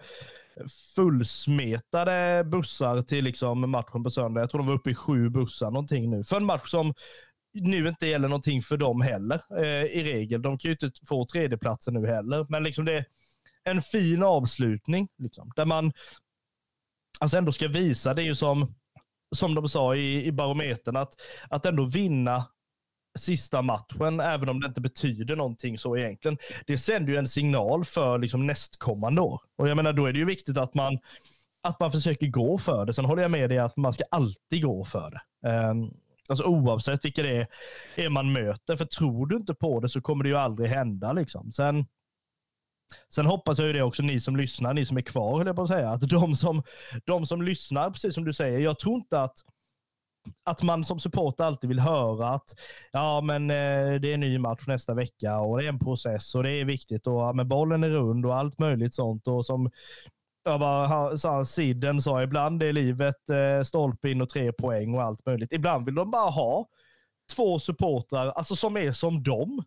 fullsmetade 0.94 2.44
bussar 2.44 3.02
till 3.02 3.24
liksom 3.24 3.70
matchen 3.70 4.04
på 4.04 4.10
söndag. 4.10 4.40
Jag 4.40 4.50
tror 4.50 4.58
de 4.58 4.66
var 4.66 4.74
uppe 4.74 4.90
i 4.90 4.94
sju 4.94 5.30
bussar 5.30 5.70
någonting 5.70 6.10
nu. 6.10 6.24
För 6.24 6.36
en 6.36 6.44
match 6.44 6.70
som 6.70 6.94
nu 7.52 7.88
inte 7.88 8.06
gäller 8.06 8.28
någonting 8.28 8.62
för 8.62 8.76
dem 8.76 9.00
heller 9.00 9.42
eh, 9.58 9.84
i 9.84 10.04
regel. 10.04 10.42
De 10.42 10.58
kan 10.58 10.68
ju 10.68 10.72
inte 10.72 10.90
få 11.08 11.26
tredjeplatsen 11.26 11.94
nu 11.94 12.06
heller. 12.06 12.46
Men 12.48 12.62
liksom 12.62 12.84
det 12.84 12.92
är 12.94 13.04
en 13.64 13.82
fin 13.82 14.22
avslutning 14.22 15.08
liksom, 15.18 15.52
där 15.56 15.64
man 15.64 15.92
alltså 17.20 17.38
ändå 17.38 17.52
ska 17.52 17.68
visa. 17.68 18.14
Det 18.14 18.22
är 18.22 18.26
ju 18.26 18.34
som 18.34 18.74
som 19.32 19.54
de 19.54 19.68
sa 19.68 19.94
i, 19.94 20.26
i 20.26 20.32
barometern, 20.32 20.96
att, 20.96 21.14
att 21.50 21.66
ändå 21.66 21.84
vinna 21.84 22.44
sista 23.18 23.62
matchen, 23.62 24.20
även 24.20 24.48
om 24.48 24.60
det 24.60 24.66
inte 24.66 24.80
betyder 24.80 25.36
någonting 25.36 25.78
så 25.78 25.96
egentligen. 25.96 26.38
Det 26.66 26.78
sänder 26.78 27.12
ju 27.12 27.18
en 27.18 27.28
signal 27.28 27.84
för 27.84 28.18
liksom 28.18 28.46
nästkommande 28.46 29.20
år. 29.20 29.40
Och 29.56 29.68
jag 29.68 29.76
menar, 29.76 29.92
då 29.92 30.06
är 30.06 30.12
det 30.12 30.18
ju 30.18 30.24
viktigt 30.24 30.58
att 30.58 30.74
man, 30.74 30.98
att 31.62 31.80
man 31.80 31.92
försöker 31.92 32.26
gå 32.26 32.58
för 32.58 32.86
det. 32.86 32.94
Sen 32.94 33.04
håller 33.04 33.22
jag 33.22 33.30
med 33.30 33.50
dig 33.50 33.58
att 33.58 33.76
man 33.76 33.92
ska 33.92 34.04
alltid 34.10 34.62
gå 34.62 34.84
för 34.84 35.10
det. 35.10 35.48
Um, 35.48 35.94
alltså 36.32 36.44
oavsett 36.44 37.04
vilka 37.04 37.22
det 37.22 37.36
är, 37.36 37.46
är 37.96 38.08
man 38.08 38.32
möter. 38.32 38.76
För 38.76 38.84
tror 38.84 39.26
du 39.26 39.36
inte 39.36 39.54
på 39.54 39.80
det 39.80 39.88
så 39.88 40.00
kommer 40.00 40.24
det 40.24 40.30
ju 40.30 40.36
aldrig 40.36 40.70
hända. 40.70 41.12
Liksom. 41.12 41.52
Sen, 41.52 41.86
Sen 43.08 43.26
hoppas 43.26 43.58
jag 43.58 43.66
ju 43.66 43.72
det 43.72 43.82
också, 43.82 44.02
ni 44.02 44.20
som 44.20 44.36
lyssnar, 44.36 44.74
ni 44.74 44.86
som 44.86 44.96
är 44.96 45.02
kvar, 45.02 45.38
höll 45.38 45.46
jag 45.46 45.56
på 45.56 45.62
att 45.62 45.68
säga, 45.68 45.88
att 45.88 46.08
de 46.08 46.36
som, 46.36 46.62
de 47.04 47.26
som 47.26 47.42
lyssnar, 47.42 47.90
precis 47.90 48.14
som 48.14 48.24
du 48.24 48.32
säger, 48.32 48.58
jag 48.58 48.78
tror 48.78 48.94
inte 48.94 49.20
att 49.22 49.38
att 50.44 50.62
man 50.62 50.84
som 50.84 51.00
supporter 51.00 51.44
alltid 51.44 51.68
vill 51.68 51.80
höra 51.80 52.28
att 52.28 52.54
ja, 52.92 53.20
men 53.20 53.50
eh, 53.50 54.00
det 54.00 54.08
är 54.08 54.14
en 54.14 54.20
ny 54.20 54.38
match 54.38 54.66
nästa 54.66 54.94
vecka 54.94 55.38
och 55.38 55.58
det 55.58 55.64
är 55.64 55.68
en 55.68 55.78
process 55.78 56.34
och 56.34 56.42
det 56.42 56.50
är 56.50 56.64
viktigt 56.64 57.06
och 57.06 57.20
ja, 57.20 57.32
men 57.32 57.48
bollen 57.48 57.84
är 57.84 57.88
rund 57.88 58.26
och 58.26 58.36
allt 58.36 58.58
möjligt 58.58 58.94
sånt. 58.94 59.28
Och 59.28 59.46
som 59.46 59.70
jag 60.44 60.60
bara, 60.60 61.16
sa, 61.18 61.44
Sidden 61.44 62.02
sa, 62.02 62.22
ibland 62.22 62.62
är 62.62 62.72
livet 62.72 63.30
eh, 63.30 63.62
stolpe 63.64 64.10
in 64.10 64.20
och 64.20 64.30
tre 64.30 64.52
poäng 64.52 64.94
och 64.94 65.02
allt 65.02 65.26
möjligt. 65.26 65.52
Ibland 65.52 65.84
vill 65.86 65.94
de 65.94 66.10
bara 66.10 66.30
ha 66.30 66.68
två 67.36 67.58
supportrar 67.58 68.26
alltså 68.26 68.56
som 68.56 68.76
är 68.76 68.92
som 68.92 69.22
dem 69.22 69.64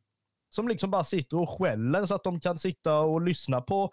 som 0.56 0.68
liksom 0.68 0.92
bara 0.92 1.04
sitter 1.04 1.38
och 1.38 1.50
skäller 1.50 2.06
så 2.06 2.16
att 2.16 2.24
de 2.24 2.40
kan 2.40 2.60
sitta 2.60 3.00
och 3.00 3.22
lyssna 3.22 3.62
på, 3.62 3.92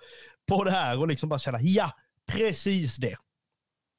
på 0.49 0.65
det 0.65 0.71
här 0.71 0.99
och 0.99 1.09
liksom 1.09 1.29
bara 1.29 1.39
känna 1.39 1.61
ja, 1.61 1.91
precis 2.27 2.97
det. 2.97 3.17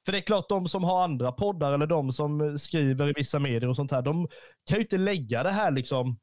För 0.04 0.12
det 0.12 0.18
är 0.18 0.22
klart, 0.22 0.48
de 0.48 0.68
som 0.68 0.84
har 0.84 1.04
andra 1.04 1.32
poddar 1.32 1.72
eller 1.72 1.86
de 1.86 2.12
som 2.12 2.58
skriver 2.58 3.08
i 3.08 3.12
vissa 3.16 3.38
medier 3.38 3.68
och 3.68 3.76
sånt 3.76 3.90
här, 3.90 4.02
de 4.02 4.28
kan 4.70 4.78
ju 4.78 4.82
inte 4.82 4.98
lägga 4.98 5.42
det 5.42 5.50
här 5.50 5.70
liksom, 5.70 6.18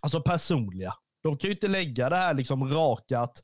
alltså 0.00 0.20
personliga. 0.20 0.94
De 1.22 1.36
kan 1.38 1.48
ju 1.48 1.54
inte 1.54 1.68
lägga 1.68 2.08
det 2.08 2.16
här 2.16 2.34
liksom 2.34 2.74
rakat 2.74 3.42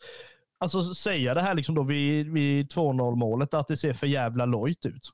alltså 0.61 0.94
säga 0.94 1.35
det 1.35 1.42
här 1.42 1.55
liksom 1.55 1.75
då 1.75 1.83
vid, 1.83 2.33
vid 2.33 2.73
2-0 2.73 3.16
målet 3.16 3.55
att 3.55 3.68
det 3.68 3.77
ser 3.77 3.92
för 3.92 4.07
jävla 4.07 4.44
lojt 4.46 4.87
ut. 4.87 5.11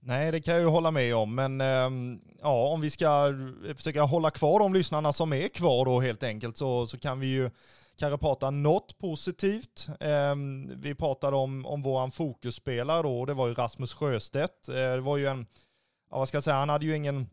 Nej, 0.00 0.32
det 0.32 0.40
kan 0.40 0.54
jag 0.54 0.62
ju 0.62 0.68
hålla 0.68 0.90
med 0.90 1.16
om, 1.16 1.34
men 1.34 1.60
ehm, 1.60 2.20
ja, 2.42 2.68
om 2.68 2.80
vi 2.80 2.90
ska 2.90 3.34
försöka 3.76 4.02
hålla 4.02 4.30
kvar 4.30 4.58
de 4.58 4.74
lyssnarna 4.74 5.12
som 5.12 5.32
är 5.32 5.48
kvar 5.48 5.84
då 5.84 6.00
helt 6.00 6.22
enkelt 6.22 6.56
så, 6.56 6.86
så 6.86 6.98
kan 6.98 7.20
vi 7.20 7.26
ju 7.26 7.50
kanske 7.98 8.18
prata 8.18 8.50
något 8.50 8.98
positivt. 8.98 9.88
Ehm, 10.00 10.80
vi 10.80 10.94
pratade 10.94 11.36
om, 11.36 11.66
om 11.66 11.82
våran 11.82 12.10
fokusspelare 12.10 13.02
då, 13.02 13.24
det 13.24 13.34
var 13.34 13.46
ju 13.46 13.54
Rasmus 13.54 13.94
Sjöstedt. 13.94 14.68
Eh, 14.68 14.74
det 14.74 15.00
var 15.00 15.16
ju 15.16 15.26
en, 15.26 15.46
ja, 16.10 16.18
vad 16.18 16.28
ska 16.28 16.36
jag 16.36 16.44
säga, 16.44 16.56
han 16.56 16.68
hade 16.68 16.86
ju 16.86 16.96
ingen, 16.96 17.26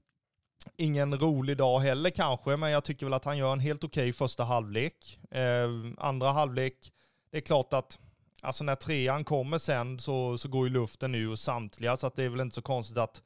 ingen 0.77 1.19
rolig 1.19 1.57
dag 1.57 1.79
heller 1.79 2.09
kanske, 2.09 2.57
men 2.57 2.71
jag 2.71 2.83
tycker 2.83 3.05
väl 3.05 3.13
att 3.13 3.25
han 3.25 3.37
gör 3.37 3.53
en 3.53 3.59
helt 3.59 3.83
okej 3.83 4.01
okay 4.01 4.13
första 4.13 4.43
halvlek. 4.43 5.19
Eh, 5.31 5.69
andra 5.97 6.31
halvlek, 6.31 6.91
det 7.31 7.37
är 7.37 7.41
klart 7.41 7.73
att 7.73 7.99
alltså 8.41 8.63
när 8.63 8.75
trean 8.75 9.23
kommer 9.23 9.57
sen 9.57 9.99
så, 9.99 10.37
så 10.37 10.49
går 10.49 10.67
ju 10.67 10.73
luften 10.73 11.15
ur 11.15 11.35
samtliga, 11.35 11.97
så 11.97 12.07
att 12.07 12.15
det 12.15 12.23
är 12.23 12.29
väl 12.29 12.39
inte 12.39 12.55
så 12.55 12.61
konstigt 12.61 12.97
att, 12.97 13.21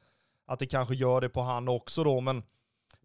att 0.47 0.60
det 0.60 0.67
kanske 0.67 0.95
gör 0.95 1.21
det 1.21 1.30
på 1.30 1.41
han 1.41 1.67
också 1.67 2.04
då, 2.04 2.21
men 2.21 2.43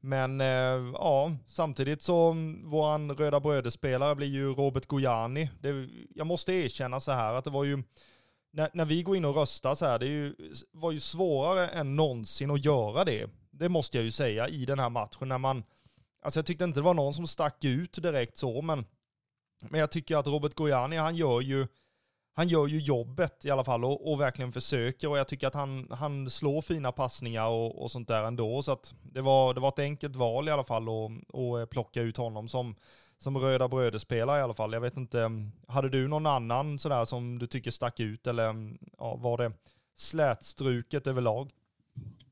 men 0.04 0.40
eh, 0.40 0.92
ja, 0.94 1.32
samtidigt 1.46 2.02
så 2.02 2.36
våran 2.64 3.10
röda 3.10 3.40
brödespelare 3.40 4.14
blir 4.14 4.26
ju 4.26 4.52
Robert 4.52 4.86
Gojani. 4.86 5.50
Det, 5.60 5.88
jag 6.14 6.26
måste 6.26 6.52
erkänna 6.52 7.00
så 7.00 7.12
här 7.12 7.34
att 7.34 7.44
det 7.44 7.50
var 7.50 7.64
ju, 7.64 7.82
när, 8.52 8.70
när 8.74 8.84
vi 8.84 9.02
går 9.02 9.16
in 9.16 9.24
och 9.24 9.36
röstar 9.36 9.74
så 9.74 9.86
här, 9.86 9.98
det 9.98 10.06
ju, 10.06 10.34
var 10.72 10.92
ju 10.92 11.00
svårare 11.00 11.68
än 11.68 11.96
någonsin 11.96 12.50
att 12.50 12.64
göra 12.64 13.04
det. 13.04 13.30
Det 13.58 13.68
måste 13.68 13.96
jag 13.96 14.04
ju 14.04 14.10
säga 14.10 14.48
i 14.48 14.64
den 14.64 14.78
här 14.78 14.90
matchen 14.90 15.28
när 15.28 15.38
man, 15.38 15.64
alltså 16.22 16.38
jag 16.38 16.46
tyckte 16.46 16.64
inte 16.64 16.80
det 16.80 16.84
var 16.84 16.94
någon 16.94 17.14
som 17.14 17.26
stack 17.26 17.64
ut 17.64 18.02
direkt 18.02 18.36
så, 18.36 18.62
men, 18.62 18.86
men 19.68 19.80
jag 19.80 19.90
tycker 19.90 20.16
att 20.16 20.26
Robert 20.26 20.54
Gojani, 20.54 20.96
han 20.96 21.16
gör 21.16 21.40
ju, 21.40 21.66
han 22.36 22.48
gör 22.48 22.66
ju 22.66 22.80
jobbet 22.80 23.44
i 23.44 23.50
alla 23.50 23.64
fall 23.64 23.84
och, 23.84 24.12
och, 24.12 24.20
verkligen 24.20 24.52
försöker 24.52 25.08
och 25.08 25.18
jag 25.18 25.28
tycker 25.28 25.46
att 25.46 25.54
han, 25.54 25.88
han 25.90 26.30
slår 26.30 26.62
fina 26.62 26.92
passningar 26.92 27.46
och, 27.46 27.82
och 27.82 27.90
sånt 27.90 28.08
där 28.08 28.22
ändå. 28.22 28.62
Så 28.62 28.72
att 28.72 28.94
det 29.02 29.20
var, 29.20 29.54
det 29.54 29.60
var 29.60 29.68
ett 29.68 29.78
enkelt 29.78 30.16
val 30.16 30.48
i 30.48 30.50
alla 30.50 30.64
fall 30.64 30.88
att 30.88 31.10
eh, 31.34 31.66
plocka 31.70 32.02
ut 32.02 32.16
honom 32.16 32.48
som, 32.48 32.76
som 33.18 33.38
röda 33.38 33.68
brödespelare 33.68 34.38
i 34.38 34.42
alla 34.42 34.54
fall. 34.54 34.72
Jag 34.72 34.80
vet 34.80 34.96
inte, 34.96 35.30
hade 35.68 35.88
du 35.88 36.08
någon 36.08 36.26
annan 36.26 36.78
sådär 36.78 37.04
som 37.04 37.38
du 37.38 37.46
tycker 37.46 37.70
stack 37.70 38.00
ut 38.00 38.26
eller 38.26 38.74
ja, 38.98 39.16
var 39.16 39.38
det 39.38 39.52
slätstruket 39.96 41.06
överlag? 41.06 41.50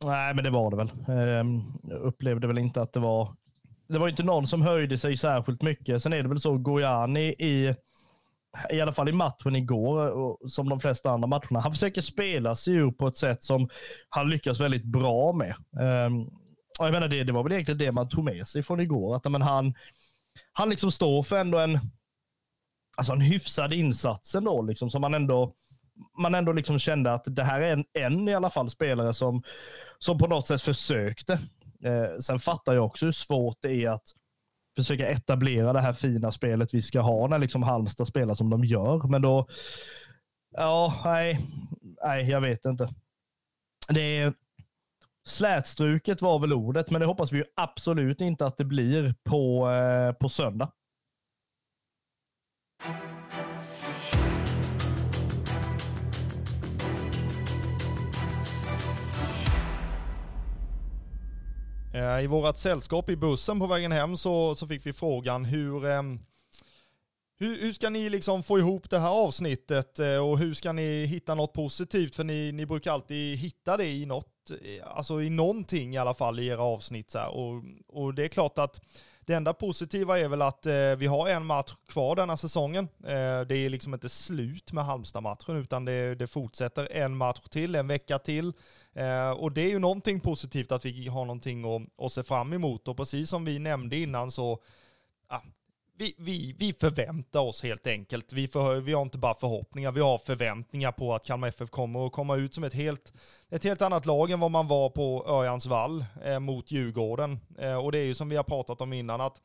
Nej, 0.04 0.34
men 0.34 0.44
det 0.44 0.50
var 0.50 0.70
det 0.70 0.76
väl. 0.76 0.90
Ehm, 1.08 1.62
jag 1.82 2.00
upplevde 2.00 2.46
väl 2.46 2.58
inte 2.58 2.82
att 2.82 2.92
det 2.92 3.00
var... 3.00 3.36
Det 3.88 3.98
var 3.98 4.08
inte 4.08 4.22
någon 4.22 4.46
som 4.46 4.62
höjde 4.62 4.98
sig 4.98 5.16
särskilt 5.16 5.62
mycket. 5.62 6.02
Sen 6.02 6.12
är 6.12 6.22
det 6.22 6.28
väl 6.28 6.40
så, 6.40 6.58
Gojani 6.58 7.28
i 7.28 7.74
i 8.70 8.80
alla 8.80 8.92
fall 8.92 9.08
i 9.08 9.12
matchen 9.12 9.56
igår, 9.56 10.06
eh, 10.06 10.12
och 10.12 10.50
som 10.50 10.68
de 10.68 10.80
flesta 10.80 11.10
andra 11.10 11.28
matcherna, 11.28 11.60
han 11.60 11.72
försöker 11.72 12.00
spela 12.00 12.54
sig 12.54 12.74
ur 12.74 12.90
på 12.90 13.06
ett 13.06 13.16
sätt 13.16 13.42
som 13.42 13.68
han 14.08 14.30
lyckas 14.30 14.60
väldigt 14.60 14.84
bra 14.84 15.32
med. 15.32 15.54
Ehm, 15.80 16.22
och 16.78 16.86
jag 16.86 16.92
menar, 16.92 17.08
det, 17.08 17.24
det 17.24 17.32
var 17.32 17.42
väl 17.42 17.52
egentligen 17.52 17.78
det 17.78 17.92
man 17.92 18.08
tog 18.08 18.24
med 18.24 18.48
sig 18.48 18.62
från 18.62 18.80
igår. 18.80 19.16
Att, 19.16 19.30
men, 19.30 19.42
han, 19.42 19.74
han 20.52 20.70
liksom 20.70 20.90
står 20.90 21.22
för 21.22 21.40
ändå 21.40 21.58
en, 21.58 21.78
alltså 22.96 23.12
en 23.12 23.20
hyfsad 23.20 23.72
insats 23.72 24.34
ändå, 24.34 24.62
liksom, 24.62 24.90
som 24.90 25.00
man 25.00 25.14
ändå 25.14 25.54
man 26.18 26.34
ändå 26.34 26.52
liksom 26.52 26.78
kände 26.78 27.12
att 27.12 27.24
det 27.26 27.44
här 27.44 27.60
är 27.60 27.72
en, 27.72 27.84
en 27.92 28.28
i 28.28 28.34
alla 28.34 28.50
fall 28.50 28.70
spelare 28.70 29.14
som, 29.14 29.42
som 29.98 30.18
på 30.18 30.26
något 30.26 30.46
sätt 30.46 30.62
försökte. 30.62 31.32
Eh, 31.84 32.18
sen 32.20 32.38
fattar 32.38 32.74
jag 32.74 32.84
också 32.86 33.04
hur 33.04 33.12
svårt 33.12 33.56
det 33.60 33.84
är 33.84 33.90
att 33.90 34.12
försöka 34.76 35.08
etablera 35.08 35.72
det 35.72 35.80
här 35.80 35.92
fina 35.92 36.32
spelet 36.32 36.74
vi 36.74 36.82
ska 36.82 37.00
ha 37.00 37.26
när 37.26 37.38
liksom 37.38 37.62
Halmstad 37.62 38.08
spelar 38.08 38.34
som 38.34 38.50
de 38.50 38.64
gör. 38.64 39.08
Men 39.08 39.22
då, 39.22 39.46
ja, 40.50 41.02
nej, 41.04 41.40
nej, 42.04 42.30
jag 42.30 42.40
vet 42.40 42.64
inte. 42.64 42.88
Det 43.88 44.18
är, 44.18 44.34
slätstruket 45.28 46.22
var 46.22 46.38
väl 46.38 46.52
ordet, 46.52 46.90
men 46.90 47.00
det 47.00 47.06
hoppas 47.06 47.32
vi 47.32 47.36
ju 47.36 47.44
absolut 47.56 48.20
inte 48.20 48.46
att 48.46 48.56
det 48.56 48.64
blir 48.64 49.14
på, 49.24 49.70
eh, 49.70 50.12
på 50.12 50.28
söndag. 50.28 50.72
Eh, 61.94 62.24
I 62.24 62.26
vårt 62.26 62.56
sällskap 62.56 63.10
i 63.10 63.16
bussen 63.16 63.58
på 63.58 63.66
vägen 63.66 63.92
hem 63.92 64.16
så, 64.16 64.54
så 64.54 64.66
fick 64.66 64.86
vi 64.86 64.92
frågan 64.92 65.44
hur, 65.44 65.86
ehm, 65.86 66.18
hur, 67.38 67.60
hur 67.60 67.72
ska 67.72 67.90
ni 67.90 68.10
liksom 68.10 68.42
få 68.42 68.58
ihop 68.58 68.90
det 68.90 68.98
här 68.98 69.10
avsnittet 69.10 69.98
eh, 69.98 70.28
och 70.28 70.38
hur 70.38 70.54
ska 70.54 70.72
ni 70.72 71.04
hitta 71.04 71.34
något 71.34 71.52
positivt? 71.52 72.14
För 72.14 72.24
ni, 72.24 72.52
ni 72.52 72.66
brukar 72.66 72.92
alltid 72.92 73.38
hitta 73.38 73.76
det 73.76 73.86
i 73.86 74.06
något, 74.06 74.50
eh, 74.50 74.96
alltså 74.96 75.22
i 75.22 75.30
någonting 75.30 75.94
i 75.94 75.98
alla 75.98 76.14
fall 76.14 76.40
i 76.40 76.46
era 76.46 76.62
avsnitt. 76.62 77.10
Så 77.10 77.26
och, 77.26 77.62
och, 77.88 78.14
det 78.14 78.24
är 78.24 78.28
klart 78.28 78.58
att 78.58 78.80
det 79.24 79.34
enda 79.34 79.52
positiva 79.52 80.18
är 80.18 80.28
väl 80.28 80.42
att 80.42 80.66
eh, 80.66 80.96
vi 80.96 81.06
har 81.06 81.28
en 81.28 81.46
match 81.46 81.74
kvar 81.88 82.16
denna 82.16 82.36
säsongen. 82.36 82.88
Eh, 83.04 83.40
det 83.40 83.56
är 83.56 83.68
liksom 83.68 83.94
inte 83.94 84.08
slut 84.08 84.72
med 84.72 84.84
Halmstad-matchen 84.84 85.56
utan 85.56 85.84
det, 85.84 86.14
det, 86.14 86.26
fortsätter 86.26 86.92
en 86.92 87.16
match 87.16 87.40
till, 87.50 87.74
en 87.74 87.88
vecka 87.88 88.18
till. 88.18 88.52
Eh, 88.92 89.30
och 89.30 89.52
det 89.52 89.60
är 89.60 89.68
ju 89.68 89.78
någonting 89.78 90.20
positivt 90.20 90.72
att 90.72 90.84
vi 90.84 91.08
har 91.08 91.24
någonting 91.24 91.64
att, 91.64 92.04
att 92.04 92.12
se 92.12 92.22
fram 92.22 92.52
emot 92.52 92.88
och 92.88 92.96
precis 92.96 93.30
som 93.30 93.44
vi 93.44 93.58
nämnde 93.58 93.96
innan 93.96 94.30
så 94.30 94.62
vi, 95.98 96.14
vi, 96.18 96.54
vi 96.58 96.72
förväntar 96.72 97.40
oss 97.40 97.62
helt 97.62 97.86
enkelt. 97.86 98.32
Vi, 98.32 98.48
för, 98.48 98.80
vi 98.80 98.92
har 98.92 99.02
inte 99.02 99.18
bara 99.18 99.34
förhoppningar, 99.34 99.92
vi 99.92 100.00
har 100.00 100.18
förväntningar 100.18 100.92
på 100.92 101.14
att 101.14 101.26
Kalmar 101.26 101.48
FF 101.48 101.70
kommer 101.70 102.06
att 102.06 102.12
komma 102.12 102.36
ut 102.36 102.54
som 102.54 102.64
ett 102.64 102.74
helt, 102.74 103.12
ett 103.50 103.64
helt 103.64 103.82
annat 103.82 104.06
lag 104.06 104.30
än 104.30 104.40
vad 104.40 104.50
man 104.50 104.68
var 104.68 104.90
på 104.90 105.24
Örjans 105.28 105.66
vall 105.66 106.04
eh, 106.24 106.38
mot 106.38 106.70
Djurgården. 106.70 107.38
Eh, 107.58 107.76
och 107.76 107.92
det 107.92 107.98
är 107.98 108.04
ju 108.04 108.14
som 108.14 108.28
vi 108.28 108.36
har 108.36 108.44
pratat 108.44 108.80
om 108.80 108.92
innan 108.92 109.20
att 109.20 109.40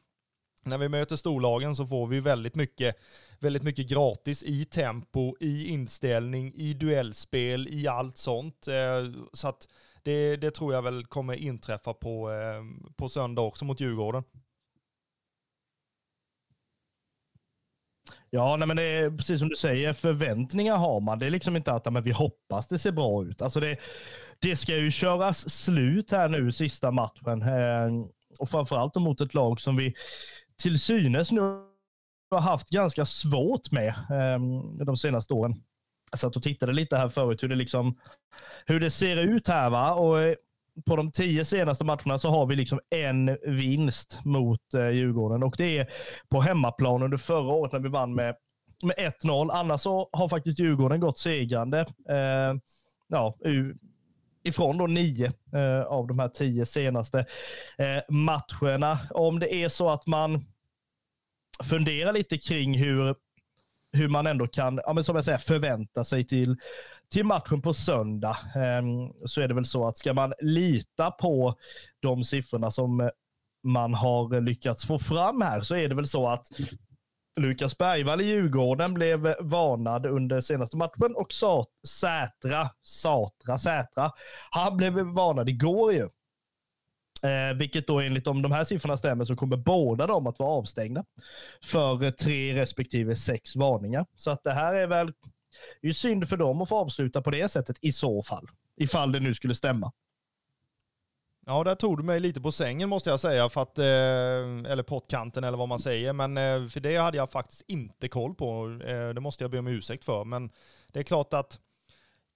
när 0.63 0.77
vi 0.77 0.89
möter 0.89 1.15
storlagen 1.15 1.75
så 1.75 1.87
får 1.87 2.07
vi 2.07 2.19
väldigt 2.19 2.55
mycket, 2.55 2.95
väldigt 3.39 3.63
mycket 3.63 3.87
gratis 3.87 4.43
i 4.43 4.65
tempo, 4.65 5.35
i 5.39 5.67
inställning, 5.67 6.53
i 6.55 6.73
duellspel, 6.73 7.67
i 7.67 7.87
allt 7.87 8.17
sånt. 8.17 8.67
Eh, 8.67 9.23
så 9.33 9.47
att 9.47 9.67
det, 10.03 10.37
det 10.37 10.51
tror 10.51 10.73
jag 10.73 10.81
väl 10.81 11.05
kommer 11.05 11.33
inträffa 11.33 11.93
på, 11.93 12.31
eh, 12.31 12.91
på 12.95 13.09
söndag 13.09 13.41
också 13.41 13.65
mot 13.65 13.79
Djurgården. 13.79 14.23
Ja, 18.29 18.55
nej, 18.55 18.67
men 18.67 18.77
det 18.77 18.83
är 18.83 19.09
precis 19.09 19.39
som 19.39 19.49
du 19.49 19.55
säger, 19.55 19.93
förväntningar 19.93 20.77
har 20.77 20.99
man. 20.99 21.19
Det 21.19 21.25
är 21.25 21.29
liksom 21.29 21.55
inte 21.55 21.73
att 21.73 21.93
men 21.93 22.03
vi 22.03 22.11
hoppas 22.11 22.67
det 22.67 22.77
ser 22.77 22.91
bra 22.91 23.23
ut. 23.23 23.41
Alltså 23.41 23.59
det, 23.59 23.77
det 24.39 24.55
ska 24.55 24.75
ju 24.75 24.91
köras 24.91 25.49
slut 25.63 26.11
här 26.11 26.29
nu 26.29 26.51
sista 26.51 26.91
matchen. 26.91 27.41
Eh, 27.41 28.07
och 28.39 28.49
framförallt 28.49 28.95
mot 28.95 29.21
ett 29.21 29.33
lag 29.33 29.61
som 29.61 29.75
vi 29.75 29.93
till 30.61 30.79
synes 30.79 31.31
nu 31.31 31.41
har 32.31 32.39
haft 32.41 32.69
ganska 32.69 33.05
svårt 33.05 33.71
med 33.71 33.87
eh, 33.87 34.39
de 34.85 34.97
senaste 34.97 35.33
åren. 35.33 35.55
Jag 36.11 36.19
satt 36.19 36.35
och 36.35 36.43
tittade 36.43 36.73
lite 36.73 36.97
här 36.97 37.09
förut 37.09 37.43
hur 37.43 37.49
det, 37.49 37.55
liksom, 37.55 37.97
hur 38.65 38.79
det 38.79 38.89
ser 38.89 39.17
ut 39.17 39.47
här. 39.47 39.69
va 39.69 39.93
och 39.93 40.21
eh, 40.21 40.35
på 40.85 40.95
de 40.95 41.11
tio 41.11 41.45
senaste 41.45 41.85
matcherna 41.85 42.17
så 42.17 42.29
har 42.29 42.45
vi 42.45 42.55
liksom 42.55 42.79
en 42.89 43.37
vinst 43.45 44.19
mot 44.25 44.73
eh, 44.73 44.89
Djurgården 44.89 45.43
och 45.43 45.55
det 45.57 45.77
är 45.77 45.87
på 46.29 46.41
hemmaplan 46.41 47.03
under 47.03 47.17
förra 47.17 47.53
året 47.53 47.71
när 47.71 47.79
vi 47.79 47.89
vann 47.89 48.15
med, 48.15 48.35
med 48.83 49.13
1-0. 49.23 49.49
Annars 49.51 49.81
så 49.81 50.09
har 50.11 50.29
faktiskt 50.29 50.59
Djurgården 50.59 50.99
gått 50.99 51.19
segrande. 51.19 51.79
Eh, 52.09 52.55
ja, 53.07 53.37
ifrån 54.43 54.77
då 54.77 54.87
nio 54.87 55.25
eh, 55.53 55.81
av 55.81 56.07
de 56.07 56.19
här 56.19 56.29
tio 56.29 56.65
senaste 56.65 57.25
eh, 57.77 58.15
matcherna. 58.15 58.99
Om 59.09 59.39
det 59.39 59.53
är 59.53 59.69
så 59.69 59.89
att 59.89 60.07
man 60.07 60.45
funderar 61.63 62.13
lite 62.13 62.37
kring 62.37 62.77
hur 62.77 63.15
hur 63.91 64.07
man 64.07 64.27
ändå 64.27 64.47
kan, 64.47 64.79
ja, 64.85 64.93
men 64.93 65.03
som 65.03 65.15
jag 65.15 65.25
säger, 65.25 65.37
förvänta 65.37 66.03
sig 66.03 66.27
till, 66.27 66.57
till 67.11 67.25
matchen 67.25 67.61
på 67.61 67.73
söndag. 67.73 68.37
Ehm, 68.55 69.13
så 69.25 69.41
är 69.41 69.47
det 69.47 69.53
väl 69.53 69.65
så 69.65 69.87
att 69.87 69.97
ska 69.97 70.13
man 70.13 70.33
lita 70.39 71.11
på 71.11 71.55
de 71.99 72.23
siffrorna 72.23 72.71
som 72.71 72.99
eh, 72.99 73.09
man 73.63 73.93
har 73.93 74.41
lyckats 74.41 74.87
få 74.87 74.99
fram 74.99 75.41
här 75.41 75.61
så 75.61 75.75
är 75.75 75.87
det 75.87 75.95
väl 75.95 76.07
så 76.07 76.27
att 76.27 76.47
Lukas 77.39 77.77
Bergvall 77.77 78.21
i 78.21 78.25
Djurgården 78.25 78.93
blev 78.93 79.27
eh, 79.27 79.35
varnad 79.39 80.05
under 80.05 80.41
senaste 80.41 80.77
matchen 80.77 81.15
och 81.15 81.33
Sätra, 81.87 82.69
Satra, 82.83 83.57
Sätra, 83.57 84.11
han 84.51 84.77
blev 84.77 84.93
varnad 84.93 85.49
igår 85.49 85.93
ju. 85.93 86.09
Eh, 87.23 87.57
vilket 87.57 87.87
då 87.87 87.99
enligt 87.99 88.27
om 88.27 88.41
de 88.41 88.51
här 88.51 88.63
siffrorna 88.63 88.97
stämmer 88.97 89.25
så 89.25 89.35
kommer 89.35 89.57
båda 89.57 90.07
de 90.07 90.27
att 90.27 90.39
vara 90.39 90.49
avstängda 90.49 91.03
för 91.63 92.03
eh, 92.03 92.09
tre 92.09 92.55
respektive 92.55 93.15
sex 93.15 93.55
varningar. 93.55 94.05
Så 94.15 94.31
att 94.31 94.43
det 94.43 94.53
här 94.53 94.73
är 94.73 94.87
väl 94.87 95.13
det 95.81 95.87
är 95.87 95.93
synd 95.93 96.29
för 96.29 96.37
dem 96.37 96.61
att 96.61 96.69
få 96.69 96.77
avsluta 96.77 97.21
på 97.21 97.31
det 97.31 97.49
sättet 97.49 97.77
i 97.81 97.91
så 97.91 98.23
fall. 98.23 98.47
Ifall 98.75 99.11
det 99.11 99.19
nu 99.19 99.33
skulle 99.33 99.55
stämma. 99.55 99.91
Ja, 101.45 101.63
där 101.63 101.75
tog 101.75 101.97
du 101.97 102.03
mig 102.03 102.19
lite 102.19 102.41
på 102.41 102.51
sängen 102.51 102.89
måste 102.89 103.09
jag 103.09 103.19
säga, 103.19 103.49
för 103.49 103.61
att, 103.61 103.79
eh, 103.79 104.71
eller 104.71 104.83
pottkanten 104.83 105.43
eller 105.43 105.57
vad 105.57 105.67
man 105.67 105.79
säger. 105.79 106.13
Men 106.13 106.37
eh, 106.37 106.67
för 106.67 106.79
det 106.79 106.97
hade 106.97 107.17
jag 107.17 107.31
faktiskt 107.31 107.63
inte 107.67 108.07
koll 108.07 108.35
på. 108.35 108.79
Eh, 108.85 109.09
det 109.09 109.21
måste 109.21 109.43
jag 109.43 109.51
be 109.51 109.59
om 109.59 109.67
ursäkt 109.67 110.03
för. 110.03 110.23
Men 110.23 110.51
det 110.91 110.99
är 110.99 111.03
klart 111.03 111.33
att 111.33 111.59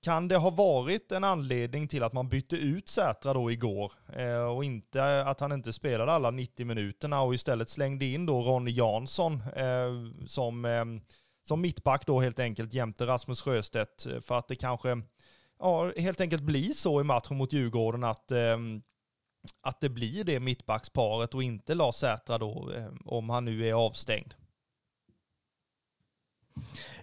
kan 0.04 0.28
det 0.28 0.38
ha 0.38 0.50
varit 0.50 1.12
en 1.12 1.24
anledning 1.24 1.88
till 1.88 2.04
att 2.04 2.14
man 2.14 2.30
bytte 2.30 2.56
ut 2.56 2.90
Sätra 2.90 3.34
då 3.34 3.52
igår 3.52 3.92
eh, 4.16 4.56
och 4.56 4.64
inte 4.64 5.24
att 5.26 5.40
han 5.40 5.52
inte 5.52 5.74
spelade 5.74 6.12
alla 6.12 6.32
90 6.32 6.66
minuterna 6.66 7.22
och 7.22 7.34
istället 7.34 7.70
slängde 7.70 8.06
in 8.06 8.26
då 8.26 8.42
Ronny 8.42 8.72
Jansson 8.72 9.42
eh, 9.56 10.26
som, 10.26 10.66
eh, 10.66 10.86
som 11.48 11.62
mittback 11.62 12.06
då 12.06 12.20
helt 12.20 12.40
enkelt 12.40 12.74
jämte 12.74 13.06
Rasmus 13.06 13.42
Sjöstedt 13.42 14.06
eh, 14.06 14.22
för 14.22 14.38
att 14.38 14.48
det 14.48 14.56
kanske 14.56 15.02
ja, 15.60 15.92
helt 15.98 16.22
enkelt 16.22 16.44
blir 16.44 16.74
så 16.74 17.02
i 17.02 17.04
matchen 17.04 17.38
mot 17.38 17.54
Djurgården 17.54 18.04
att 18.04 18.32
eh, 18.32 18.58
att 19.62 19.82
det 19.82 19.90
blir 19.90 20.24
det 20.24 20.40
mittbacksparet 20.40 21.36
och 21.36 21.44
inte 21.44 21.76
Lars 21.76 21.96
Sätra 21.96 22.38
då 22.38 22.72
eh, 22.76 22.92
om 23.06 23.30
han 23.30 23.46
nu 23.46 23.68
är 23.68 23.74
avstängd. 23.74 24.34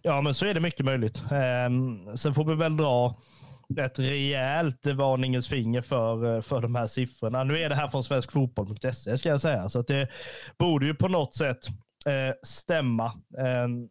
Ja, 0.03 0.21
men 0.21 0.35
så 0.35 0.47
är 0.47 0.55
det 0.55 0.61
mycket 0.61 0.85
möjligt. 0.85 1.23
Ehm, 1.31 2.17
sen 2.17 2.35
får 2.35 2.45
vi 2.45 2.55
väl 2.55 2.77
dra 2.77 3.21
ett 3.79 3.99
rejält 3.99 4.87
varningens 4.87 5.49
finger 5.49 5.83
för, 5.83 6.37
eh, 6.37 6.43
för 6.43 6.61
de 6.61 6.75
här 6.75 6.87
siffrorna. 6.87 7.45
Nu 7.45 7.59
är 7.59 7.69
det 7.69 7.75
här 7.75 7.89
från 7.89 8.05
svenskfotboll.se 8.05 9.19
ska 9.19 9.29
jag 9.29 9.41
säga, 9.41 9.69
så 9.69 9.79
att 9.79 9.87
det 9.87 10.09
borde 10.59 10.87
ju 10.87 10.95
på 10.95 11.09
något 11.09 11.35
sätt 11.35 11.69
eh, 12.07 12.35
stämma. 12.43 13.13
Ehm, 13.39 13.89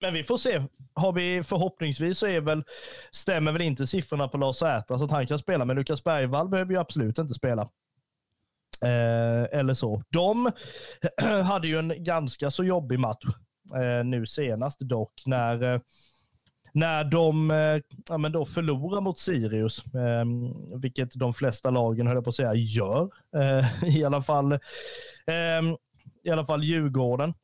men 0.00 0.14
vi 0.14 0.24
får 0.24 0.36
se. 0.36 0.62
Har 0.94 1.12
vi 1.12 1.42
förhoppningsvis 1.42 2.18
så 2.18 2.26
är 2.26 2.40
väl, 2.40 2.64
stämmer 3.10 3.52
väl 3.52 3.62
inte 3.62 3.86
siffrorna 3.86 4.28
på 4.28 4.38
Lars 4.38 4.56
Sätra 4.56 4.98
så 4.98 5.04
att 5.04 5.10
han 5.10 5.26
kan 5.26 5.38
spela, 5.38 5.64
men 5.64 5.76
Lukas 5.76 6.04
Bergvall 6.04 6.48
behöver 6.48 6.72
ju 6.72 6.80
absolut 6.80 7.18
inte 7.18 7.34
spela. 7.34 7.62
Eh, 8.82 9.58
eller 9.58 9.74
så. 9.74 10.02
De 10.08 10.52
hade 11.44 11.68
ju 11.68 11.78
en 11.78 12.04
ganska 12.04 12.50
så 12.50 12.64
jobbig 12.64 12.98
match 12.98 13.24
eh, 13.74 14.04
nu 14.04 14.26
senast 14.26 14.80
dock 14.80 15.22
när 15.26 15.74
eh, 15.74 15.80
när 16.72 17.04
de 17.04 17.50
eh, 17.50 17.80
ja, 18.08 18.18
men 18.18 18.32
då 18.32 18.44
förlorar 18.44 19.00
mot 19.00 19.18
Sirius, 19.18 19.84
eh, 19.94 20.24
vilket 20.80 21.14
de 21.14 21.34
flesta 21.34 21.70
lagen, 21.70 22.06
höll 22.06 22.16
jag 22.16 22.24
på 22.24 22.30
att 22.30 22.36
säga, 22.36 22.54
gör. 22.54 23.10
Eh, 23.36 23.84
I 23.96 24.04
alla 24.04 24.22
fall 24.22 24.52
eh, 24.52 24.58
i 26.24 26.30
alla 26.30 26.46
fall 26.46 26.64
Djurgården. 26.64 27.34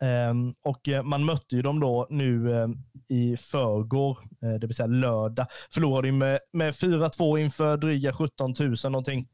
Ehm, 0.00 0.54
och 0.62 0.88
eh, 0.88 1.02
man 1.02 1.24
mötte 1.24 1.56
ju 1.56 1.62
dem 1.62 1.80
då 1.80 2.06
nu 2.10 2.52
eh, 2.52 2.68
i 3.08 3.36
förrgår, 3.36 4.18
eh, 4.42 4.54
det 4.60 4.66
vill 4.66 4.76
säga 4.76 4.86
lördag. 4.86 5.46
Förlorade 5.74 6.08
ju 6.08 6.12
med, 6.12 6.38
med 6.52 6.74
4-2 6.74 7.38
inför 7.38 7.76
dryga 7.76 8.12
17 8.12 8.54
000 8.58 8.74
någonting 8.84 9.28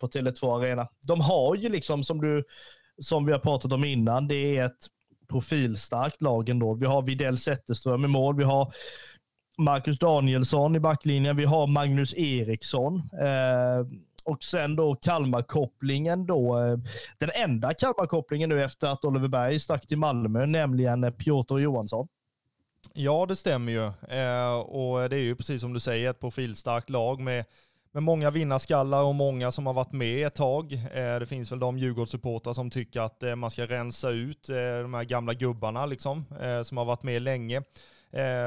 på 0.00 0.06
Tele2 0.08 0.58
Arena. 0.58 0.88
De 1.08 1.20
har 1.20 1.56
ju 1.56 1.68
liksom, 1.68 2.04
som, 2.04 2.20
du, 2.20 2.44
som 3.02 3.26
vi 3.26 3.32
har 3.32 3.38
pratat 3.38 3.72
om 3.72 3.84
innan, 3.84 4.28
det 4.28 4.56
är 4.56 4.66
ett 4.66 4.86
profilstarkt 5.30 6.22
lag 6.22 6.48
ändå. 6.48 6.74
Vi 6.74 6.86
har 6.86 7.02
Videll 7.02 7.38
Zetterström 7.38 8.04
i 8.04 8.08
mål. 8.08 8.36
Vi 8.36 8.44
har 8.44 8.74
Marcus 9.58 9.98
Danielsson 9.98 10.76
i 10.76 10.80
backlinjen. 10.80 11.36
Vi 11.36 11.44
har 11.44 11.66
Magnus 11.66 12.14
Eriksson. 12.14 12.96
Eh, 13.20 13.86
och 14.24 14.44
sen 14.44 14.76
då 14.76 14.94
Kalmarkopplingen 14.94 16.26
då. 16.26 16.58
Eh, 16.58 16.78
den 17.18 17.30
enda 17.34 17.74
Kalmarkopplingen 17.74 18.48
nu 18.48 18.64
efter 18.64 18.88
att 18.88 19.04
Oliver 19.04 19.28
Berg 19.28 19.58
stack 19.58 19.86
till 19.86 19.98
Malmö, 19.98 20.46
nämligen 20.46 21.04
eh, 21.04 21.10
Piotr 21.10 21.58
Johansson. 21.58 22.08
Ja, 22.92 23.26
det 23.26 23.36
stämmer 23.36 23.72
ju. 23.72 23.86
Eh, 24.18 24.54
och 24.54 25.10
det 25.10 25.16
är 25.16 25.20
ju 25.20 25.36
precis 25.36 25.60
som 25.60 25.72
du 25.72 25.80
säger, 25.80 26.10
ett 26.10 26.20
profilstarkt 26.20 26.90
lag 26.90 27.20
med 27.20 27.44
med 27.94 28.02
många 28.02 28.30
vinnarskallar 28.30 29.02
och 29.02 29.14
många 29.14 29.52
som 29.52 29.66
har 29.66 29.72
varit 29.72 29.92
med 29.92 30.26
ett 30.26 30.34
tag. 30.34 30.72
Eh, 30.72 31.18
det 31.18 31.26
finns 31.26 31.52
väl 31.52 31.58
de 31.58 31.78
Djurgårdssupportrar 31.78 32.52
som 32.52 32.70
tycker 32.70 33.00
att 33.00 33.22
eh, 33.22 33.34
man 33.34 33.50
ska 33.50 33.66
rensa 33.66 34.10
ut 34.10 34.48
eh, 34.48 34.56
de 34.56 34.94
här 34.94 35.04
gamla 35.04 35.34
gubbarna 35.34 35.86
liksom, 35.86 36.24
som 36.64 36.76
har 36.76 36.84
varit 36.84 37.02
med 37.02 37.22
länge. 37.22 37.62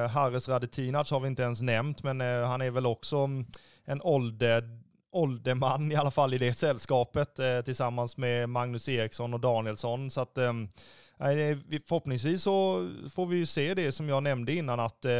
Haris 0.09 0.49
Radetinac 0.49 1.11
har 1.11 1.19
vi 1.19 1.27
inte 1.27 1.43
ens 1.43 1.61
nämnt, 1.61 2.03
men 2.03 2.19
han 2.21 2.61
är 2.61 2.71
väl 2.71 2.85
också 2.85 3.17
mm, 3.17 3.45
en 3.85 4.01
ålder, 4.01 4.79
ålderman 5.15 5.91
i 5.91 5.95
alla 5.95 6.11
fall 6.11 6.33
i 6.33 6.37
det 6.37 6.53
sällskapet 6.53 7.39
eh, 7.39 7.61
tillsammans 7.61 8.17
med 8.17 8.49
Magnus 8.49 8.89
Eriksson 8.89 9.33
och 9.33 9.39
Danielsson. 9.39 10.11
Så 10.11 10.21
att, 10.21 10.37
eh, 10.37 10.53
förhoppningsvis 11.87 12.43
så 12.43 12.89
får 13.13 13.25
vi 13.25 13.37
ju 13.37 13.45
se 13.45 13.73
det 13.73 13.91
som 13.91 14.09
jag 14.09 14.23
nämnde 14.23 14.53
innan, 14.53 14.79
att 14.79 15.05
eh, 15.05 15.11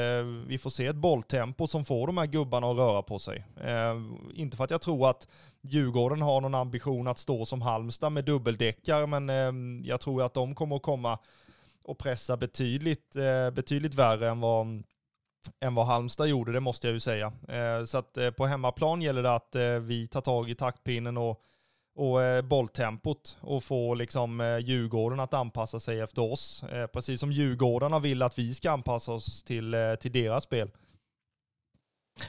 vi 0.48 0.58
får 0.58 0.70
se 0.70 0.86
ett 0.86 0.96
bolltempo 0.96 1.68
som 1.68 1.86
får 1.86 2.08
de 2.08 2.18
här 2.18 2.26
gubbarna 2.26 2.72
att 2.72 2.78
röra 2.78 3.02
på 3.02 3.20
sig. 3.20 3.46
Eh, 3.64 4.02
inte 4.34 4.58
för 4.58 4.64
att 4.64 4.72
jag 4.72 4.82
tror 4.82 5.10
att 5.10 5.28
Djurgården 5.62 6.22
har 6.22 6.42
någon 6.42 6.56
ambition 6.56 7.08
att 7.08 7.20
stå 7.20 7.46
som 7.46 7.62
Halmstad 7.62 8.12
med 8.12 8.26
dubbeldäckare, 8.26 9.08
men 9.08 9.30
eh, 9.30 9.88
jag 9.90 10.02
tror 10.02 10.24
att 10.24 10.34
de 10.34 10.56
kommer 10.56 10.76
att 10.76 10.82
komma 10.82 11.20
och 11.84 11.98
pressa 11.98 12.38
betydligt, 12.38 13.16
eh, 13.16 13.52
betydligt 13.52 13.94
värre 13.94 14.30
än 14.30 14.40
vad 14.40 14.84
än 15.60 15.76
vad 15.76 15.86
Halmstad 15.86 16.28
gjorde, 16.28 16.52
det 16.52 16.60
måste 16.60 16.88
jag 16.88 16.94
ju 16.94 17.00
säga. 17.00 17.34
Eh, 17.50 17.86
så 17.86 17.98
att 17.98 18.18
eh, 18.18 18.30
på 18.30 18.46
hemmaplan 18.46 19.02
gäller 19.02 19.24
det 19.24 19.36
att 19.36 19.56
eh, 19.56 19.64
vi 19.64 20.08
tar 20.08 20.22
tag 20.22 20.50
i 20.50 20.56
taktpinnen 20.56 21.18
och, 21.18 21.42
och 21.96 22.44
bolltempot 22.44 23.38
och 23.42 23.64
får 23.64 23.96
liksom 23.96 24.60
Djurgården 24.64 25.20
att 25.20 25.34
anpassa 25.34 25.80
sig 25.80 26.00
efter 26.00 26.32
oss. 26.32 26.64
Precis 26.94 27.20
som 27.20 27.32
Djurgårdarna 27.32 28.00
vill 28.00 28.22
att 28.22 28.40
vi 28.40 28.54
ska 28.54 28.72
anpassa 28.72 29.12
oss 29.12 29.44
till, 29.44 29.76
till 30.00 30.12
deras 30.12 30.44
spel. 30.44 30.72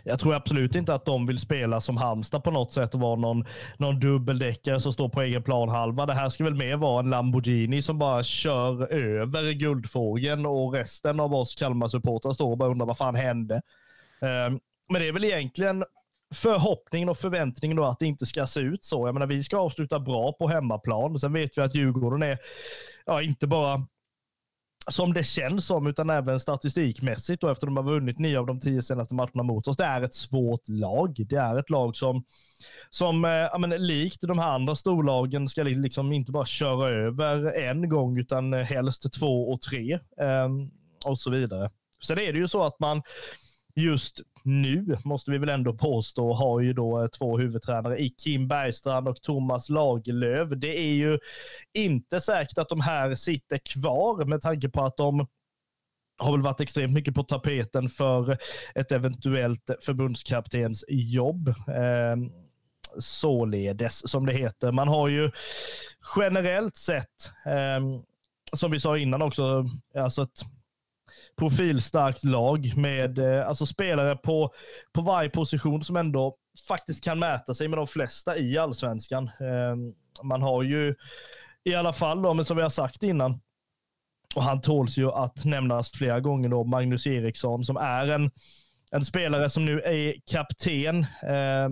Jag 0.04 0.20
tror 0.20 0.34
absolut 0.34 0.74
inte 0.74 0.94
att 0.94 1.04
de 1.04 1.26
vill 1.26 1.38
spela 1.38 1.80
som 1.80 1.96
Halmstad 1.96 2.44
på 2.44 2.50
något 2.50 2.72
sätt 2.72 2.94
och 2.94 3.00
vara 3.00 3.16
någon, 3.16 3.44
någon 3.76 4.00
dubbeldäckare 4.00 4.80
som 4.80 4.92
står 4.92 5.08
på 5.08 5.22
egen 5.22 5.42
planhalva. 5.42 6.06
Det 6.06 6.14
här 6.14 6.28
ska 6.28 6.44
väl 6.44 6.54
mer 6.54 6.76
vara 6.76 7.00
en 7.00 7.10
Lamborghini 7.10 7.82
som 7.82 7.98
bara 7.98 8.22
kör 8.22 8.92
över 8.92 9.52
guldfågeln 9.52 10.46
och 10.46 10.72
resten 10.72 11.20
av 11.20 11.34
oss 11.34 11.54
Kalmar-supportrar 11.54 12.32
står 12.32 12.50
och 12.50 12.58
bara 12.58 12.70
undrar 12.70 12.86
vad 12.86 12.98
fan 12.98 13.14
hände. 13.14 13.62
Ehm, 14.20 14.60
men 14.88 15.00
det 15.02 15.08
är 15.08 15.12
väl 15.12 15.24
egentligen 15.24 15.84
förhoppningen 16.34 17.08
och 17.08 17.18
förväntningen 17.18 17.76
då 17.76 17.84
att 17.84 17.98
det 17.98 18.06
inte 18.06 18.26
ska 18.26 18.46
se 18.46 18.60
ut 18.60 18.84
så. 18.84 19.08
Jag 19.08 19.14
menar, 19.14 19.26
vi 19.26 19.42
ska 19.42 19.58
avsluta 19.58 19.98
bra 19.98 20.32
på 20.32 20.48
hemmaplan. 20.48 21.18
Sen 21.18 21.32
vet 21.32 21.58
vi 21.58 21.62
att 21.62 21.74
Djurgården 21.74 22.22
är, 22.22 22.38
ja, 23.06 23.22
inte 23.22 23.46
bara 23.46 23.86
som 24.90 25.12
det 25.12 25.22
känns 25.24 25.66
som, 25.66 25.86
utan 25.86 26.10
även 26.10 26.40
statistikmässigt 26.40 27.40
då, 27.40 27.48
efter 27.48 27.66
de 27.66 27.76
har 27.76 27.84
vunnit 27.84 28.18
nio 28.18 28.38
av 28.38 28.46
de 28.46 28.60
tio 28.60 28.82
senaste 28.82 29.14
matcherna 29.14 29.42
mot 29.42 29.68
oss. 29.68 29.76
Det 29.76 29.84
är 29.84 30.02
ett 30.02 30.14
svårt 30.14 30.68
lag. 30.68 31.14
Det 31.28 31.36
är 31.36 31.58
ett 31.58 31.70
lag 31.70 31.96
som, 31.96 32.24
som 32.90 33.24
eh, 33.24 33.58
men, 33.58 33.70
likt 33.70 34.20
de 34.20 34.38
här 34.38 34.48
andra 34.48 34.76
storlagen 34.76 35.48
ska 35.48 35.62
liksom 35.62 36.12
inte 36.12 36.32
bara 36.32 36.46
köra 36.46 36.88
över 36.88 37.58
en 37.58 37.88
gång, 37.88 38.18
utan 38.18 38.54
eh, 38.54 38.60
helst 38.60 39.12
två 39.12 39.52
och 39.52 39.60
tre 39.60 39.92
eh, 40.20 40.48
och 41.04 41.18
så 41.18 41.30
vidare. 41.30 41.70
Sen 42.06 42.18
är 42.18 42.32
det 42.32 42.38
ju 42.38 42.48
så 42.48 42.64
att 42.64 42.80
man 42.80 43.02
just 43.76 44.20
nu, 44.42 44.96
måste 45.04 45.30
vi 45.30 45.38
väl 45.38 45.48
ändå 45.48 45.74
påstå, 45.74 46.32
har 46.32 46.60
ju 46.60 46.72
då 46.72 47.02
eh, 47.02 47.08
två 47.08 47.38
huvudtränare 47.38 47.98
i 47.98 48.08
Kim 48.08 48.48
Bergstrand 48.48 49.08
och 49.08 49.22
Thomas 49.22 49.68
Lagerlöf. 49.68 50.48
Det 50.56 50.78
är 50.78 50.92
ju 50.94 51.18
inte 51.72 52.20
säkert 52.20 52.58
att 52.58 52.68
de 52.68 52.80
här 52.80 53.14
sitter 53.14 53.58
kvar 53.58 54.24
med 54.24 54.40
tanke 54.40 54.68
på 54.68 54.82
att 54.82 54.96
de 54.96 55.26
har 56.18 56.32
väl 56.32 56.42
varit 56.42 56.60
extremt 56.60 56.92
mycket 56.92 57.14
på 57.14 57.22
tapeten 57.22 57.88
för 57.88 58.38
ett 58.74 58.92
eventuellt 58.92 59.70
förbundskaptensjobb. 59.82 61.48
Eh, 61.48 62.16
således, 62.98 64.10
som 64.10 64.26
det 64.26 64.32
heter. 64.32 64.72
Man 64.72 64.88
har 64.88 65.08
ju 65.08 65.30
generellt 66.16 66.76
sett, 66.76 67.30
eh, 67.46 68.00
som 68.52 68.70
vi 68.70 68.80
sa 68.80 68.98
innan 68.98 69.22
också, 69.22 69.64
alltså 69.94 70.22
ett 70.22 70.42
profilstarkt 71.36 72.24
lag 72.24 72.76
med 72.76 73.18
eh, 73.18 73.48
alltså 73.48 73.66
spelare 73.66 74.16
på, 74.16 74.52
på 74.92 75.02
varje 75.02 75.30
position 75.30 75.84
som 75.84 75.96
ändå 75.96 76.34
faktiskt 76.68 77.04
kan 77.04 77.18
mäta 77.18 77.54
sig 77.54 77.68
med 77.68 77.78
de 77.78 77.86
flesta 77.86 78.38
i 78.38 78.58
allsvenskan. 78.58 79.30
Ehm, 79.40 79.94
man 80.22 80.42
har 80.42 80.62
ju 80.62 80.94
i 81.64 81.74
alla 81.74 81.92
fall, 81.92 82.22
då, 82.22 82.34
men 82.34 82.44
som 82.44 82.56
vi 82.56 82.62
har 82.62 82.70
sagt 82.70 83.02
innan, 83.02 83.40
och 84.34 84.42
han 84.42 84.60
tåls 84.60 84.98
ju 84.98 85.10
att 85.10 85.44
nämnas 85.44 85.90
flera 85.92 86.20
gånger 86.20 86.48
då, 86.48 86.64
Magnus 86.64 87.06
Eriksson 87.06 87.64
som 87.64 87.76
är 87.76 88.06
en, 88.06 88.30
en 88.90 89.04
spelare 89.04 89.50
som 89.50 89.64
nu 89.64 89.80
är 89.80 90.14
kapten 90.30 90.98
eh, 91.22 91.68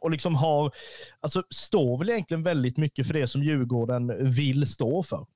och 0.00 0.10
liksom 0.10 0.34
har, 0.34 0.72
alltså 1.20 1.42
står 1.50 1.98
väl 1.98 2.10
egentligen 2.10 2.42
väldigt 2.42 2.76
mycket 2.76 3.06
för 3.06 3.14
det 3.14 3.28
som 3.28 3.42
Djurgården 3.42 4.30
vill 4.30 4.66
stå 4.66 5.02
för. 5.02 5.26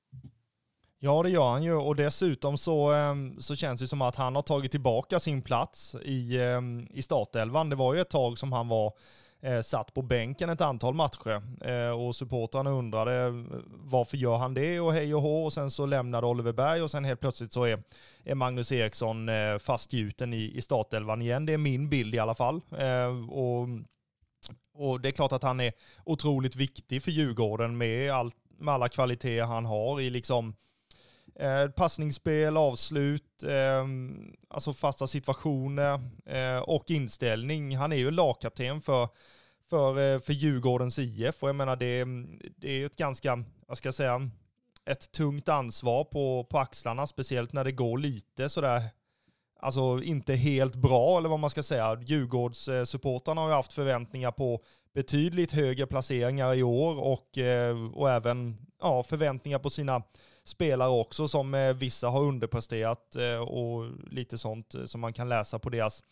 Ja, 1.05 1.23
det 1.23 1.29
gör 1.29 1.49
han 1.49 1.63
ju 1.63 1.73
och 1.73 1.95
dessutom 1.95 2.57
så, 2.57 2.91
ehm, 2.91 3.41
så 3.41 3.55
känns 3.55 3.81
det 3.81 3.87
som 3.87 4.01
att 4.01 4.15
han 4.15 4.35
har 4.35 4.41
tagit 4.41 4.71
tillbaka 4.71 5.19
sin 5.19 5.41
plats 5.41 5.95
i, 5.95 6.41
ehm, 6.41 6.87
i 6.93 7.01
startelvan. 7.01 7.69
Det 7.69 7.75
var 7.75 7.93
ju 7.93 8.01
ett 8.01 8.09
tag 8.09 8.37
som 8.37 8.53
han 8.53 8.67
var 8.67 8.93
eh, 9.41 9.61
satt 9.61 9.93
på 9.93 10.01
bänken 10.01 10.49
ett 10.49 10.61
antal 10.61 10.93
matcher 10.93 11.41
eh, 11.61 12.01
och 12.01 12.15
supportrarna 12.15 12.69
undrade 12.69 13.25
eh, 13.25 13.33
varför 13.69 14.17
gör 14.17 14.37
han 14.37 14.53
det 14.53 14.79
och 14.79 14.93
hej 14.93 15.15
och 15.15 15.21
hå 15.21 15.45
och 15.45 15.53
sen 15.53 15.71
så 15.71 15.85
lämnade 15.85 16.27
Oliver 16.27 16.53
Berg 16.53 16.81
och 16.81 16.91
sen 16.91 17.05
helt 17.05 17.19
plötsligt 17.19 17.53
så 17.53 17.63
är, 17.63 17.83
är 18.23 18.35
Magnus 18.35 18.71
Eriksson 18.71 19.29
fastgjuten 19.59 20.33
i, 20.33 20.51
i 20.55 20.61
startelvan 20.61 21.21
igen. 21.21 21.45
Det 21.45 21.53
är 21.53 21.57
min 21.57 21.89
bild 21.89 22.15
i 22.15 22.19
alla 22.19 22.35
fall. 22.35 22.61
Och, 23.29 23.67
och 24.73 25.01
det 25.01 25.09
är 25.09 25.11
klart 25.11 25.31
att 25.31 25.43
han 25.43 25.59
är 25.59 25.73
otroligt 26.05 26.55
viktig 26.55 27.03
för 27.03 27.11
Djurgården 27.11 27.77
med, 27.77 28.11
allt, 28.11 28.35
med 28.59 28.73
alla 28.73 28.89
kvaliteter 28.89 29.43
han 29.43 29.65
har 29.65 30.01
i 30.01 30.09
liksom 30.09 30.55
Eh, 31.39 31.69
passningsspel, 31.69 32.57
avslut, 32.57 33.43
eh, 33.43 33.85
alltså 34.47 34.73
fasta 34.73 35.07
situationer 35.07 35.99
eh, 36.25 36.57
och 36.57 36.91
inställning. 36.91 37.77
Han 37.77 37.91
är 37.91 37.95
ju 37.95 38.11
lagkapten 38.11 38.81
för, 38.81 39.09
för, 39.69 40.13
eh, 40.13 40.19
för 40.19 40.33
Djurgårdens 40.33 40.99
IF 40.99 41.43
och 41.43 41.49
jag 41.49 41.55
menar 41.55 41.75
det, 41.75 42.05
det 42.57 42.81
är 42.81 42.85
ett 42.85 42.95
ganska, 42.95 43.43
vad 43.67 43.77
ska 43.77 43.87
jag 43.87 43.95
säga, 43.95 44.29
ett 44.85 45.11
tungt 45.11 45.49
ansvar 45.49 46.03
på, 46.03 46.43
på 46.43 46.59
axlarna, 46.59 47.07
speciellt 47.07 47.53
när 47.53 47.63
det 47.63 47.71
går 47.71 47.97
lite 47.97 48.49
sådär, 48.49 48.83
alltså 49.59 50.01
inte 50.03 50.33
helt 50.33 50.75
bra 50.75 51.17
eller 51.17 51.29
vad 51.29 51.39
man 51.39 51.49
ska 51.49 51.63
säga. 51.63 52.01
Djurgårdssupportrarna 52.01 53.41
eh, 53.41 53.43
har 53.43 53.51
ju 53.51 53.55
haft 53.55 53.73
förväntningar 53.73 54.31
på 54.31 54.61
betydligt 54.93 55.51
högre 55.51 55.87
placeringar 55.87 56.53
i 56.53 56.63
år 56.63 56.99
och, 56.99 57.37
eh, 57.37 57.93
och 57.93 58.11
även 58.11 58.57
ja, 58.81 59.03
förväntningar 59.03 59.59
på 59.59 59.69
sina 59.69 60.03
spelare 60.45 60.89
också 60.89 61.27
som 61.27 61.53
eh, 61.53 61.73
vissa 61.73 62.09
har 62.09 62.21
underpresterat 62.21 63.15
eh, 63.15 63.37
och 63.37 63.89
lite 64.11 64.37
sånt 64.37 64.75
eh, 64.75 64.85
som 64.85 65.01
man 65.01 65.13
kan 65.13 65.29
läsa 65.29 65.59
på 65.59 65.69
deras, 65.69 66.03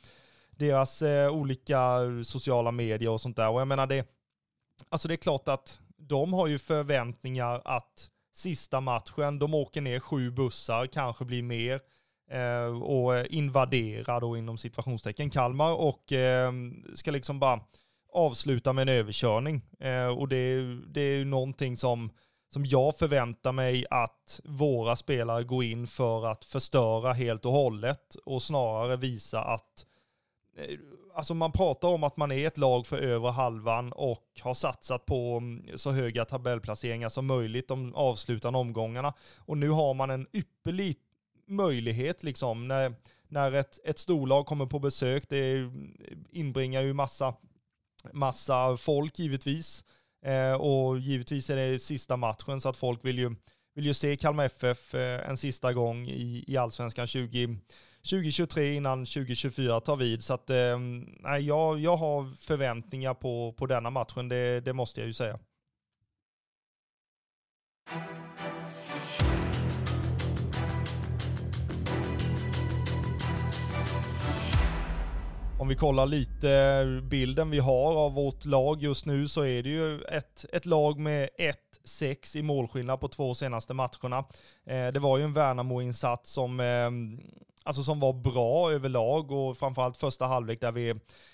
deras 0.51 1.03
olika 1.31 1.99
sociala 2.23 2.71
medier 2.71 3.09
och 3.09 3.21
sånt 3.21 3.35
där. 3.35 3.49
Och 3.49 3.61
jag 3.61 3.67
menar 3.67 3.87
det, 3.87 4.07
alltså 4.89 5.07
det 5.07 5.13
är 5.13 5.15
klart 5.15 5.47
att 5.47 5.79
de 5.97 6.33
har 6.33 6.47
ju 6.47 6.59
förväntningar 6.59 7.61
att 7.65 8.09
sista 8.33 8.81
matchen, 8.81 9.39
de 9.39 9.53
åker 9.53 9.81
ner 9.81 9.99
sju 9.99 10.31
bussar, 10.31 10.87
kanske 10.87 11.25
blir 11.25 11.43
mer, 11.43 11.79
och 12.83 13.25
invaderar 13.25 14.21
då 14.21 14.37
inom 14.37 14.57
situationstecken 14.57 15.29
Kalmar 15.29 15.71
och 15.71 16.13
ska 16.95 17.11
liksom 17.11 17.39
bara 17.39 17.59
avsluta 18.13 18.73
med 18.73 18.81
en 18.81 18.95
överkörning. 18.95 19.61
och 20.17 20.27
det, 20.27 20.75
det 20.93 21.01
är 21.01 21.15
ju 21.15 21.25
någonting 21.25 21.77
som 21.77 22.09
som 22.53 22.65
jag 22.65 22.97
förväntar 22.97 23.51
mig 23.51 23.85
att 23.89 24.41
våra 24.43 24.95
spelare 24.95 25.43
går 25.43 25.63
in 25.63 25.87
för 25.87 26.25
att 26.25 26.45
förstöra 26.45 27.13
helt 27.13 27.45
och 27.45 27.51
hållet 27.51 28.15
och 28.25 28.41
snarare 28.41 28.97
visa 28.97 29.43
att 29.43 29.85
eh, 30.57 30.79
Alltså 31.15 31.33
man 31.33 31.51
pratar 31.51 31.87
om 31.87 32.03
att 32.03 32.17
man 32.17 32.31
är 32.31 32.47
ett 32.47 32.57
lag 32.57 32.87
för 32.87 32.97
över 32.97 33.29
halvan 33.29 33.91
och 33.91 34.27
har 34.41 34.53
satsat 34.53 35.05
på 35.05 35.37
mm, 35.37 35.77
så 35.77 35.91
höga 35.91 36.25
tabellplaceringar 36.25 37.09
som 37.09 37.25
möjligt 37.25 37.67
de 37.67 37.95
avslutande 37.95 38.59
omgångarna. 38.59 39.13
Och 39.37 39.57
nu 39.57 39.69
har 39.69 39.93
man 39.93 40.09
en 40.09 40.27
ypperlig 40.33 40.95
möjlighet 41.47 42.23
liksom 42.23 42.67
när, 42.67 42.95
när 43.27 43.51
ett, 43.51 43.79
ett 43.83 43.99
storlag 43.99 44.45
kommer 44.45 44.65
på 44.65 44.79
besök. 44.79 45.29
Det 45.29 45.71
inbringar 46.31 46.81
ju 46.81 46.93
massa, 46.93 47.33
massa 48.11 48.77
folk 48.77 49.19
givetvis. 49.19 49.83
Eh, 50.23 50.53
och 50.53 50.99
givetvis 50.99 51.49
är 51.49 51.55
det 51.55 51.79
sista 51.79 52.17
matchen 52.17 52.61
så 52.61 52.69
att 52.69 52.77
folk 52.77 53.05
vill 53.05 53.19
ju, 53.19 53.35
vill 53.75 53.85
ju 53.85 53.93
se 53.93 54.15
Kalmar 54.15 54.45
FF 54.45 54.93
eh, 54.93 55.29
en 55.29 55.37
sista 55.37 55.73
gång 55.73 56.07
i, 56.07 56.43
i 56.47 56.57
allsvenskan 56.57 57.07
20, 57.07 57.57
2023 58.09 58.73
innan 58.73 59.05
2024 59.05 59.81
tar 59.81 59.95
vid. 59.95 60.23
Så 60.23 60.33
att 60.33 60.49
eh, 60.49 60.79
jag, 61.41 61.79
jag 61.79 61.95
har 61.95 62.35
förväntningar 62.35 63.13
på, 63.13 63.53
på 63.57 63.65
denna 63.65 63.89
matchen, 63.89 64.29
det, 64.29 64.61
det 64.61 64.73
måste 64.73 65.01
jag 65.01 65.07
ju 65.07 65.13
säga. 65.13 65.39
Om 75.63 75.69
vi 75.69 75.75
kollar 75.75 76.05
lite 76.05 76.85
bilden 77.03 77.49
vi 77.49 77.59
har 77.59 77.95
av 77.95 78.13
vårt 78.13 78.45
lag 78.45 78.81
just 78.81 79.05
nu 79.05 79.27
så 79.27 79.45
är 79.45 79.63
det 79.63 79.69
ju 79.69 80.01
ett, 80.01 80.45
ett 80.53 80.65
lag 80.65 80.99
med 80.99 81.29
1-6 81.85 82.37
i 82.37 82.41
målskillnad 82.41 82.99
på 82.99 83.07
två 83.07 83.33
senaste 83.33 83.73
matcherna. 83.73 84.17
Eh, 84.65 84.87
det 84.87 84.99
var 84.99 85.17
ju 85.17 85.23
en 85.23 85.33
Värnamo-insats 85.33 86.31
som, 86.31 86.59
eh, 86.59 86.89
alltså 87.63 87.83
som 87.83 87.99
var 87.99 88.13
bra 88.13 88.71
överlag 88.71 89.31
och 89.31 89.57
framförallt 89.57 89.97
första 89.97 90.25
halvlek 90.25 90.61
där 90.61 90.71
vi 90.71 90.93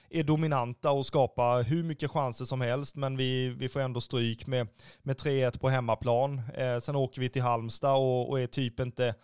är 0.09 0.23
dominanta 0.23 0.91
och 0.91 1.05
skapar 1.05 1.63
hur 1.63 1.84
mycket 1.84 2.11
chanser 2.11 2.45
som 2.45 2.61
helst, 2.61 2.95
men 2.95 3.17
vi, 3.17 3.49
vi 3.49 3.69
får 3.69 3.80
ändå 3.80 4.01
stryk 4.01 4.47
med, 4.47 4.67
med 5.01 5.15
3-1 5.15 5.59
på 5.59 5.69
hemmaplan. 5.69 6.41
Eh, 6.55 6.80
sen 6.80 6.95
åker 6.95 7.21
vi 7.21 7.30
till 7.30 7.41
Halmstad 7.41 7.95
och, 7.95 8.30
och 8.30 8.39
är 8.39 8.47
typ 8.47 8.80
inte, 8.80 9.15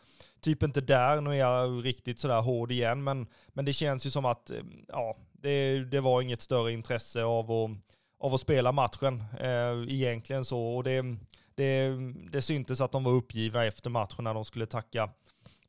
typ 0.42 0.64
inte 0.64 0.82
där. 0.82 1.22
Nu 1.22 1.30
är 1.30 1.36
jag 1.36 1.86
riktigt 1.86 2.20
sådär 2.20 2.42
hård 2.42 2.72
igen, 2.72 3.04
men, 3.04 3.28
men 3.48 3.66
det 3.66 3.74
känns 3.74 4.06
ju 4.06 4.10
som 4.10 4.26
att 4.26 4.50
eh, 4.50 4.58
ja, 4.88 5.16
det, 5.32 5.84
det 5.84 6.02
var 6.02 6.22
inget 6.22 6.42
större 6.42 6.72
intresse 6.72 7.24
av 7.24 7.52
att, 7.52 7.72
av 8.20 8.34
att 8.34 8.42
spela 8.42 8.72
matchen 8.72 9.24
eh, 9.40 9.94
egentligen 9.96 10.46
så. 10.46 10.76
Och 10.76 10.84
det, 10.84 11.18
det, 11.56 11.90
det 12.32 12.42
syntes 12.42 12.82
att 12.82 12.92
de 12.92 13.04
var 13.04 13.12
uppgivna 13.12 13.66
efter 13.66 13.90
matchen 13.90 14.24
när 14.24 14.34
de 14.34 14.46
skulle 14.46 14.66
tacka, 14.66 15.10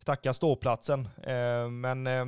tacka 0.05 0.33
ståplatsen. 0.33 1.09
Eh, 1.23 1.69
men 1.71 2.07
eh, 2.07 2.27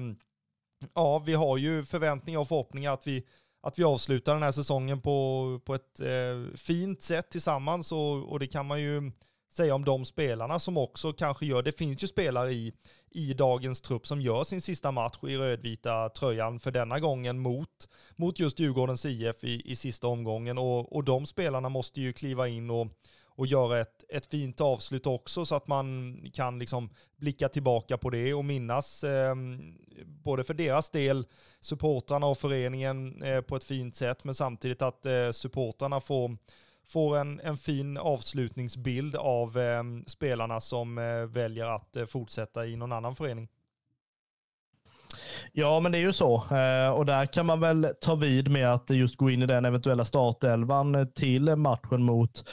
ja, 0.95 1.19
vi 1.19 1.35
har 1.35 1.57
ju 1.57 1.85
förväntningar 1.85 2.41
och 2.41 2.49
förhoppningar 2.49 2.93
att 2.93 3.07
vi, 3.07 3.27
att 3.63 3.79
vi 3.79 3.85
avslutar 3.85 4.35
den 4.35 4.43
här 4.43 4.53
säsongen 4.53 5.01
på, 5.01 5.61
på 5.65 5.75
ett 5.75 6.01
eh, 6.01 6.57
fint 6.57 7.03
sätt 7.03 7.31
tillsammans 7.31 7.93
och, 7.93 8.33
och 8.33 8.39
det 8.39 8.47
kan 8.47 8.67
man 8.67 8.81
ju 8.81 9.13
säga 9.51 9.75
om 9.75 9.85
de 9.85 10.05
spelarna 10.05 10.59
som 10.59 10.79
också 10.79 11.13
kanske 11.13 11.47
gör, 11.47 11.63
det 11.63 11.73
finns 11.73 12.03
ju 12.03 12.07
spelare 12.07 12.53
i, 12.53 12.73
i 13.11 13.35
dagens 13.35 13.81
trupp 13.81 14.07
som 14.07 14.21
gör 14.21 14.45
sin 14.45 14.61
sista 14.61 14.93
match 14.93 15.19
i 15.23 15.37
rödvita 15.37 16.09
tröjan 16.09 16.61
för 16.61 16.71
denna 16.71 17.01
gången 17.01 17.39
mot, 17.39 17.89
mot 18.17 18.39
just 18.39 18.59
Djurgårdens 18.59 19.05
IF 19.05 19.45
i, 19.45 19.63
i 19.65 19.77
sista 19.77 20.07
omgången. 20.07 20.59
Och, 20.59 20.97
och 20.97 21.05
de 21.05 21.27
spelarna 21.27 21.69
måste 21.69 22.01
ju 22.01 22.13
kliva 22.13 22.49
in 22.49 22.71
och, 22.71 22.89
och 23.39 23.47
göra 23.47 23.81
ett, 23.81 24.05
ett 24.09 24.27
fint 24.27 24.61
avslut 24.61 25.07
också 25.07 25.45
så 25.45 25.55
att 25.55 25.67
man 25.67 26.17
kan 26.33 26.59
liksom 26.59 26.91
blicka 27.17 27.49
tillbaka 27.49 27.99
på 27.99 28.11
det 28.11 28.35
och 28.35 28.45
minnas 28.45 29.05
eh, 29.05 29.35
både 30.05 30.45
för 30.45 30.55
deras 30.55 30.91
del, 30.91 31.27
supportrarna 31.61 32.27
och 32.27 32.39
föreningen 32.39 33.23
eh, 33.23 33.41
på 33.41 33.57
ett 33.57 33.65
fint 33.65 33.97
sätt, 33.97 34.25
men 34.25 34.35
samtidigt 34.35 34.83
att 34.83 35.07
eh, 35.07 35.31
supportrarna 35.31 36.01
får 36.01 36.37
får 36.89 37.19
en, 37.19 37.41
en 37.41 37.57
fin 37.57 37.97
avslutningsbild 37.97 39.17
av 39.17 39.59
eh, 39.59 39.83
spelarna 40.07 40.61
som 40.61 40.99
eh, 40.99 41.05
väljer 41.27 41.65
att 41.65 41.97
eh, 41.97 42.07
fortsätta 42.07 42.67
i 42.67 42.77
någon 42.77 42.93
annan 42.93 43.17
förening. 43.17 43.49
Ja, 45.53 45.81
men 45.81 45.93
det 45.93 45.99
är 45.99 46.03
ju 46.03 46.13
så. 46.13 46.35
Eh, 46.35 46.91
och 46.91 47.07
där 47.07 47.27
kan 47.27 47.47
man 47.47 47.61
väl 47.61 47.89
ta 48.01 48.15
vid 48.15 48.51
med 48.51 48.73
att 48.73 48.91
just 48.91 49.17
gå 49.17 49.31
in 49.31 49.43
i 49.43 49.47
den 49.47 49.65
eventuella 49.65 50.05
startelvan 50.05 51.13
till 51.15 51.57
matchen 51.57 52.03
mot 52.03 52.45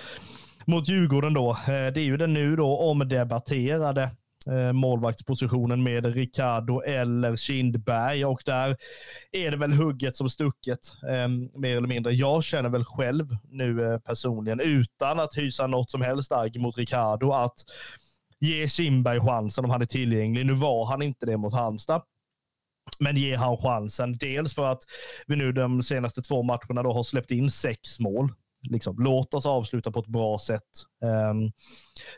mot 0.65 0.89
Djurgården 0.89 1.33
då. 1.33 1.51
Eh, 1.51 1.65
det 1.65 1.99
är 1.99 2.05
ju 2.05 2.17
den 2.17 2.33
nu 2.33 2.55
då 2.55 2.77
omdebatterade 2.77 4.11
Eh, 4.51 4.73
målvaktspositionen 4.73 5.83
med 5.83 6.05
Ricardo 6.05 6.81
eller 6.81 7.35
Kindberg 7.35 8.25
och 8.25 8.41
där 8.45 8.77
är 9.31 9.51
det 9.51 9.57
väl 9.57 9.73
hugget 9.73 10.17
som 10.17 10.29
stucket 10.29 10.79
eh, 11.09 11.27
mer 11.59 11.77
eller 11.77 11.87
mindre. 11.87 12.13
Jag 12.13 12.43
känner 12.43 12.69
väl 12.69 12.83
själv 12.83 13.37
nu 13.49 13.93
eh, 13.93 13.99
personligen 13.99 14.59
utan 14.59 15.19
att 15.19 15.37
hysa 15.37 15.67
något 15.67 15.91
som 15.91 16.01
helst 16.01 16.31
agg 16.31 16.61
mot 16.61 16.77
Ricardo 16.77 17.31
att 17.31 17.65
ge 18.39 18.67
Kindberg 18.67 19.19
chansen 19.19 19.65
om 19.65 19.71
han 19.71 19.81
är 19.81 19.85
tillgänglig. 19.85 20.45
Nu 20.45 20.53
var 20.53 20.85
han 20.85 21.01
inte 21.01 21.25
det 21.25 21.37
mot 21.37 21.53
Halmstad. 21.53 22.01
Men 22.99 23.17
ge 23.17 23.35
han 23.35 23.57
chansen. 23.57 24.17
Dels 24.17 24.55
för 24.55 24.65
att 24.65 24.83
vi 25.27 25.35
nu 25.35 25.51
de 25.51 25.83
senaste 25.83 26.21
två 26.21 26.43
matcherna 26.43 26.83
då 26.83 26.93
har 26.93 27.03
släppt 27.03 27.31
in 27.31 27.49
sex 27.49 27.99
mål 27.99 28.33
liksom, 28.69 28.95
låt 28.99 29.33
oss 29.33 29.45
avsluta 29.45 29.91
på 29.91 29.99
ett 29.99 30.07
bra 30.07 30.39
sätt. 30.39 30.63
Um, 31.31 31.51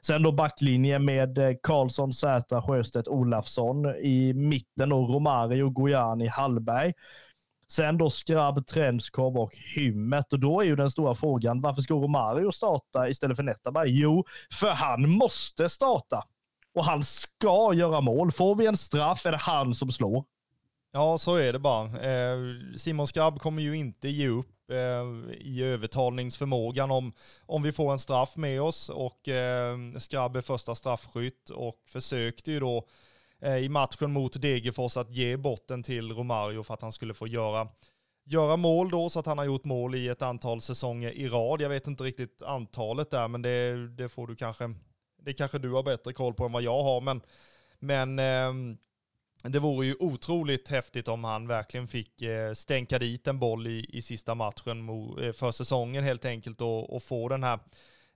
sen 0.01 0.23
då 0.23 0.31
backlinjen 0.31 1.05
med 1.05 1.37
eh, 1.37 1.55
Karlsson, 1.63 2.13
Zäta, 2.13 2.61
Sjöstedt, 2.61 3.07
Olafsson 3.07 3.85
i 3.95 4.33
mitten 4.33 4.91
och 4.91 5.09
Romario, 5.09 5.69
Gojani, 5.69 6.27
Hallberg. 6.27 6.93
Sen 7.71 7.97
då 7.97 8.09
Skrabb, 8.09 8.67
Trenskov 8.67 9.37
och 9.37 9.55
Hymmet. 9.75 10.33
Och 10.33 10.39
då 10.39 10.61
är 10.61 10.65
ju 10.65 10.75
den 10.75 10.91
stora 10.91 11.15
frågan, 11.15 11.61
varför 11.61 11.81
ska 11.81 11.93
Romario 11.93 12.51
starta 12.51 13.09
istället 13.09 13.37
för 13.37 13.43
Nettaberg? 13.43 13.99
Jo, 13.99 14.25
för 14.53 14.71
han 14.71 15.09
måste 15.09 15.69
starta. 15.69 16.23
Och 16.73 16.85
han 16.85 17.03
ska 17.03 17.73
göra 17.73 18.01
mål. 18.01 18.31
Får 18.31 18.55
vi 18.55 18.65
en 18.65 18.77
straff 18.77 19.25
är 19.25 19.31
det 19.31 19.37
han 19.37 19.75
som 19.75 19.91
slår. 19.91 20.25
Ja, 20.91 21.17
så 21.17 21.35
är 21.35 21.53
det 21.53 21.59
bara. 21.59 21.85
Eh, 21.85 22.37
Simon 22.77 23.07
Skrabb 23.07 23.39
kommer 23.39 23.61
ju 23.61 23.77
inte 23.77 24.09
ge 24.09 24.27
upp 24.27 24.71
eh, 24.71 25.37
i 25.37 25.63
övertalningsförmågan 25.63 26.91
om, 26.91 27.13
om 27.45 27.63
vi 27.63 27.71
får 27.71 27.91
en 27.91 27.99
straff 27.99 28.35
med 28.35 28.61
oss. 28.61 28.89
Och 28.89 29.27
eh, 29.27 29.77
Skrabb 29.97 30.35
är 30.35 30.41
första 30.41 30.75
straffskytt 30.75 31.49
och 31.49 31.83
försökte 31.87 32.51
ju 32.51 32.59
då 32.59 32.87
eh, 33.41 33.57
i 33.57 33.69
matchen 33.69 34.11
mot 34.11 34.41
Degerfors 34.41 34.97
att 34.97 35.15
ge 35.15 35.37
botten 35.37 35.83
till 35.83 36.11
Romario 36.11 36.63
för 36.63 36.73
att 36.73 36.81
han 36.81 36.91
skulle 36.91 37.13
få 37.13 37.27
göra 37.27 37.67
göra 38.29 38.57
mål 38.57 38.89
då, 38.89 39.09
så 39.09 39.19
att 39.19 39.25
han 39.25 39.37
har 39.37 39.45
gjort 39.45 39.65
mål 39.65 39.95
i 39.95 40.07
ett 40.07 40.21
antal 40.21 40.61
säsonger 40.61 41.11
i 41.11 41.27
rad. 41.27 41.61
Jag 41.61 41.69
vet 41.69 41.87
inte 41.87 42.03
riktigt 42.03 42.41
antalet 42.41 43.11
där, 43.11 43.27
men 43.27 43.41
det, 43.41 43.87
det 43.87 44.09
får 44.09 44.27
du 44.27 44.35
kanske, 44.35 44.73
det 45.21 45.33
kanske 45.33 45.59
du 45.59 45.71
har 45.71 45.83
bättre 45.83 46.13
koll 46.13 46.33
på 46.33 46.45
än 46.45 46.51
vad 46.51 46.63
jag 46.63 46.83
har. 46.83 47.01
Men, 47.01 47.21
men 47.79 48.19
eh, 48.19 48.77
det 49.49 49.59
vore 49.59 49.85
ju 49.85 49.95
otroligt 49.99 50.67
häftigt 50.67 51.07
om 51.07 51.23
han 51.23 51.47
verkligen 51.47 51.87
fick 51.87 52.21
eh, 52.21 52.53
stänka 52.53 52.99
dit 52.99 53.27
en 53.27 53.39
boll 53.39 53.67
i, 53.67 53.85
i 53.89 54.01
sista 54.01 54.35
matchen 54.35 54.89
eh, 54.89 55.31
för 55.31 55.51
säsongen 55.51 56.03
helt 56.03 56.25
enkelt 56.25 56.61
och, 56.61 56.95
och 56.95 57.03
få 57.03 57.29
den 57.29 57.43
här 57.43 57.59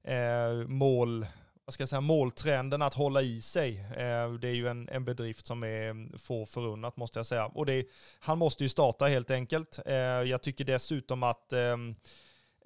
eh, 0.03 0.67
mål, 0.67 1.25
vad 1.65 1.73
ska 1.73 1.81
jag 1.81 1.89
säga, 1.89 2.01
måltrenden 2.01 2.81
att 2.81 2.93
hålla 2.93 3.21
i 3.21 3.41
sig. 3.41 3.79
Eh, 3.79 4.33
det 4.33 4.47
är 4.47 4.53
ju 4.53 4.67
en, 4.67 4.89
en 4.89 5.05
bedrift 5.05 5.47
som 5.47 5.63
är 5.63 5.89
mm, 5.89 6.17
få 6.17 6.45
förunnat 6.45 6.97
måste 6.97 7.19
jag 7.19 7.25
säga. 7.25 7.45
Och 7.45 7.65
det, 7.65 7.85
han 8.19 8.37
måste 8.37 8.63
ju 8.63 8.69
starta 8.69 9.05
helt 9.05 9.31
enkelt. 9.31 9.79
Eh, 9.85 9.95
jag 9.95 10.41
tycker 10.41 10.65
dessutom 10.65 11.23
att 11.23 11.53
ehm, 11.53 11.95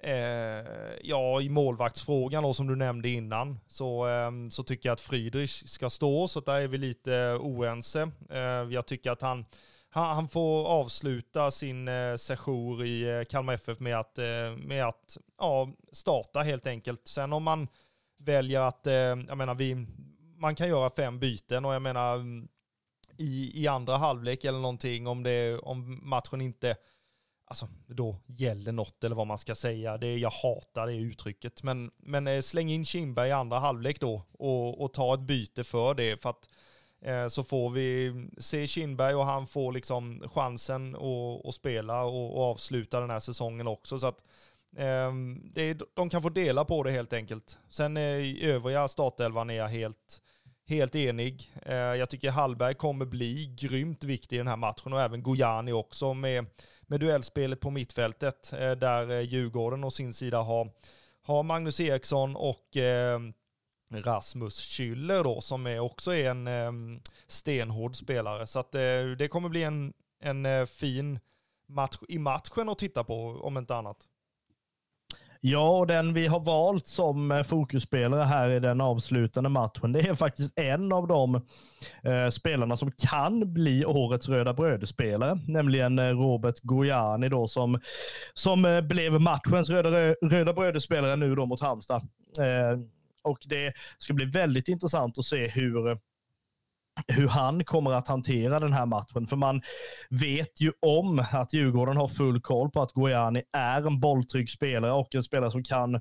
Eh, 0.00 0.64
ja, 1.02 1.40
i 1.40 1.48
målvaktsfrågan 1.48 2.42
då, 2.42 2.54
som 2.54 2.66
du 2.66 2.76
nämnde 2.76 3.08
innan 3.08 3.60
så, 3.66 4.08
eh, 4.08 4.30
så 4.50 4.62
tycker 4.62 4.88
jag 4.88 4.94
att 4.94 5.00
Friedrich 5.00 5.68
ska 5.68 5.90
stå, 5.90 6.28
så 6.28 6.40
där 6.40 6.60
är 6.60 6.68
vi 6.68 6.78
lite 6.78 7.38
oense. 7.40 8.10
Eh, 8.30 8.40
jag 8.70 8.86
tycker 8.86 9.10
att 9.10 9.22
han, 9.22 9.44
han, 9.90 10.14
han 10.16 10.28
får 10.28 10.66
avsluta 10.66 11.50
sin 11.50 11.88
eh, 11.88 12.16
session 12.16 12.84
i 12.84 13.02
eh, 13.02 13.24
Kalmar 13.24 13.54
FF 13.54 13.80
med 13.80 13.98
att, 13.98 14.18
eh, 14.18 14.56
med 14.56 14.84
att 14.84 15.16
ja, 15.38 15.72
starta 15.92 16.40
helt 16.40 16.66
enkelt. 16.66 17.06
Sen 17.06 17.32
om 17.32 17.42
man 17.42 17.68
väljer 18.18 18.60
att, 18.60 18.86
eh, 18.86 18.94
jag 18.94 19.38
menar, 19.38 19.54
vi, 19.54 19.86
man 20.36 20.54
kan 20.54 20.68
göra 20.68 20.90
fem 20.90 21.18
byten 21.18 21.64
och 21.64 21.74
jag 21.74 21.82
menar 21.82 22.14
mm, 22.14 22.48
i, 23.18 23.62
i 23.62 23.68
andra 23.68 23.96
halvlek 23.96 24.44
eller 24.44 24.58
någonting 24.58 25.06
om, 25.06 25.22
det, 25.22 25.58
om 25.58 26.00
matchen 26.02 26.40
inte 26.40 26.76
alltså, 27.46 27.68
då 27.86 28.16
gäller 28.26 28.72
något 28.72 29.04
eller 29.04 29.16
vad 29.16 29.26
man 29.26 29.38
ska 29.38 29.54
säga. 29.54 29.98
Det, 29.98 30.16
jag 30.16 30.30
hatar 30.30 30.86
det 30.86 30.96
uttrycket. 30.96 31.62
Men, 31.62 31.90
men 31.96 32.26
eh, 32.26 32.40
släng 32.40 32.70
in 32.70 32.84
Kindberg 32.84 33.28
i 33.28 33.32
andra 33.32 33.58
halvlek 33.58 34.00
då 34.00 34.22
och, 34.32 34.84
och 34.84 34.92
ta 34.92 35.14
ett 35.14 35.20
byte 35.20 35.64
för 35.64 35.94
det. 35.94 36.22
För 36.22 36.30
att 36.30 36.48
eh, 37.00 37.28
så 37.28 37.42
får 37.42 37.70
vi 37.70 38.12
se 38.38 38.66
Kindberg 38.66 39.14
och 39.14 39.24
han 39.24 39.46
får 39.46 39.72
liksom 39.72 40.22
chansen 40.34 40.96
att, 40.96 41.46
att 41.46 41.54
spela 41.54 42.04
och, 42.04 42.36
och, 42.36 42.50
avsluta 42.50 43.00
den 43.00 43.10
här 43.10 43.20
säsongen 43.20 43.66
också. 43.66 43.98
Så 43.98 44.06
att 44.06 44.22
eh, 44.76 45.12
det, 45.54 45.80
de 45.94 46.10
kan 46.10 46.22
få 46.22 46.28
dela 46.28 46.64
på 46.64 46.82
det 46.82 46.90
helt 46.90 47.12
enkelt. 47.12 47.58
Sen 47.68 47.96
eh, 47.96 48.02
i 48.02 48.44
övriga 48.44 48.88
startelvan 48.88 49.50
är 49.50 49.54
jag 49.54 49.68
helt 49.68 50.22
helt 50.68 50.94
enig. 50.94 51.52
Eh, 51.62 51.74
jag 51.74 52.10
tycker 52.10 52.30
Hallberg 52.30 52.74
kommer 52.74 53.04
bli 53.04 53.56
grymt 53.58 54.04
viktig 54.04 54.36
i 54.36 54.38
den 54.38 54.48
här 54.48 54.56
matchen 54.56 54.92
och 54.92 55.02
även 55.02 55.22
Gojani 55.22 55.72
också 55.72 56.14
med 56.14 56.46
med 56.86 57.00
duellspelet 57.00 57.60
på 57.60 57.70
mittfältet 57.70 58.52
eh, 58.52 58.70
där 58.70 59.10
eh, 59.10 59.20
Djurgården 59.20 59.84
å 59.84 59.90
sin 59.90 60.12
sida 60.12 60.42
har, 60.42 60.70
har 61.22 61.42
Magnus 61.42 61.80
Eriksson 61.80 62.36
och 62.36 62.76
eh, 62.76 63.20
Rasmus 63.90 64.60
Schüller 64.60 65.24
då 65.24 65.40
som 65.40 65.66
är 65.66 65.80
också 65.80 66.14
är 66.14 66.30
en 66.30 66.46
eh, 66.46 67.00
stenhård 67.26 67.96
spelare. 67.96 68.46
Så 68.46 68.58
att 68.58 68.74
eh, 68.74 69.04
det 69.18 69.28
kommer 69.28 69.48
bli 69.48 69.62
en, 69.62 69.92
en 70.20 70.66
fin 70.66 71.18
match 71.68 71.96
i 72.08 72.18
matchen 72.18 72.68
att 72.68 72.78
titta 72.78 73.04
på 73.04 73.40
om 73.42 73.58
inte 73.58 73.76
annat. 73.76 74.08
Ja, 75.48 75.78
och 75.78 75.86
den 75.86 76.14
vi 76.14 76.26
har 76.26 76.40
valt 76.40 76.86
som 76.86 77.30
eh, 77.30 77.42
fokusspelare 77.42 78.24
här 78.24 78.50
i 78.50 78.60
den 78.60 78.80
avslutande 78.80 79.50
matchen, 79.50 79.92
det 79.92 80.00
är 80.00 80.14
faktiskt 80.14 80.58
en 80.58 80.92
av 80.92 81.06
de 81.06 81.34
eh, 82.02 82.28
spelarna 82.30 82.76
som 82.76 82.92
kan 82.92 83.52
bli 83.52 83.84
årets 83.84 84.28
röda 84.28 84.52
Brödespelare, 84.52 85.38
nämligen 85.48 85.98
eh, 85.98 86.08
Robert 86.08 86.60
Gojani 86.62 87.28
då 87.28 87.48
som, 87.48 87.80
som 88.34 88.64
eh, 88.64 88.80
blev 88.80 89.20
matchens 89.20 89.70
röda, 89.70 90.14
röda 90.22 90.52
Brödespelare 90.52 91.16
nu 91.16 91.34
då 91.34 91.46
mot 91.46 91.60
Halmstad. 91.60 92.02
Eh, 92.38 92.80
och 93.22 93.38
det 93.46 93.72
ska 93.98 94.14
bli 94.14 94.24
väldigt 94.24 94.68
intressant 94.68 95.18
att 95.18 95.24
se 95.24 95.48
hur 95.48 95.88
eh, 95.90 95.96
hur 97.08 97.28
han 97.28 97.64
kommer 97.64 97.92
att 97.92 98.08
hantera 98.08 98.60
den 98.60 98.72
här 98.72 98.86
matchen. 98.86 99.26
För 99.26 99.36
man 99.36 99.62
vet 100.10 100.60
ju 100.60 100.72
om 100.80 101.24
att 101.32 101.52
Djurgården 101.52 101.96
har 101.96 102.08
full 102.08 102.40
koll 102.40 102.70
på 102.70 102.82
att 102.82 102.92
Gojani 102.92 103.42
är 103.52 103.86
en 103.86 104.00
bolltrygg 104.00 104.50
spelare 104.50 104.92
och 104.92 105.14
en 105.14 105.22
spelare 105.22 105.50
som 105.50 105.64
kan 105.64 106.00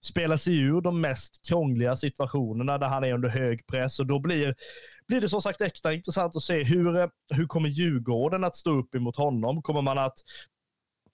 spela 0.00 0.38
sig 0.38 0.58
ur 0.58 0.80
de 0.80 1.00
mest 1.00 1.48
krångliga 1.48 1.96
situationerna 1.96 2.78
där 2.78 2.86
han 2.86 3.04
är 3.04 3.12
under 3.12 3.28
hög 3.28 3.66
press. 3.66 4.00
Och 4.00 4.06
då 4.06 4.18
blir, 4.18 4.54
blir 5.08 5.20
det 5.20 5.28
som 5.28 5.42
sagt 5.42 5.60
extra 5.60 5.92
intressant 5.92 6.36
att 6.36 6.42
se 6.42 6.64
hur, 6.64 7.10
hur 7.34 7.46
kommer 7.46 7.68
Djurgården 7.68 8.44
att 8.44 8.56
stå 8.56 8.78
upp 8.78 8.94
emot 8.94 9.16
honom? 9.16 9.62
Kommer 9.62 9.82
man 9.82 9.98
att 9.98 10.14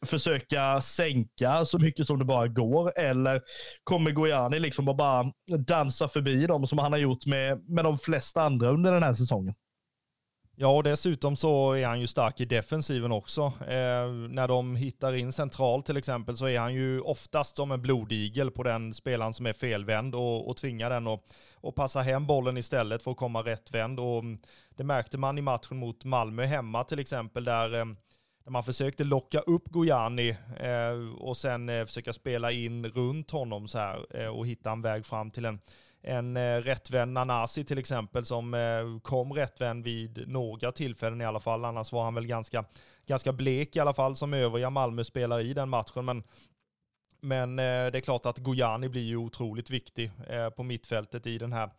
försöka 0.07 0.81
sänka 0.81 1.65
så 1.65 1.79
mycket 1.79 2.07
som 2.07 2.19
det 2.19 2.25
bara 2.25 2.49
går? 2.49 2.99
Eller 2.99 3.43
kommer 3.85 4.11
Gojani 4.11 4.59
liksom 4.59 4.89
att 4.89 4.97
bara 4.97 5.33
dansa 5.67 6.09
förbi 6.09 6.47
dem 6.47 6.67
som 6.67 6.79
han 6.79 6.93
har 6.93 6.99
gjort 6.99 7.27
med, 7.27 7.69
med 7.69 7.85
de 7.85 7.99
flesta 7.99 8.43
andra 8.43 8.71
under 8.71 8.93
den 8.93 9.03
här 9.03 9.15
säsongen? 9.15 9.55
Ja, 10.63 10.69
och 10.69 10.83
dessutom 10.83 11.37
så 11.37 11.73
är 11.73 11.87
han 11.87 12.01
ju 12.01 12.07
stark 12.07 12.41
i 12.41 12.45
defensiven 12.45 13.13
också. 13.13 13.43
Eh, 13.61 14.11
när 14.29 14.49
de 14.49 14.77
hittar 14.77 15.15
in 15.15 15.33
centralt 15.33 15.87
till 15.87 15.97
exempel 15.97 16.37
så 16.37 16.47
är 16.47 16.59
han 16.59 16.75
ju 16.75 17.01
oftast 17.01 17.57
som 17.57 17.73
en 17.73 17.83
blodigel 17.83 18.51
på 18.51 18.63
den 18.63 18.95
spelaren 18.95 19.35
som 19.35 19.47
är 19.47 19.53
felvänd 19.53 20.15
och, 20.15 20.49
och 20.49 20.57
tvingar 20.57 20.91
den 20.91 21.07
att 21.07 21.21
och 21.55 21.75
passa 21.75 22.01
hem 22.01 22.27
bollen 22.27 22.57
istället 22.57 23.03
för 23.03 23.11
att 23.11 23.17
komma 23.17 23.43
rättvänd. 23.43 24.01
Och 24.01 24.19
mm, 24.19 24.39
det 24.77 24.85
märkte 24.85 25.19
man 25.19 25.39
i 25.39 25.43
matchen 25.43 25.77
mot 25.77 26.05
Malmö 26.05 26.45
hemma 26.45 26.85
till 26.85 26.99
exempel 26.99 27.45
där 27.45 27.79
eh, 27.79 27.85
där 28.45 28.51
man 28.51 28.65
försökte 28.65 29.05
locka 29.05 29.41
upp 29.41 29.69
Gojani 29.69 30.37
eh, 30.57 31.15
och 31.19 31.37
sen 31.37 31.69
eh, 31.69 31.85
försöka 31.85 32.13
spela 32.13 32.53
in 32.53 32.87
runt 32.87 33.31
honom 33.31 33.69
så 33.69 33.79
här 33.79 34.07
eh, 34.21 34.27
och 34.27 34.47
hitta 34.47 34.71
en 34.71 34.83
väg 34.83 35.07
fram 35.07 35.31
till 35.31 35.45
en, 35.45 35.61
en 36.03 36.37
eh, 36.37 36.57
rättvänd 36.57 37.13
Nanasi 37.13 37.65
till 37.65 37.79
exempel 37.79 38.25
som 38.25 38.55
eh, 38.55 39.01
kom 39.03 39.33
rättvänd 39.33 39.85
vid 39.85 40.29
några 40.29 40.73
tillfällen 40.73 41.21
i 41.21 41.25
alla 41.25 41.41
fall. 41.41 41.65
Annars 41.65 41.93
var 41.93 42.05
han 42.05 42.15
väl 42.15 42.27
ganska, 42.27 42.65
ganska 43.07 43.33
blek 43.33 43.77
i 43.77 43.81
alla 43.81 43.95
fall 43.95 44.17
som 44.17 44.35
övriga 44.35 44.71
Malmö-spelare 44.71 45.43
i 45.43 45.55
den 45.55 45.69
matchen. 45.69 46.05
Men 46.05 46.23
men 47.21 47.59
eh, 47.59 47.63
det 47.63 47.99
är 47.99 48.01
klart 48.01 48.27
att 48.27 48.39
Gojani 48.39 48.89
blir 48.89 49.03
ju 49.03 49.17
otroligt 49.17 49.71
viktig 49.71 50.11
eh, 50.29 50.51
på 50.51 50.63
mittfältet 50.63 51.27
i 51.27 51.39
den 51.39 51.53
här 51.53 51.71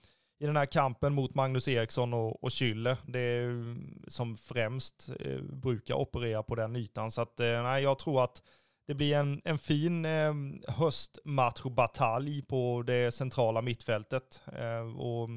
i 0.41 0.45
den 0.45 0.57
här 0.57 0.65
kampen 0.65 1.13
mot 1.13 1.35
Magnus 1.35 1.67
Eriksson 1.67 2.13
och, 2.13 2.43
och 2.43 2.49
Schüller. 2.49 2.97
Det 3.05 3.19
är 3.19 3.75
som 4.07 4.37
främst 4.37 5.09
eh, 5.19 5.41
brukar 5.41 5.95
operera 5.95 6.43
på 6.43 6.55
den 6.55 6.75
ytan. 6.75 7.11
Så 7.11 7.21
att, 7.21 7.39
eh, 7.39 7.63
nej, 7.63 7.83
jag 7.83 7.99
tror 7.99 8.23
att 8.23 8.43
det 8.87 8.93
blir 8.93 9.15
en, 9.15 9.41
en 9.45 9.57
fin 9.57 10.05
eh, 10.05 10.33
höstmatchbatalj 10.67 12.41
på 12.41 12.83
det 12.87 13.13
centrala 13.13 13.61
mittfältet. 13.61 14.41
Eh, 14.53 14.99
och 14.99 15.29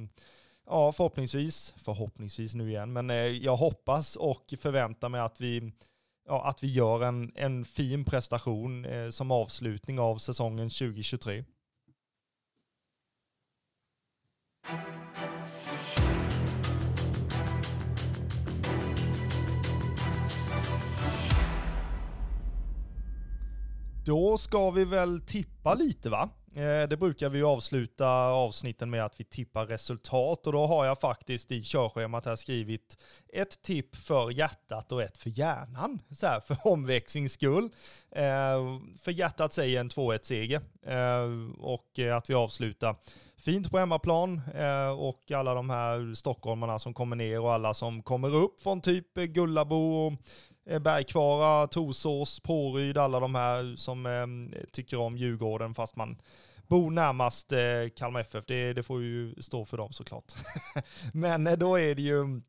ja, 0.67 0.93
förhoppningsvis, 0.93 1.75
förhoppningsvis 1.77 2.55
nu 2.55 2.69
igen, 2.69 2.93
men 2.93 3.11
eh, 3.11 3.17
jag 3.17 3.57
hoppas 3.57 4.17
och 4.17 4.55
förväntar 4.59 5.09
mig 5.09 5.21
att 5.21 5.41
vi 5.41 5.73
Ja, 6.29 6.45
att 6.45 6.63
vi 6.63 6.73
gör 6.73 7.05
en, 7.05 7.33
en 7.35 7.65
fin 7.65 8.05
prestation 8.05 8.85
eh, 8.85 9.09
som 9.11 9.31
avslutning 9.31 9.99
av 9.99 10.19
säsongen 10.19 10.69
2023. 10.69 11.45
Då 24.07 24.39
ska 24.39 24.71
vi 24.71 24.85
väl 24.85 25.21
tippa 25.21 25.75
lite 25.75 26.11
va? 26.11 26.31
Eh, 26.57 26.89
det 26.89 26.97
brukar 26.97 27.29
vi 27.29 27.39
ju 27.39 27.45
avsluta 27.45 28.09
avsnitten 28.19 28.91
med 28.91 29.05
att 29.05 29.21
vi 29.21 29.25
tippar 29.25 29.67
resultat 29.67 30.47
och 30.47 30.53
då 30.53 30.67
har 30.67 30.85
jag 30.85 31.01
faktiskt 31.01 31.53
i 31.53 31.63
körschemat 31.63 32.25
här 32.25 32.37
skrivit 32.37 32.99
ett 33.33 33.63
tipp 33.63 33.97
för 33.97 34.31
hjärtat 34.31 34.93
och 34.93 35.03
ett 35.03 35.19
för 35.19 35.31
hjärnan. 35.31 35.99
Så 36.11 36.27
här 36.27 36.41
för 36.41 36.57
omväxlings 36.65 37.33
skull. 37.33 37.65
Eh, 38.11 38.81
för 39.03 39.11
hjärtat 39.11 39.53
säger 39.53 39.81
en 39.81 39.89
2-1-seger 39.89 40.61
eh, 40.87 41.61
och 41.61 41.99
att 42.17 42.31
vi 42.31 42.35
avslutar 42.35 42.97
fint 43.37 43.71
på 43.71 43.79
hemmaplan 43.79 44.41
och 44.99 45.31
alla 45.31 45.55
de 45.55 45.71
här 45.71 46.15
stockholmarna 46.15 46.79
som 46.79 46.95
kommer 46.95 47.17
ner 47.17 47.41
och 47.41 47.53
alla 47.53 47.75
som 47.75 48.03
kommer 48.03 48.35
upp 48.35 48.61
från 48.61 48.81
typ 48.81 49.15
Gullabo 49.15 50.07
och 50.07 50.13
Bergkvara, 50.81 51.67
Torsås, 51.67 52.41
Påryd, 52.41 52.99
alla 52.99 53.21
de 53.21 53.35
här 53.35 53.77
som 53.77 54.07
eh, 54.07 54.61
tycker 54.73 54.97
om 54.97 55.17
Djurgården 55.17 55.75
fast 55.75 55.97
man 55.97 56.17
bor 56.67 56.91
närmast 56.91 57.53
eh, 57.53 57.89
Kalmar 57.97 58.21
FF. 58.21 58.45
Det, 58.47 58.73
det 58.73 58.83
får 58.83 59.03
ju 59.03 59.35
stå 59.43 59.65
för 59.65 59.77
dem 59.77 59.93
såklart. 59.93 60.33
Men 61.13 61.47
eh, 61.47 61.57
då 61.57 61.79
är 61.79 61.95
det 61.95 62.03
ju 62.03 62.41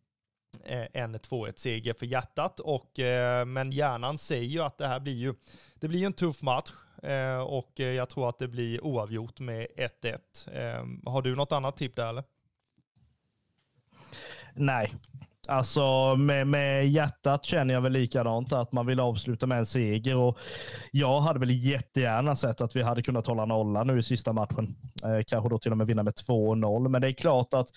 eh, 0.63 0.87
en 0.93 1.15
2-1 1.15 1.53
seger 1.55 1.93
för 1.93 2.05
hjärtat 2.05 2.59
och 2.59 2.91
men 3.47 3.71
hjärnan 3.71 4.17
säger 4.17 4.47
ju 4.47 4.61
att 4.61 4.77
det 4.77 4.87
här 4.87 4.99
blir 4.99 5.13
ju 5.13 5.35
det 5.75 5.87
blir 5.87 6.05
en 6.05 6.13
tuff 6.13 6.41
match 6.41 6.71
och 7.47 7.71
jag 7.79 8.09
tror 8.09 8.29
att 8.29 8.39
det 8.39 8.47
blir 8.47 8.83
oavgjort 8.83 9.39
med 9.39 9.67
1-1. 10.01 11.09
har 11.09 11.21
du 11.21 11.35
något 11.35 11.51
annat 11.51 11.77
tipp 11.77 11.95
där 11.95 12.09
eller? 12.09 12.23
Nej, 14.53 14.93
Alltså 15.47 16.15
med, 16.15 16.47
med 16.47 16.89
hjärtat 16.89 17.45
känner 17.45 17.73
jag 17.73 17.81
väl 17.81 17.91
likadant, 17.91 18.53
att 18.53 18.71
man 18.71 18.85
vill 18.85 18.99
avsluta 18.99 19.47
med 19.47 19.57
en 19.57 19.65
seger. 19.65 20.15
Och 20.15 20.37
jag 20.91 21.21
hade 21.21 21.39
väl 21.39 21.51
jättegärna 21.51 22.35
sett 22.35 22.61
att 22.61 22.75
vi 22.75 22.81
hade 22.81 23.03
kunnat 23.03 23.27
hålla 23.27 23.45
nolla 23.45 23.83
nu 23.83 23.99
i 23.99 24.03
sista 24.03 24.33
matchen. 24.33 24.75
Eh, 25.03 25.19
kanske 25.27 25.49
då 25.49 25.59
till 25.59 25.71
och 25.71 25.77
med 25.77 25.87
vinna 25.87 26.03
med 26.03 26.13
2-0. 26.27 26.89
Men 26.89 27.01
det 27.01 27.07
är 27.07 27.13
klart 27.13 27.53
att 27.53 27.67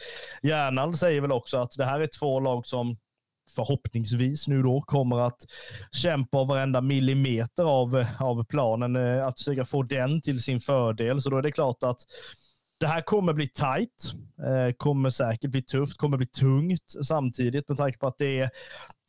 hjärnan 0.42 0.94
säger 0.94 1.20
väl 1.20 1.32
också 1.32 1.56
att 1.56 1.72
det 1.76 1.84
här 1.84 2.00
är 2.00 2.08
två 2.18 2.40
lag 2.40 2.66
som 2.66 2.96
förhoppningsvis 3.56 4.48
nu 4.48 4.62
då 4.62 4.82
kommer 4.82 5.18
att 5.20 5.38
kämpa 5.92 6.44
varenda 6.44 6.80
millimeter 6.80 7.64
av, 7.64 8.04
av 8.20 8.44
planen, 8.44 8.96
eh, 8.96 9.26
att 9.26 9.38
försöka 9.38 9.64
få 9.64 9.82
den 9.82 10.22
till 10.22 10.42
sin 10.42 10.60
fördel. 10.60 11.22
Så 11.22 11.30
då 11.30 11.36
är 11.36 11.42
det 11.42 11.52
klart 11.52 11.82
att 11.82 11.98
det 12.81 12.87
här 12.87 13.01
kommer 13.01 13.33
bli 13.33 13.49
tight, 13.49 14.12
eh, 14.47 14.72
kommer 14.76 15.11
säkert 15.11 15.51
bli 15.51 15.62
tufft, 15.62 15.97
kommer 15.97 16.16
bli 16.16 16.26
tungt 16.26 16.95
samtidigt 17.05 17.68
med 17.68 17.79
tanke 17.79 17.99
på 17.99 18.07
att 18.07 18.18
det 18.18 18.41
är 18.41 18.51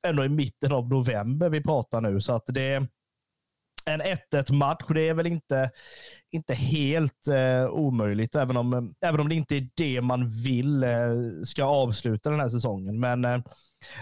ändå 0.07 0.25
i 0.25 0.29
mitten 0.29 0.71
av 0.71 0.89
november 0.89 1.49
vi 1.49 1.63
pratar 1.63 2.01
nu. 2.01 2.21
Så 2.21 2.33
att 2.33 2.43
det 2.47 2.61
är 2.61 2.87
en 3.85 4.01
1-1 4.01 4.51
match. 4.51 4.85
Det 4.89 5.07
är 5.07 5.13
väl 5.13 5.27
inte, 5.27 5.71
inte 6.31 6.53
helt 6.53 7.27
eh, 7.27 7.69
omöjligt, 7.69 8.35
även 8.35 8.57
om, 8.57 8.93
även 9.01 9.21
om 9.21 9.29
det 9.29 9.35
inte 9.35 9.55
är 9.55 9.69
det 9.75 10.01
man 10.01 10.29
vill 10.29 10.83
eh, 10.83 10.89
ska 11.43 11.63
avsluta 11.63 12.29
den 12.29 12.39
här 12.39 12.49
säsongen. 12.49 12.99
Men 12.99 13.25
eh, 13.25 13.41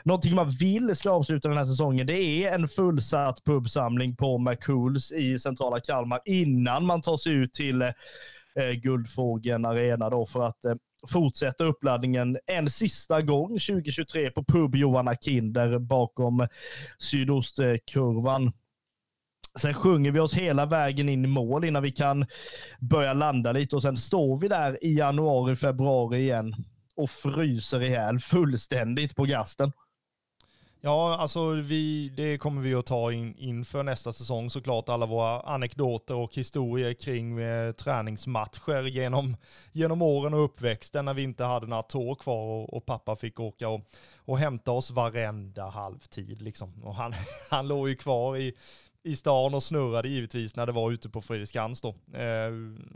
någonting 0.04 0.36
man 0.36 0.50
vill 0.50 0.96
ska 0.96 1.12
avsluta 1.12 1.48
den 1.48 1.58
här 1.58 1.66
säsongen, 1.66 2.08
det 2.08 2.20
är 2.20 2.52
en 2.56 2.68
fullsatt 2.68 3.44
pubsamling 3.44 4.16
på 4.16 4.38
McCools 4.38 5.12
i 5.12 5.40
centrala 5.40 5.80
Kalmar 5.80 6.22
innan 6.26 6.86
man 6.86 7.02
tar 7.02 7.18
sig 7.18 7.34
ut 7.34 7.54
till 7.54 7.94
eh, 8.58 8.72
Guldfågeln 8.72 9.66
Arena 9.66 10.10
då 10.10 10.26
för 10.26 10.44
att 10.44 10.66
eh, 10.66 10.74
fortsätta 11.08 11.64
uppladdningen 11.64 12.38
en 12.46 12.70
sista 12.70 13.22
gång 13.22 13.50
2023 13.50 14.32
på 14.32 14.44
pub 14.44 14.76
Johanna 14.76 15.16
Kinder 15.16 15.80
bakom 15.80 16.48
sydostkurvan. 17.00 18.52
Sen 19.60 19.74
sjunger 19.74 20.12
vi 20.12 20.20
oss 20.20 20.34
hela 20.34 20.66
vägen 20.66 21.10
in 21.10 21.26
i 21.26 21.28
mål 21.28 21.66
innan 21.66 21.84
vi 21.84 21.92
kan 21.92 22.26
börja 22.80 23.14
landa 23.14 23.52
lite 23.52 23.76
och 23.76 23.82
sen 23.82 23.98
står 23.98 24.40
vi 24.40 24.48
där 24.48 24.84
i 24.84 24.98
januari, 24.98 25.56
februari 25.56 26.20
igen 26.20 26.56
och 26.96 27.10
fryser 27.10 27.84
ihjäl 27.84 28.20
fullständigt 28.20 29.16
på 29.16 29.26
gasten. 29.26 29.72
Ja, 30.82 31.16
alltså 31.16 31.52
vi, 31.52 32.10
det 32.10 32.38
kommer 32.38 32.62
vi 32.62 32.74
att 32.74 32.86
ta 32.86 33.12
in, 33.12 33.36
inför 33.38 33.84
nästa 33.84 34.14
säsong 34.14 34.50
såklart. 34.50 34.90
Alla 34.90 35.06
våra 35.06 35.40
anekdoter 35.40 36.16
och 36.16 36.36
historier 36.36 36.94
kring 36.94 37.40
eh, 37.40 37.72
träningsmatcher 37.72 38.84
genom, 38.84 39.38
genom 39.72 40.02
åren 40.02 40.34
och 40.34 40.44
uppväxten 40.44 41.06
när 41.06 41.14
vi 41.14 41.24
inte 41.24 41.44
hade 41.44 41.68
några 41.68 41.84
tår 41.84 42.16
kvar 42.16 42.44
och, 42.44 42.74
och 42.74 42.86
pappa 42.86 43.16
fick 43.16 43.40
åka 43.40 43.70
och, 43.70 43.82
och 44.26 44.38
hämta 44.38 44.72
oss 44.72 44.92
varenda 44.92 45.70
halvtid. 45.70 46.42
Liksom. 46.42 46.84
Och 46.84 46.96
han, 46.96 47.14
han 47.50 47.68
låg 47.68 47.90
ju 47.90 47.96
kvar 47.96 48.38
i, 48.38 48.54
i 49.04 49.16
stan 49.16 49.54
och 49.54 49.64
snurrade 49.64 50.08
givetvis 50.10 50.56
när 50.56 50.66
det 50.66 50.72
var 50.72 50.92
ute 50.92 51.10
på 51.10 51.22
Fredriksskans 51.22 51.82
då. 51.82 51.90
Eh, 52.18 52.52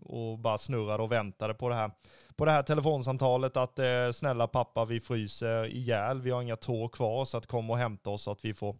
och 0.05 0.39
bara 0.39 0.57
snurrade 0.57 1.03
och 1.03 1.11
väntade 1.11 1.53
på 1.53 1.69
det 1.69 1.75
här, 1.75 1.91
på 2.41 2.45
det 2.45 2.51
här 2.51 2.63
telefonsamtalet 2.63 3.57
att 3.57 3.79
eh, 3.79 4.11
snälla 4.13 4.47
pappa 4.47 4.85
vi 4.85 4.99
fryser 4.99 5.65
ihjäl, 5.65 6.21
vi 6.21 6.31
har 6.31 6.41
inga 6.41 6.55
tår 6.55 6.87
kvar 6.89 7.25
så 7.25 7.37
att 7.37 7.47
kom 7.47 7.69
och 7.69 7.77
hämta 7.77 8.09
oss 8.09 8.21
så 8.21 8.31
att 8.31 8.45
vi 8.45 8.53
får, 8.53 8.75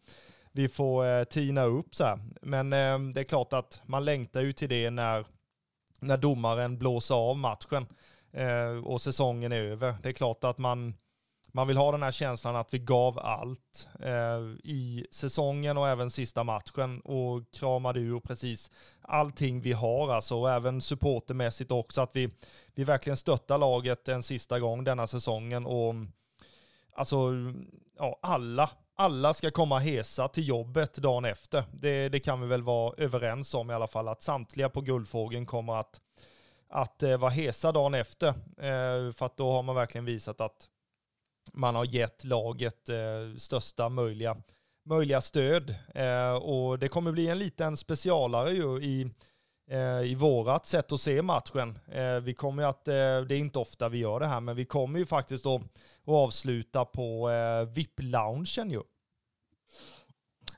vi 0.51 0.69
får 0.69 1.05
eh, 1.05 1.23
tina 1.23 1.63
upp 1.63 1.95
så 1.95 2.03
här. 2.03 2.19
Men 2.41 2.73
eh, 2.73 2.99
det 3.13 3.19
är 3.19 3.23
klart 3.23 3.53
att 3.53 3.81
man 3.85 4.05
längtar 4.05 4.41
ju 4.41 4.53
till 4.53 4.69
det 4.69 4.89
när, 4.89 5.25
när 5.99 6.17
domaren 6.17 6.77
blåser 6.77 7.15
av 7.15 7.37
matchen 7.37 7.87
eh, 8.31 8.85
och 8.85 9.01
säsongen 9.01 9.51
är 9.51 9.61
över. 9.61 9.95
Det 10.03 10.09
är 10.09 10.13
klart 10.13 10.43
att 10.43 10.57
man 10.57 10.93
man 11.51 11.67
vill 11.67 11.77
ha 11.77 11.91
den 11.91 12.03
här 12.03 12.11
känslan 12.11 12.55
att 12.55 12.73
vi 12.73 12.79
gav 12.79 13.19
allt 13.19 13.89
eh, 13.99 14.41
i 14.63 15.05
säsongen 15.11 15.77
och 15.77 15.87
även 15.87 16.09
sista 16.09 16.43
matchen 16.43 16.99
och 17.01 17.51
kramade 17.53 17.99
ur 17.99 18.19
precis 18.19 18.71
allting 19.01 19.61
vi 19.61 19.73
har 19.73 20.13
alltså 20.13 20.35
och 20.37 20.51
även 20.51 20.81
supportermässigt 20.81 21.71
också 21.71 22.01
att 22.01 22.15
vi, 22.15 22.29
vi 22.75 22.83
verkligen 22.83 23.17
stöttar 23.17 23.57
laget 23.57 24.07
en 24.07 24.23
sista 24.23 24.59
gång 24.59 24.83
denna 24.83 25.07
säsongen 25.07 25.65
och 25.65 25.95
alltså, 26.95 27.31
ja, 27.97 28.19
alla, 28.21 28.69
alla 28.95 29.33
ska 29.33 29.51
komma 29.51 29.79
hesa 29.79 30.27
till 30.27 30.47
jobbet 30.47 30.93
dagen 30.93 31.25
efter. 31.25 31.63
Det, 31.71 32.09
det 32.09 32.19
kan 32.19 32.41
vi 32.41 32.47
väl 32.47 32.63
vara 32.63 32.93
överens 32.97 33.53
om 33.53 33.71
i 33.71 33.73
alla 33.73 33.87
fall, 33.87 34.07
att 34.07 34.23
samtliga 34.23 34.69
på 34.69 34.81
Guldfågeln 34.81 35.45
kommer 35.45 35.75
att, 35.75 36.01
att 36.69 37.03
eh, 37.03 37.17
vara 37.17 37.31
hesa 37.31 37.71
dagen 37.71 37.93
efter. 37.93 38.27
Eh, 38.57 39.11
för 39.13 39.25
att 39.25 39.37
då 39.37 39.51
har 39.51 39.63
man 39.63 39.75
verkligen 39.75 40.05
visat 40.05 40.41
att 40.41 40.67
man 41.53 41.75
har 41.75 41.85
gett 41.85 42.23
laget 42.23 42.89
eh, 42.89 43.37
största 43.37 43.89
möjliga, 43.89 44.37
möjliga 44.85 45.21
stöd. 45.21 45.75
Eh, 45.95 46.33
och 46.33 46.79
det 46.79 46.87
kommer 46.87 47.11
bli 47.11 47.27
en 47.27 47.39
liten 47.39 47.77
specialare 47.77 48.51
ju 48.51 48.83
i, 48.83 49.11
eh, 49.71 50.01
i 50.11 50.15
vårat 50.15 50.65
sätt 50.65 50.91
att 50.91 51.01
se 51.01 51.21
matchen. 51.21 51.79
Eh, 51.91 52.19
vi 52.19 52.33
kommer 52.33 52.63
att, 52.63 52.87
eh, 52.87 52.93
det 52.93 53.35
är 53.35 53.39
inte 53.39 53.59
ofta 53.59 53.89
vi 53.89 53.97
gör 53.97 54.19
det 54.19 54.27
här, 54.27 54.41
men 54.41 54.55
vi 54.55 54.65
kommer 54.65 54.99
ju 54.99 55.05
faktiskt 55.05 55.45
att, 55.45 55.61
att 55.61 56.07
avsluta 56.07 56.85
på 56.85 57.29
eh, 57.29 57.65
VIP-loungen 57.65 58.69
ju. 58.69 58.81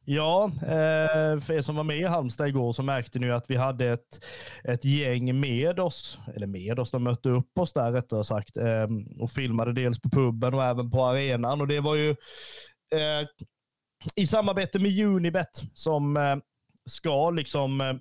Ja, 0.06 0.51
eh, 0.62 1.39
för 1.39 1.51
er 1.51 1.62
som 1.62 1.76
var 1.76 1.84
med 1.84 1.97
i 1.97 2.04
Halmstad 2.04 2.47
igår 2.47 2.72
så 2.72 2.84
märkte 2.84 3.20
ni 3.20 3.32
att 3.32 3.45
vi 3.47 3.56
hade 3.56 3.86
ett, 3.86 4.26
ett 4.64 4.86
gäng 4.86 5.39
med 5.39 5.80
oss, 5.80 6.20
eller 6.36 6.47
med 6.47 6.80
oss, 6.80 6.91
de 6.91 7.04
mötte 7.04 7.30
upp 7.30 7.58
oss 7.58 7.74
där 7.74 7.91
rättare 7.91 8.24
sagt 8.24 8.58
ehm, 8.58 9.04
och 9.20 9.32
filmade 9.32 9.74
dels 9.74 10.01
på 10.01 10.10
puben 10.10 10.54
och 10.54 10.64
även 10.64 10.91
på 10.91 11.04
arenan 11.04 11.62
och 11.62 11.68
det 11.68 11.80
var 11.80 11.95
ju 11.95 12.10
eh, 12.10 13.28
i 14.16 14.28
samarbete 14.28 14.80
med 14.80 15.06
Unibet 15.06 15.64
som 15.74 16.18
eh, 16.18 16.36
ska 16.86 17.30
liksom 17.30 17.99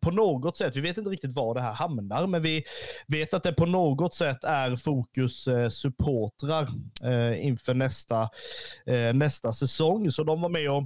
på 0.00 0.10
något 0.10 0.56
sätt, 0.56 0.76
vi 0.76 0.80
vet 0.80 0.98
inte 0.98 1.10
riktigt 1.10 1.34
var 1.34 1.54
det 1.54 1.60
här 1.60 1.72
hamnar, 1.72 2.26
men 2.26 2.42
vi 2.42 2.64
vet 3.06 3.34
att 3.34 3.42
det 3.42 3.52
på 3.52 3.66
något 3.66 4.14
sätt 4.14 4.44
är 4.44 4.76
fokus 4.76 5.48
eh, 5.48 5.68
supportrar 5.68 6.68
eh, 7.02 7.46
inför 7.46 7.74
nästa, 7.74 8.30
eh, 8.86 9.14
nästa 9.14 9.52
säsong. 9.52 10.10
Så 10.10 10.24
de 10.24 10.42
var 10.42 10.48
med 10.48 10.70
och 10.70 10.84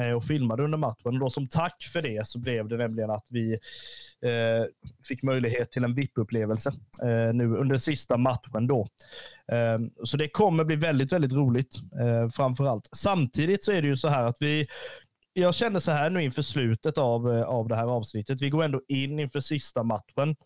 Eh, 0.00 0.12
och 0.12 0.24
filmade 0.24 0.62
under 0.64 0.78
matchen. 0.78 1.14
Och 1.14 1.18
då 1.18 1.30
som 1.30 1.48
tack 1.48 1.82
för 1.92 2.02
det 2.02 2.28
så 2.28 2.38
blev 2.38 2.68
det 2.68 2.76
nämligen 2.76 3.10
att 3.10 3.26
vi 3.28 3.52
eh, 4.22 4.64
fick 5.08 5.22
möjlighet 5.22 5.72
till 5.72 5.84
en 5.84 5.94
VIP-upplevelse 5.94 6.72
eh, 7.02 7.34
nu 7.34 7.56
under 7.56 7.76
sista 7.76 8.16
matchen 8.16 8.66
då. 8.66 8.86
Eh, 9.52 9.78
så 10.04 10.16
det 10.16 10.28
kommer 10.28 10.64
bli 10.64 10.76
väldigt, 10.76 11.12
väldigt 11.12 11.32
roligt 11.32 11.76
eh, 12.00 12.28
framför 12.28 12.64
allt. 12.64 12.88
Samtidigt 12.92 13.64
så 13.64 13.72
är 13.72 13.82
det 13.82 13.88
ju 13.88 13.96
så 13.96 14.08
här 14.08 14.22
att 14.22 14.36
vi 14.40 14.66
jag 15.32 15.54
känner 15.54 15.80
så 15.80 15.92
här 15.92 16.10
nu 16.10 16.22
inför 16.22 16.42
slutet 16.42 16.98
av, 16.98 17.32
eh, 17.34 17.42
av 17.42 17.68
det 17.68 17.76
här 17.76 17.86
avsnittet. 17.86 18.42
Vi 18.42 18.50
går 18.50 18.64
ändå 18.64 18.80
in 18.88 19.18
inför 19.18 19.40
sista 19.40 19.82
matchen. 19.82 20.36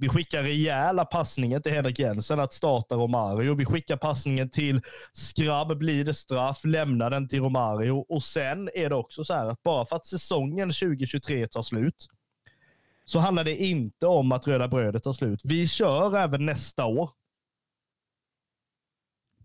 Vi 0.00 0.08
skickar 0.08 0.42
rejäla 0.42 1.04
passningen 1.04 1.62
till 1.62 1.72
Henrik 1.72 1.98
Jensen 1.98 2.40
att 2.40 2.52
starta 2.52 2.94
Romario. 2.94 3.54
Vi 3.54 3.64
skickar 3.64 3.96
passningen 3.96 4.50
till 4.50 4.80
Skrabb, 5.12 5.78
blir 5.78 6.04
det 6.04 6.14
straff, 6.14 6.64
lämnar 6.64 7.10
den 7.10 7.28
till 7.28 7.40
Romario. 7.40 8.04
Och 8.08 8.22
sen 8.22 8.70
är 8.74 8.88
det 8.88 8.94
också 8.94 9.24
så 9.24 9.34
här 9.34 9.46
att 9.46 9.62
bara 9.62 9.86
för 9.86 9.96
att 9.96 10.06
säsongen 10.06 10.68
2023 10.68 11.46
tar 11.46 11.62
slut 11.62 12.06
så 13.04 13.18
handlar 13.18 13.44
det 13.44 13.56
inte 13.56 14.06
om 14.06 14.32
att 14.32 14.46
röda 14.46 14.68
brödet 14.68 15.02
tar 15.02 15.12
slut. 15.12 15.40
Vi 15.44 15.68
kör 15.68 16.16
även 16.16 16.46
nästa 16.46 16.84
år. 16.86 17.10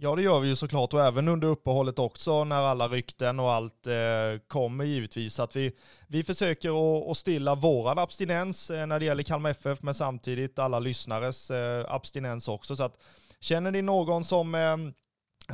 Ja, 0.04 0.16
det 0.16 0.22
gör 0.22 0.40
vi 0.40 0.48
ju 0.48 0.56
såklart 0.56 0.94
och 0.94 1.04
även 1.04 1.28
under 1.28 1.48
uppehållet 1.48 2.00
också 2.00 2.44
när 2.44 2.62
alla 2.62 2.88
rykten 2.88 3.40
och 3.40 3.52
allt 3.54 3.88
eh, 3.88 4.40
kommer 4.48 4.84
givetvis. 4.84 5.40
Att 5.40 5.56
vi, 5.56 5.72
vi 6.08 6.24
försöker 6.24 7.12
att, 7.12 7.18
stilla 7.18 7.56
våran 7.56 8.00
abstinens 8.00 8.70
eh, 8.70 8.86
när 8.86 9.00
det 9.00 9.06
gäller 9.06 9.24
Kalmar 9.24 9.50
FF, 9.50 9.82
men 9.82 9.94
samtidigt 9.94 10.60
alla 10.60 10.80
lyssnares 10.80 11.52
eh, 11.52 11.86
abstinens 11.88 12.48
också. 12.48 12.76
Så 12.76 12.84
att 12.84 12.98
känner 13.40 13.72
ni 13.72 13.82
någon 13.82 14.24
som 14.24 14.56
eh, 14.56 14.78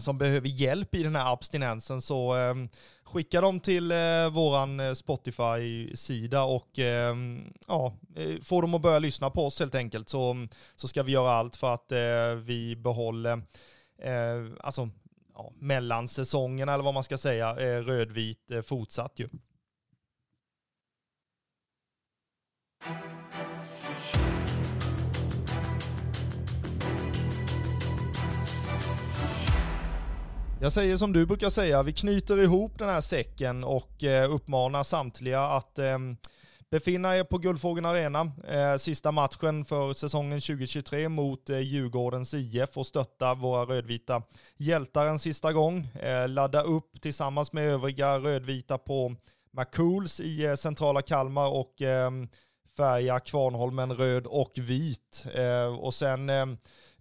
som 0.02 0.18
behöver 0.18 0.48
hjälp 0.48 0.96
i 0.96 1.04
den 1.04 1.16
här 1.16 1.34
abstinensen 1.34 2.02
så 2.02 2.38
eh, 2.38 2.56
skicka 3.04 3.42
dem 3.42 3.60
till 3.60 3.92
eh, 3.92 4.30
våran 4.32 4.80
eh, 4.80 4.94
Spotify-sida 4.94 6.44
och 6.44 6.80
eh, 6.80 7.16
ja, 7.68 7.94
eh, 8.16 8.42
få 8.44 8.62
dem 8.62 8.74
att 8.74 8.82
börja 8.82 9.00
lyssna 9.00 9.30
på 9.30 9.46
oss 9.46 9.60
helt 9.60 9.76
enkelt 9.76 10.10
så, 10.10 10.48
så 10.76 10.88
ska 10.88 11.04
vi 11.04 11.12
göra 11.12 11.32
allt 11.32 11.56
för 11.56 11.74
att 11.74 11.92
eh, 11.92 12.34
vi 12.44 12.76
behåller 12.76 13.42
eh, 14.02 14.46
alltså, 14.60 14.90
ja, 15.34 15.54
mellansäsongerna 15.60 16.74
eller 16.74 16.84
vad 16.84 16.94
man 16.94 17.04
ska 17.04 17.18
säga, 17.18 17.50
eh, 17.50 17.82
rödvit 17.84 18.52
eh, 18.52 18.62
fortsatt 18.62 19.20
ju. 19.20 19.30
Jag 30.62 30.72
säger 30.72 30.98
som 30.98 31.14
du 31.14 31.26
brukar 31.26 31.50
säga, 31.50 31.84
vi 31.84 31.94
knyter 31.94 32.44
ihop 32.44 32.80
den 32.80 32.90
här 32.90 33.02
säcken 33.02 33.64
och 33.64 34.04
eh, 34.04 34.34
uppmanar 34.34 34.84
samtliga 34.84 35.42
att 35.42 35.80
eh, 35.80 35.98
befinna 36.72 37.16
er 37.18 37.24
på 37.24 37.38
Guldfågeln 37.38 37.86
Arena. 37.86 38.32
Eh, 38.48 38.78
sista 38.78 39.12
matchen 39.12 39.66
för 39.66 39.94
säsongen 39.94 40.42
2023 40.42 41.10
mot 41.10 41.50
eh, 41.50 41.60
Djurgårdens 41.60 42.34
IF 42.34 42.78
och 42.78 42.88
stötta 42.88 43.34
våra 43.34 43.66
rödvita 43.66 44.22
hjältar 44.58 45.06
en 45.06 45.20
sista 45.20 45.54
gång. 45.54 45.88
Eh, 46.02 46.28
ladda 46.28 46.62
upp 46.62 47.02
tillsammans 47.02 47.54
med 47.54 47.64
övriga 47.64 48.18
rödvita 48.18 48.78
på 48.78 49.16
McCools 49.52 50.20
i 50.20 50.46
eh, 50.46 50.56
centrala 50.56 51.02
Kalmar 51.02 51.48
och 51.48 51.82
ehm, 51.82 52.28
färga 52.78 53.20
Kvarnholmen 53.20 53.94
röd 53.94 54.28
och 54.28 54.52
vit. 54.56 55.26
Eh, 55.34 55.80
och 55.80 55.94
sen 55.94 56.30
eh, 56.30 56.46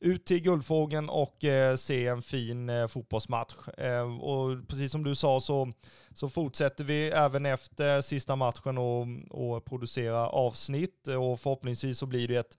ut 0.00 0.24
till 0.24 0.42
Guldfågeln 0.42 1.08
och 1.08 1.44
eh, 1.44 1.76
se 1.76 2.06
en 2.06 2.22
fin 2.22 2.68
eh, 2.68 2.86
fotbollsmatch. 2.86 3.54
Eh, 3.78 4.20
och 4.20 4.68
precis 4.68 4.92
som 4.92 5.04
du 5.04 5.14
sa 5.14 5.40
så, 5.40 5.72
så 6.18 6.28
fortsätter 6.28 6.84
vi 6.84 7.08
även 7.08 7.46
efter 7.46 8.00
sista 8.00 8.36
matchen 8.36 8.78
och, 8.78 9.06
och 9.30 9.64
producera 9.64 10.28
avsnitt 10.28 11.08
och 11.08 11.40
förhoppningsvis 11.40 11.98
så 11.98 12.06
blir 12.06 12.28
det 12.28 12.36
ett, 12.36 12.56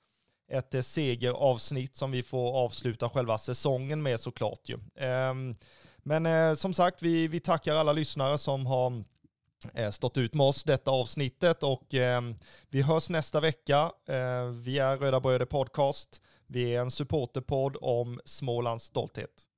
ett 0.51 0.86
segeravsnitt 0.86 1.95
som 1.95 2.12
vi 2.12 2.24
får 2.24 2.57
avsluta 2.57 3.10
själva 3.10 3.38
säsongen 3.38 4.01
med 4.01 4.20
såklart 4.20 4.70
ju. 4.70 4.78
Ehm, 4.95 5.55
men 5.97 6.26
eh, 6.26 6.53
som 6.53 6.74
sagt, 6.74 7.01
vi, 7.01 7.28
vi 7.28 7.39
tackar 7.39 7.76
alla 7.76 7.93
lyssnare 7.93 8.38
som 8.38 8.66
har 8.66 9.03
eh, 9.74 9.91
stått 9.91 10.18
ut 10.18 10.34
med 10.34 10.45
oss 10.45 10.64
detta 10.64 10.91
avsnittet 10.91 11.64
och 11.64 11.93
eh, 11.93 12.22
vi 12.70 12.82
hörs 12.82 13.10
nästa 13.10 13.39
vecka. 13.39 13.91
Eh, 14.07 14.45
vi 14.45 14.80
är 14.80 14.97
Röda 14.97 15.20
Bröder 15.20 15.45
Podcast. 15.45 16.22
Vi 16.47 16.76
är 16.76 16.82
en 16.82 16.91
supporterpodd 16.91 17.78
om 17.82 18.20
Smålands 18.26 18.84
stolthet. 18.84 19.49